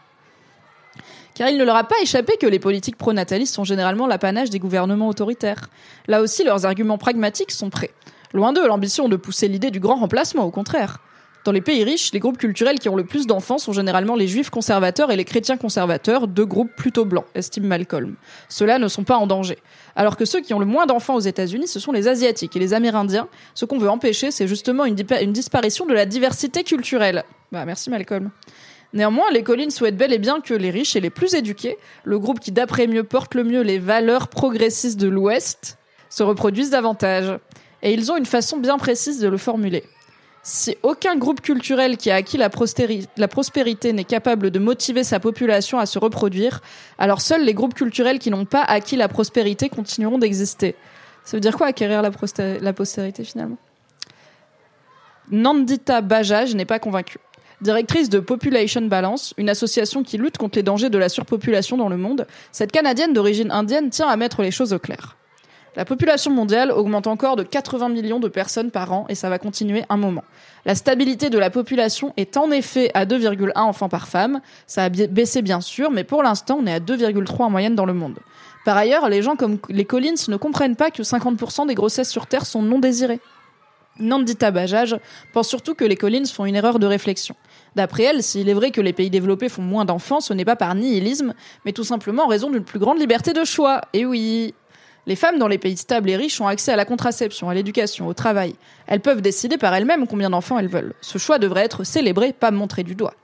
[1.35, 4.59] Car il ne leur a pas échappé que les politiques pronatalistes sont généralement l'apanage des
[4.59, 5.69] gouvernements autoritaires.
[6.09, 7.93] Là aussi, leurs arguments pragmatiques sont prêts.
[8.33, 10.99] Loin d'eux l'ambition de pousser l'idée du grand remplacement, au contraire.
[11.47, 14.27] Dans les pays riches, les groupes culturels qui ont le plus d'enfants sont généralement les
[14.27, 18.17] juifs conservateurs et les chrétiens conservateurs, deux groupes plutôt blancs, estime Malcolm.
[18.49, 19.57] Ceux-là ne sont pas en danger.
[19.95, 22.59] Alors que ceux qui ont le moins d'enfants aux États-Unis, ce sont les Asiatiques et
[22.59, 23.29] les Amérindiens.
[23.55, 27.23] Ce qu'on veut empêcher, c'est justement une, disparition de la diversité culturelle.
[27.53, 28.33] Bah, merci Malcolm.
[28.93, 32.19] Néanmoins, les collines souhaitent bel et bien que les riches et les plus éduqués, le
[32.19, 35.79] groupe qui d'après mieux porte le mieux les valeurs progressistes de l'Ouest,
[36.11, 37.39] se reproduisent davantage.
[37.83, 39.85] Et ils ont une façon bien précise de le formuler.
[40.49, 45.81] Si aucun groupe culturel qui a acquis la, prospérité n'est capable de motiver sa population
[45.81, 46.61] à se reproduire,
[46.99, 50.77] alors seuls les groupes culturels qui n'ont pas acquis la prospérité continueront d'exister.
[51.25, 52.13] Ça veut dire quoi acquérir la,
[52.61, 53.57] la postérité finalement?
[55.33, 57.19] Nandita Bajaj n'est pas convaincu.
[57.61, 61.89] Directrice de Population Balance, une association qui lutte contre les dangers de la surpopulation dans
[61.89, 65.17] le monde, cette Canadienne d'origine indienne tient à mettre les choses au clair.
[65.77, 69.39] La population mondiale augmente encore de 80 millions de personnes par an et ça va
[69.39, 70.25] continuer un moment.
[70.65, 74.41] La stabilité de la population est en effet à 2,1 enfants par femme.
[74.67, 77.85] Ça a baissé bien sûr, mais pour l'instant on est à 2,3 en moyenne dans
[77.85, 78.19] le monde.
[78.65, 82.27] Par ailleurs, les gens comme les Collins ne comprennent pas que 50% des grossesses sur
[82.27, 83.21] Terre sont non désirées.
[83.99, 84.97] Nandita Bajaj
[85.33, 87.37] pense surtout que les Collins font une erreur de réflexion.
[87.77, 90.57] D'après elle, s'il est vrai que les pays développés font moins d'enfants, ce n'est pas
[90.57, 91.35] par nihilisme,
[91.65, 93.83] mais tout simplement en raison d'une plus grande liberté de choix.
[93.93, 94.55] Et oui,
[95.07, 98.09] les femmes dans les pays stables et riches ont accès à la contraception, à l'éducation,
[98.09, 98.55] au travail.
[98.89, 100.95] Elles peuvent décider par elles-mêmes combien d'enfants elles veulent.
[101.01, 103.15] Ce choix devrait être célébré, pas montré du doigt.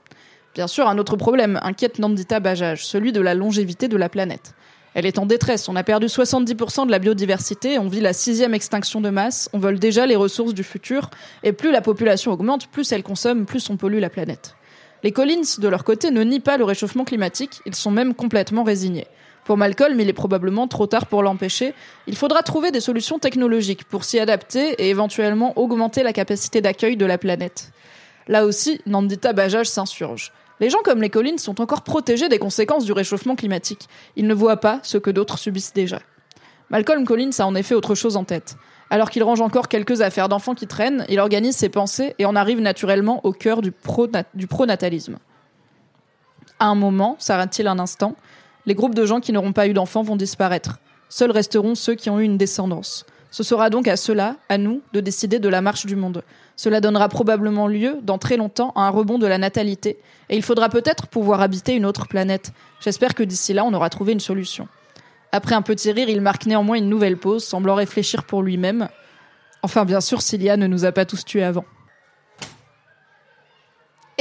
[0.55, 4.53] Bien sûr, un autre problème inquiète Nandita Bajaj, celui de la longévité de la planète.
[4.93, 5.67] Elle est en détresse.
[5.67, 7.79] On a perdu 70% de la biodiversité.
[7.79, 9.49] On vit la sixième extinction de masse.
[9.51, 11.09] On vole déjà les ressources du futur.
[11.41, 14.55] Et plus la population augmente, plus elle consomme, plus on pollue la planète.
[15.03, 17.61] Les Collins, de leur côté, ne nient pas le réchauffement climatique.
[17.65, 19.07] Ils sont même complètement résignés.
[19.45, 21.73] Pour Malcolm, il est probablement trop tard pour l'empêcher.
[22.07, 26.95] Il faudra trouver des solutions technologiques pour s'y adapter et éventuellement augmenter la capacité d'accueil
[26.95, 27.71] de la planète.
[28.27, 30.31] Là aussi, Nandita Bajaj s'insurge.
[30.59, 33.89] Les gens comme les Collins sont encore protégés des conséquences du réchauffement climatique.
[34.15, 35.99] Ils ne voient pas ce que d'autres subissent déjà.
[36.69, 38.55] Malcolm Collins a en effet autre chose en tête.
[38.89, 42.35] Alors qu'il range encore quelques affaires d'enfants qui traînent, il organise ses pensées et en
[42.35, 43.71] arrive naturellement au cœur du,
[44.47, 45.17] pronatalisme.
[46.59, 48.15] À un moment, s'arrête-t-il un instant,
[48.65, 50.79] les groupes de gens qui n'auront pas eu d'enfants vont disparaître.
[51.09, 53.05] Seuls resteront ceux qui ont eu une descendance.
[53.29, 56.23] Ce sera donc à ceux-là, à nous, de décider de la marche du monde.
[56.55, 59.97] Cela donnera probablement lieu, dans très longtemps, à un rebond de la natalité,
[60.29, 62.51] et il faudra peut-être pouvoir habiter une autre planète.
[62.79, 64.67] J'espère que d'ici là, on aura trouvé une solution.
[65.31, 68.87] Après un petit rire, il marque néanmoins une nouvelle pause, semblant réfléchir pour lui-même.
[69.63, 71.65] Enfin, bien sûr, Cilia ne nous a pas tous tués avant.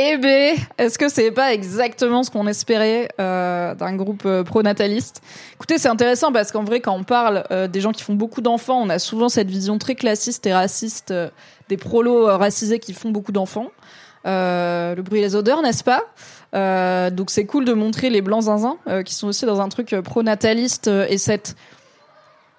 [0.04, 5.22] Eh ben, est-ce que c'est pas exactement ce qu'on espérait euh, d'un groupe euh, pro-nataliste?
[5.54, 8.40] Écoutez, c'est intéressant parce qu'en vrai, quand on parle euh, des gens qui font beaucoup
[8.40, 11.14] d'enfants, on a souvent cette vision très classiste et raciste
[11.68, 13.68] des prolos racisés qui font beaucoup d'enfants.
[14.24, 16.02] le bruit et les odeurs, n'est-ce pas?
[17.10, 20.88] Donc c'est cool de montrer les blancs zinzins qui sont aussi dans un truc pro-nataliste
[20.88, 21.54] et cette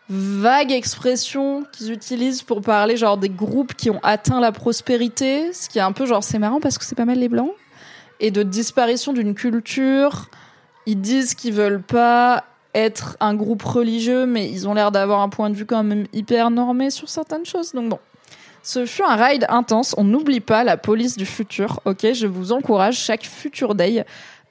[0.09, 5.69] vague expression qu'ils utilisent pour parler genre des groupes qui ont atteint la prospérité, ce
[5.69, 7.51] qui est un peu genre c'est marrant parce que c'est pas mal les blancs,
[8.19, 10.30] et de disparition d'une culture.
[10.85, 12.43] Ils disent qu'ils veulent pas
[12.75, 16.07] être un groupe religieux, mais ils ont l'air d'avoir un point de vue quand même
[16.11, 17.71] hyper normé sur certaines choses.
[17.73, 17.99] Donc bon.
[18.65, 19.93] Ce fut un ride intense.
[19.97, 21.81] On n'oublie pas la police du futur.
[21.84, 24.05] Ok, je vous encourage chaque futur day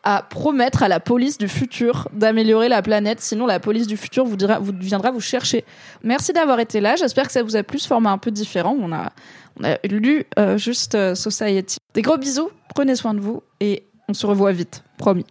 [0.05, 4.25] à promettre à la police du futur d'améliorer la planète, sinon la police du futur
[4.25, 5.65] vous, dira, vous viendra vous chercher.
[6.03, 8.77] Merci d'avoir été là, j'espère que ça vous a plu ce format un peu différent.
[8.81, 9.13] On a,
[9.61, 11.79] on a lu euh, juste euh, Society.
[11.95, 15.27] Des gros bisous, prenez soin de vous et on se revoit vite, promis.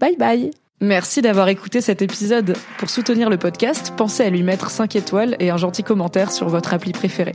[0.00, 0.50] Bye bye
[0.80, 2.56] Merci d'avoir écouté cet épisode.
[2.78, 6.48] Pour soutenir le podcast, pensez à lui mettre 5 étoiles et un gentil commentaire sur
[6.48, 7.34] votre appli préférée.